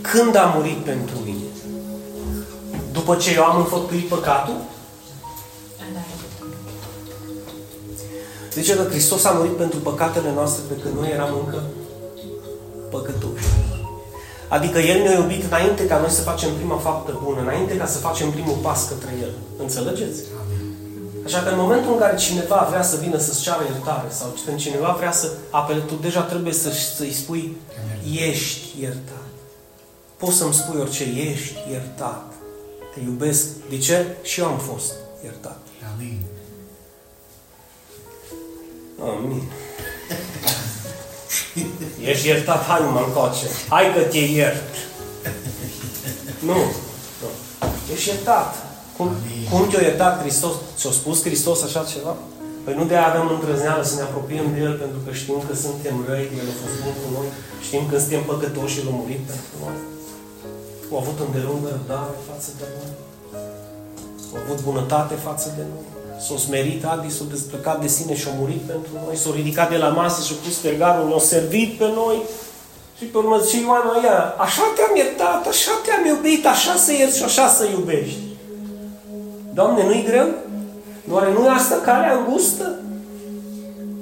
Când 0.00 0.36
a 0.36 0.52
murit 0.56 0.78
pentru 0.84 1.16
mine? 1.24 1.48
După 2.92 3.16
ce 3.16 3.34
eu 3.34 3.44
am 3.44 3.58
înfăptuit 3.58 4.08
păcatul? 4.08 4.56
Zice 8.52 8.76
că 8.76 8.82
Hristos 8.82 9.24
a 9.24 9.30
murit 9.30 9.56
pentru 9.56 9.78
păcatele 9.78 10.32
noastre 10.32 10.62
pe 10.68 10.80
când 10.82 10.94
noi 10.94 11.10
eram 11.10 11.30
încă 11.44 11.62
păcătoși. 12.90 13.48
Adică 14.48 14.78
El 14.78 15.02
ne-a 15.02 15.18
iubit 15.18 15.44
înainte 15.44 15.86
ca 15.86 15.98
noi 15.98 16.10
să 16.10 16.20
facem 16.20 16.54
prima 16.54 16.76
faptă 16.76 17.20
bună, 17.24 17.40
înainte 17.40 17.76
ca 17.76 17.86
să 17.86 17.98
facem 17.98 18.30
primul 18.30 18.58
pas 18.62 18.88
către 18.88 19.10
El. 19.20 19.32
Înțelegeți? 19.58 20.20
Amin. 20.40 20.57
Așa 21.28 21.42
că 21.42 21.48
în 21.48 21.58
momentul 21.58 21.92
în 21.92 21.98
care 21.98 22.16
cineva 22.16 22.66
vrea 22.70 22.82
să 22.82 22.96
vină 22.96 23.18
să-ți 23.18 23.42
ceară 23.42 23.62
iertare 23.64 24.08
sau 24.10 24.34
când 24.44 24.58
cineva 24.58 24.94
vrea 24.98 25.12
să 25.12 25.30
apele, 25.50 25.80
tu 25.80 25.94
deja 25.94 26.20
trebuie 26.20 26.52
să, 26.52 26.70
să-i 26.96 27.12
spui 27.12 27.56
ești 28.12 28.80
iertat. 28.80 29.26
Poți 30.16 30.36
să-mi 30.36 30.54
spui 30.54 30.80
orice, 30.80 31.04
ești 31.04 31.54
iertat. 31.70 32.32
Te 32.94 33.00
iubesc. 33.00 33.46
De 33.68 33.78
ce? 33.78 34.06
Și 34.22 34.40
eu 34.40 34.46
am 34.46 34.58
fost 34.58 34.92
iertat. 35.22 35.58
Amin. 35.94 36.20
Amin. 39.00 39.42
Ești 42.10 42.26
iertat, 42.26 42.64
hai 42.64 42.80
mă 42.92 43.02
încoace. 43.06 43.46
Hai 43.68 43.94
că 43.94 44.00
te 44.00 44.18
iert. 44.18 44.74
Nu. 46.40 46.54
nu. 46.54 47.28
Ești 47.92 48.08
iertat. 48.08 48.67
Cum, 48.98 49.08
Amin. 49.08 49.48
cum 49.52 49.62
te-a 49.70 49.82
iertat 49.88 50.14
Hristos? 50.22 50.54
Ți-a 50.78 50.92
spus 51.00 51.16
Hristos 51.28 51.58
așa 51.68 51.82
ceva? 51.92 52.12
Păi 52.64 52.74
nu 52.78 52.84
de-aia 52.88 53.08
avem 53.10 53.26
îndrăzneală 53.34 53.82
să 53.90 53.94
ne 53.96 54.04
apropiem 54.08 54.46
de 54.54 54.60
El, 54.68 54.74
pentru 54.82 55.00
că 55.04 55.10
știm 55.20 55.40
că 55.48 55.54
suntem 55.64 55.96
răi, 56.08 56.26
El 56.40 56.48
a 56.52 56.56
fost 56.62 56.76
bun 56.82 56.94
cu 57.02 57.08
noi, 57.16 57.28
știm 57.66 57.84
că 57.90 57.96
suntem 58.02 58.22
păcătoși 58.30 58.72
și 58.74 58.80
El 58.80 58.88
a 58.92 58.94
murit 59.00 59.22
pentru 59.32 59.54
noi. 59.64 59.76
Au 60.90 60.96
avut 61.02 61.16
îndelungă 61.26 61.68
răbdare 61.74 62.16
față 62.30 62.50
de 62.58 62.66
noi. 62.76 62.90
Au 64.32 64.38
avut 64.44 64.58
bunătate 64.68 65.14
față 65.28 65.48
de 65.58 65.64
noi. 65.72 65.86
S-au 66.24 66.38
smerit 66.46 66.82
Adi, 66.92 67.14
s-au 67.16 67.26
desplecat 67.34 67.78
de 67.84 67.90
sine 67.96 68.14
și 68.20 68.26
au 68.30 68.36
murit 68.42 68.62
pentru 68.72 68.92
noi. 69.04 69.14
S-au 69.22 69.32
ridicat 69.40 69.68
de 69.74 69.78
la 69.84 69.90
masă 70.00 70.18
și 70.26 70.32
au 70.34 70.38
pus 70.44 70.56
tergarul, 70.66 71.06
ne-au 71.06 71.24
servit 71.34 71.70
pe 71.80 71.88
noi. 72.00 72.18
Și 72.98 73.04
pe 73.10 73.16
urmă 73.22 73.36
zice 73.44 73.58
Ioana, 73.60 73.94
ia, 74.06 74.18
așa 74.46 74.64
te-am 74.76 74.94
iertat, 75.00 75.42
așa 75.52 75.74
te-am 75.84 76.04
iubit, 76.12 76.42
așa 76.54 76.74
să 76.84 76.90
ierți 76.92 77.18
și 77.20 77.26
așa 77.30 77.46
să 77.58 77.64
iubești. 77.76 78.27
Doamne, 79.58 79.84
nu-i 79.84 80.04
greu? 80.04 80.28
Oare 81.10 81.32
nu 81.32 81.44
e 81.44 81.48
asta 81.48 81.76
calea 81.84 82.16
îngustă? 82.16 82.74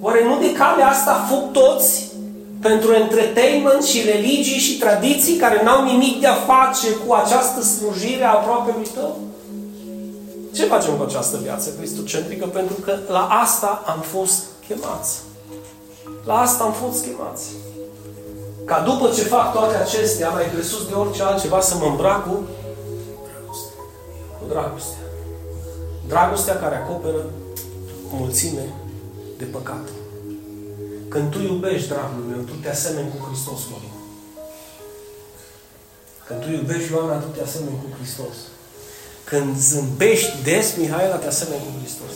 Oare 0.00 0.24
nu 0.24 0.38
de 0.38 0.52
calea 0.52 0.88
asta 0.88 1.26
fug 1.28 1.50
toți 1.52 2.12
pentru 2.61 2.92
entertainment 2.92 3.82
și 3.82 4.07
religii 4.07 4.59
și 4.59 4.78
tradiții 4.78 5.36
care 5.36 5.62
n-au 5.62 5.84
nimic 5.84 6.20
de 6.20 6.26
a 6.26 6.34
face 6.34 6.88
cu 7.07 7.12
această 7.12 7.62
slujire 7.62 8.24
a 8.24 8.32
aproapelui 8.32 8.88
tău? 8.94 9.18
Ce 10.54 10.64
facem 10.64 10.94
cu 10.94 11.02
această 11.02 11.38
viață 11.42 11.70
cristocentrică? 11.78 12.46
Pentru 12.46 12.76
că 12.84 12.98
la 13.09 13.28
asta 13.42 13.82
am 13.86 14.00
fost 14.00 14.44
chemați. 14.66 15.18
La 16.24 16.40
asta 16.40 16.64
am 16.64 16.72
fost 16.72 17.04
chemați. 17.04 17.44
Ca 18.64 18.82
după 18.84 19.11
ce 19.14 19.22
fac 19.22 19.52
toate 19.52 19.76
acestea, 19.76 20.28
mai 20.28 20.44
presus 20.54 20.88
de 20.88 20.94
orice 20.94 21.22
altceva, 21.22 21.61
să 21.61 21.74
mă 21.80 21.86
îmbrac 21.86 22.22
cu, 22.22 22.42
cu 24.38 24.44
dragostea. 24.48 25.05
Dragostea 26.07 26.57
care 26.57 26.76
acoperă 26.76 27.24
o 28.12 28.16
mulțime 28.16 28.66
de 29.38 29.44
păcate. 29.44 29.90
Când 31.09 31.30
tu 31.30 31.38
iubești, 31.42 31.88
dragul 31.88 32.24
meu, 32.30 32.40
tu 32.40 32.52
te 32.62 32.70
asemeni 32.70 33.12
cu 33.14 33.26
Hristos, 33.26 33.61
Florin. 33.66 33.94
Când 36.26 36.40
tu 36.40 36.48
iubești 36.50 36.92
Ioana, 36.92 37.16
tu 37.16 37.30
te 37.36 37.42
asemeni 37.42 37.80
cu 37.82 37.88
Hristos. 37.96 38.36
Când 39.24 39.59
zâmbești 39.59 40.32
des, 40.42 40.66
Mihaela, 40.76 41.16
te 41.16 41.26
asemeni 41.26 41.62
cu 41.66 41.72
Hristos. 41.80 42.12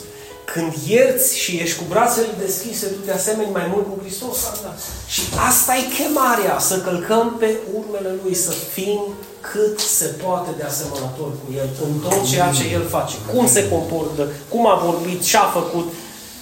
Când 0.52 0.72
ierți 0.88 1.38
și 1.38 1.56
ești 1.56 1.78
cu 1.78 1.84
brațele 1.88 2.32
deschise, 2.38 2.86
tu 2.86 3.00
te 3.06 3.12
asemeni 3.12 3.50
mai 3.52 3.66
mult 3.72 3.86
cu 3.86 4.00
Hristos. 4.00 4.36
Da. 4.62 4.74
Și 5.06 5.22
asta 5.48 5.72
e 5.76 6.02
chemarea, 6.02 6.58
să 6.58 6.80
călcăm 6.80 7.36
pe 7.38 7.56
urmele 7.78 8.14
Lui, 8.22 8.34
să 8.34 8.50
fim 8.50 9.00
cât 9.40 9.78
se 9.78 10.04
poate 10.22 10.50
de 10.56 10.62
asemănător 10.62 11.30
cu 11.40 11.48
El 11.56 11.68
în 11.86 11.98
tot 12.08 12.28
ceea 12.30 12.50
ce 12.50 12.64
El 12.72 12.84
face. 12.88 13.16
Cum 13.34 13.46
se 13.46 13.68
comportă, 13.68 14.22
cum 14.48 14.66
a 14.66 14.74
vorbit, 14.84 15.22
ce 15.22 15.36
a 15.36 15.46
făcut. 15.58 15.92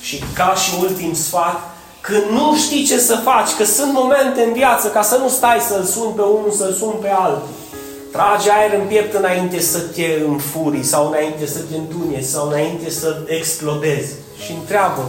Și 0.01 0.23
ca 0.35 0.55
și 0.55 0.71
ultim 0.81 1.15
sfat, 1.15 1.59
când 2.01 2.25
nu 2.31 2.57
știi 2.57 2.85
ce 2.85 2.99
să 2.99 3.17
faci, 3.25 3.51
că 3.57 3.65
sunt 3.65 3.93
momente 3.93 4.43
în 4.43 4.53
viață 4.53 4.89
ca 4.89 5.03
să 5.03 5.17
nu 5.17 5.29
stai 5.29 5.61
să-l 5.69 5.85
suni 5.85 6.15
pe 6.15 6.23
unul, 6.23 6.53
să-l 6.57 6.73
suni 6.73 6.99
pe 7.03 7.09
altul. 7.09 7.49
Trage 8.13 8.51
aer 8.51 8.73
în 8.81 8.87
piept 8.87 9.15
înainte 9.15 9.61
să 9.61 9.79
te 9.79 10.23
înfurii 10.27 10.85
sau 10.85 11.07
înainte 11.07 11.47
să 11.47 11.59
te 11.59 11.77
întune 11.77 12.21
sau 12.21 12.49
înainte 12.49 12.91
să 12.91 13.17
explodezi. 13.27 14.13
Și 14.45 14.53
întreabă, 14.53 15.03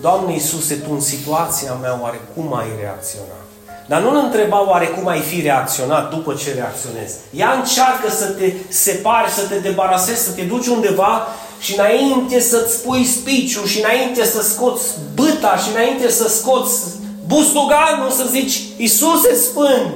Doamne 0.00 0.32
Iisuse, 0.32 0.74
Tu 0.74 0.92
în 0.92 1.00
situația 1.00 1.72
mea 1.72 1.98
oare 2.02 2.20
cum 2.34 2.54
ai 2.54 2.66
reacționat? 2.80 3.44
Dar 3.86 4.02
nu-l 4.02 4.16
întreba 4.16 4.68
oare 4.68 4.86
cum 4.86 5.08
ai 5.08 5.20
fi 5.20 5.40
reacționat 5.40 6.10
după 6.10 6.34
ce 6.34 6.52
reacționezi. 6.52 7.14
Ea 7.30 7.52
încearcă 7.52 8.10
să 8.10 8.24
te 8.24 8.52
separi, 8.68 9.30
să 9.30 9.42
te 9.48 9.58
debarasezi, 9.58 10.24
să 10.24 10.30
te 10.30 10.42
duci 10.42 10.66
undeva 10.66 11.26
și 11.60 11.74
înainte 11.78 12.40
să-ți 12.40 12.82
pui 12.82 13.04
spiciul 13.04 13.66
și 13.66 13.78
înainte 13.84 14.24
să 14.24 14.42
scoți 14.42 14.84
băta 15.14 15.56
și 15.56 15.68
înainte 15.74 16.10
să 16.10 16.28
scoți 16.28 16.80
bustuganul, 17.26 18.10
să 18.10 18.24
zici, 18.30 18.62
Iisuse 18.76 19.34
Sfânt, 19.34 19.94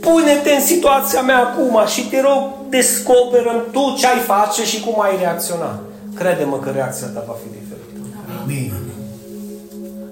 pune-te 0.00 0.52
în 0.52 0.60
situația 0.60 1.20
mea 1.22 1.38
acum 1.38 1.86
și 1.86 2.08
te 2.08 2.20
rog, 2.20 2.42
descoperă 2.68 3.64
tu 3.72 3.94
ce 3.98 4.06
ai 4.06 4.18
face 4.18 4.64
și 4.64 4.80
cum 4.80 5.00
ai 5.00 5.16
reacționa. 5.18 5.80
Crede-mă 6.14 6.58
că 6.58 6.70
reacția 6.70 7.06
ta 7.06 7.24
va 7.26 7.36
fi 7.42 7.48
diferită. 7.48 8.00
Amin. 8.42 8.72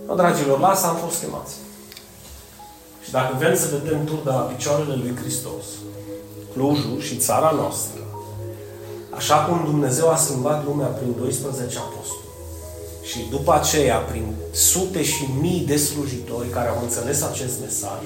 No, 0.07 0.15
dragilor, 0.15 0.61
la 0.61 0.69
asta 0.69 0.87
am 0.89 0.97
fost 1.07 1.21
chemați. 1.21 1.55
Și 3.05 3.11
dacă 3.11 3.35
vrem 3.39 3.57
să 3.57 3.77
vedem 3.77 4.05
tur 4.05 4.19
de 4.25 4.31
la 4.31 4.45
picioarele 4.53 4.95
lui 4.95 5.17
Hristos, 5.21 5.65
Clujul 6.53 7.01
și 7.01 7.17
țara 7.17 7.51
noastră, 7.57 8.01
așa 9.11 9.37
cum 9.37 9.65
Dumnezeu 9.65 10.11
a 10.11 10.17
schimbat 10.17 10.65
lumea 10.65 10.87
prin 10.87 11.15
12 11.19 11.79
apostoli, 11.79 12.25
și 13.03 13.19
după 13.31 13.53
aceea, 13.55 13.97
prin 13.97 14.35
sute 14.53 15.03
și 15.03 15.29
mii 15.41 15.65
de 15.67 15.77
slujitori 15.77 16.49
care 16.49 16.69
au 16.69 16.79
înțeles 16.83 17.23
acest 17.23 17.61
mesaj, 17.61 18.01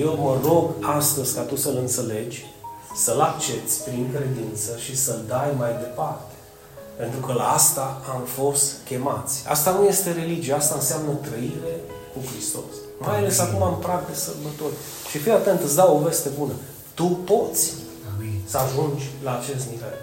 eu 0.00 0.18
mă 0.22 0.38
rog 0.44 0.70
astăzi 0.96 1.34
ca 1.34 1.40
tu 1.40 1.56
să-l 1.56 1.76
înțelegi, 1.76 2.46
să-l 2.94 3.20
accepti 3.20 3.72
prin 3.84 4.14
credință 4.14 4.76
și 4.84 4.96
să-l 4.96 5.24
dai 5.28 5.50
mai 5.58 5.70
departe. 5.70 6.34
Pentru 6.96 7.20
că 7.20 7.32
la 7.32 7.48
asta 7.48 8.02
am 8.14 8.22
fost 8.24 8.72
chemați. 8.84 9.44
Asta 9.48 9.70
nu 9.70 9.84
este 9.84 10.12
religie, 10.12 10.54
asta 10.54 10.74
înseamnă 10.74 11.12
trăire 11.12 11.80
cu 12.12 12.20
Hristos. 12.30 12.85
Mai 12.98 13.16
ales 13.16 13.38
acum 13.38 13.62
am 13.62 13.78
prag 13.78 14.06
de 14.08 14.14
sărbători. 14.14 14.74
Și 15.10 15.18
fii 15.18 15.32
atent, 15.32 15.60
îți 15.62 15.76
dau 15.76 15.96
o 15.96 16.04
veste 16.08 16.28
bună. 16.38 16.52
Tu 16.94 17.04
poți 17.04 17.72
Amin. 18.16 18.40
să 18.46 18.58
ajungi 18.58 19.04
la 19.24 19.38
acest 19.40 19.64
nivel. 19.70 19.94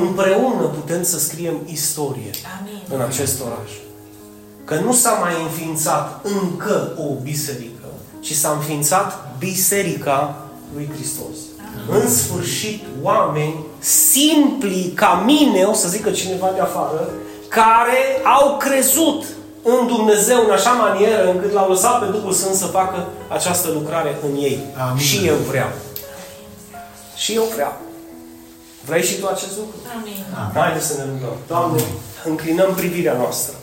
Împreună 0.00 0.66
putem 0.66 1.02
să 1.02 1.18
scriem 1.18 1.56
istorie 1.66 2.30
Amin. 2.60 2.82
în 2.94 3.00
acest 3.00 3.40
oraș. 3.40 3.70
Că 4.64 4.74
nu 4.74 4.92
s-a 4.92 5.10
mai 5.12 5.42
înființat 5.42 6.26
încă 6.42 6.92
o 6.98 7.14
biserică, 7.22 7.86
ci 8.20 8.32
s-a 8.32 8.50
înființat 8.50 9.36
Biserica 9.38 10.46
lui 10.74 10.90
Hristos. 10.94 11.36
În 11.90 12.10
sfârșit, 12.10 12.82
oameni 13.02 13.64
simpli 13.78 14.92
ca 14.94 15.22
mine, 15.26 15.62
o 15.62 15.72
să 15.72 15.88
zică 15.88 16.10
cineva 16.10 16.50
de 16.54 16.60
afară, 16.60 17.08
care 17.48 17.98
au 18.40 18.56
crezut 18.56 19.24
în 19.72 19.86
Dumnezeu 19.86 20.44
în 20.44 20.50
așa 20.50 20.72
manieră 20.72 21.30
încât 21.30 21.52
l-au 21.52 21.68
lăsat 21.68 21.98
pe 22.00 22.06
Duhul 22.16 22.32
Sfânt 22.32 22.54
să 22.54 22.66
facă 22.66 23.06
această 23.28 23.68
lucrare 23.70 24.18
în 24.26 24.36
ei. 24.36 24.58
Amin. 24.88 25.02
Și 25.02 25.26
eu 25.26 25.34
vreau. 25.34 25.68
Și 27.16 27.34
eu 27.34 27.42
vreau. 27.54 27.72
Vrei 28.84 29.02
și 29.02 29.18
tu 29.20 29.26
acest 29.26 29.56
lucru? 29.56 29.76
Amin. 29.96 30.52
Haideți 30.54 30.86
să 30.86 30.94
ne 30.96 31.02
rugăm. 31.02 31.36
Doamne, 31.46 31.82
înclinăm 32.24 32.74
privirea 32.74 33.16
noastră 33.16 33.54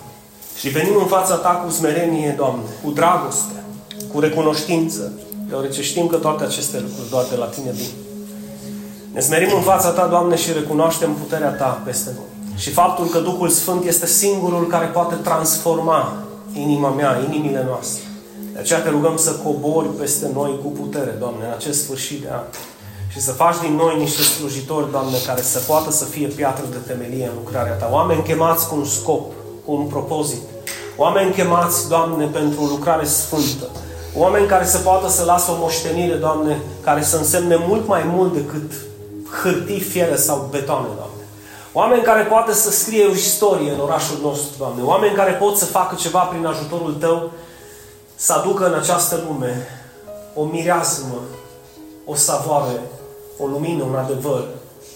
și 0.59 0.69
venim 0.69 0.95
în 0.95 1.05
fața 1.05 1.35
Ta 1.35 1.49
cu 1.49 1.71
smerenie, 1.71 2.33
Doamne, 2.37 2.63
cu 2.83 2.91
dragoste, 2.91 3.53
cu 4.11 4.19
recunoștință, 4.19 5.11
deoarece 5.49 5.81
știm 5.81 6.07
că 6.07 6.15
toate 6.15 6.43
aceste 6.43 6.79
lucruri 6.79 7.09
doar 7.09 7.25
de 7.29 7.35
la 7.35 7.45
Tine 7.45 7.71
vin. 7.71 7.91
Ne 9.13 9.19
smerim 9.19 9.49
în 9.55 9.61
fața 9.61 9.89
Ta, 9.89 10.07
Doamne, 10.07 10.35
și 10.35 10.51
recunoaștem 10.51 11.13
puterea 11.13 11.49
Ta 11.49 11.81
peste 11.85 12.09
noi. 12.15 12.32
Și 12.55 12.69
faptul 12.69 13.05
că 13.07 13.19
Duhul 13.19 13.49
Sfânt 13.49 13.85
este 13.85 14.05
singurul 14.05 14.67
care 14.67 14.85
poate 14.85 15.15
transforma 15.15 16.23
inima 16.53 16.89
mea, 16.89 17.21
inimile 17.29 17.65
noastre. 17.67 18.03
De 18.53 18.59
aceea 18.59 18.79
te 18.79 18.89
rugăm 18.89 19.17
să 19.17 19.31
cobori 19.31 19.87
peste 19.87 20.29
noi 20.33 20.59
cu 20.63 20.69
putere, 20.69 21.15
Doamne, 21.19 21.45
în 21.45 21.51
acest 21.51 21.83
sfârșit 21.83 22.21
de 22.21 22.27
an. 22.31 22.43
Și 23.07 23.21
să 23.21 23.31
faci 23.31 23.55
din 23.61 23.75
noi 23.75 23.99
niște 23.99 24.21
slujitori, 24.21 24.91
Doamne, 24.91 25.17
care 25.25 25.41
să 25.41 25.59
poată 25.59 25.91
să 25.91 26.05
fie 26.05 26.27
piatră 26.27 26.65
de 26.71 26.77
temelie 26.87 27.25
în 27.25 27.33
lucrarea 27.43 27.73
Ta. 27.73 27.89
Oameni 27.91 28.23
chemați 28.23 28.67
cu 28.67 28.75
un 28.75 28.85
scop, 28.85 29.31
cu 29.65 29.71
un 29.71 29.85
propozit. 29.85 30.41
Oameni 30.97 31.33
chemați, 31.33 31.87
Doamne, 31.89 32.25
pentru 32.25 32.61
o 32.61 32.65
lucrare 32.65 33.05
sfântă. 33.05 33.67
Oameni 34.15 34.47
care 34.47 34.65
să 34.65 34.77
poată 34.77 35.09
să 35.09 35.23
lasă 35.23 35.51
o 35.51 35.57
moștenire, 35.59 36.15
Doamne, 36.15 36.61
care 36.83 37.03
să 37.03 37.17
însemne 37.17 37.55
mult 37.67 37.87
mai 37.87 38.03
mult 38.05 38.33
decât 38.33 38.71
hârtii, 39.41 39.79
fiere 39.79 40.15
sau 40.15 40.47
betoane, 40.51 40.87
Doamne. 40.95 41.12
Oameni 41.75 42.03
care 42.03 42.23
poate 42.23 42.53
să 42.53 42.71
scrie 42.71 43.05
o 43.05 43.11
istorie 43.11 43.71
în 43.71 43.79
orașul 43.79 44.17
nostru, 44.21 44.57
Doamne. 44.57 44.81
Oameni 44.83 45.15
care 45.15 45.31
pot 45.31 45.57
să 45.57 45.65
facă 45.65 45.95
ceva 45.95 46.19
prin 46.19 46.45
ajutorul 46.45 46.93
Tău, 46.93 47.31
să 48.15 48.33
aducă 48.33 48.67
în 48.67 48.73
această 48.73 49.23
lume 49.27 49.67
o 50.35 50.43
mireasmă, 50.43 51.19
o 52.05 52.15
savoare, 52.15 52.79
o 53.37 53.45
lumină, 53.45 53.83
un 53.83 53.95
adevăr 53.95 54.43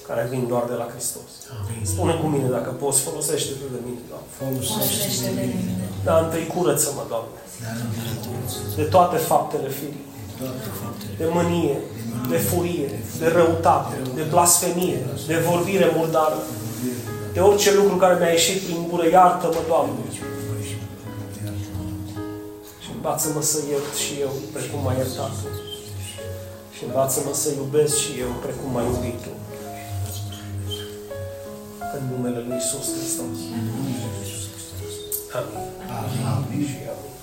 care 0.08 0.28
vin 0.30 0.48
doar 0.48 0.64
de 0.68 0.74
la 0.74 0.88
Hristos. 0.92 1.30
Amin. 1.60 1.86
Spune 1.86 2.14
cu 2.14 2.28
mine 2.28 2.50
dacă 2.50 2.70
poți, 2.70 3.02
folosește-te 3.02 3.68
de 3.76 3.80
mine, 3.88 4.02
Doamne. 4.10 4.28
Folosește 4.40 5.24
de 5.24 5.42
mine. 5.42 5.90
Dar 6.04 6.24
întâi 6.24 6.48
curăță-mă, 6.48 7.04
Doamne, 7.10 7.40
Dar 7.64 7.76
în 7.84 8.76
de 8.76 8.84
toate 8.84 9.18
faptele 9.18 9.70
firii. 9.70 10.06
toate 10.38 10.70
faptele. 10.82 11.14
De 11.22 11.26
mânie, 11.36 11.78
de 12.30 12.38
furie, 12.38 12.90
de 13.20 13.28
răutate, 13.28 13.96
de 14.16 14.22
blasfemie, 14.22 15.00
de 15.28 15.38
vorbire 15.50 15.92
murdară, 15.96 16.40
de 17.38 17.44
orice 17.44 17.72
lucru 17.74 17.96
care 17.96 18.16
mi-a 18.20 18.32
ieșit 18.38 18.60
prin 18.62 18.88
gură, 18.90 19.06
iartă-mă, 19.08 19.62
Doamne. 19.68 19.94
Și 22.84 22.90
învață-mă 22.96 23.42
să 23.42 23.58
iert 23.70 23.94
și 24.04 24.14
eu 24.26 24.32
precum 24.56 24.80
m-ai 24.84 24.98
iertat. 24.98 25.34
Și 26.76 26.84
învață-mă 26.88 27.34
să 27.34 27.50
iubesc 27.50 27.96
și 28.04 28.12
eu 28.20 28.32
precum 28.46 28.72
m-ai 28.72 28.86
iubit 28.92 29.18
Tu. 29.24 29.34
În 31.98 32.04
numele 32.12 32.40
Lui 32.48 32.58
Iisus 32.60 32.88
Hristos. 32.96 33.38
Amin. 35.38 35.66
Amin. 36.34 36.66
Și 36.68 36.78
amin. 36.94 37.17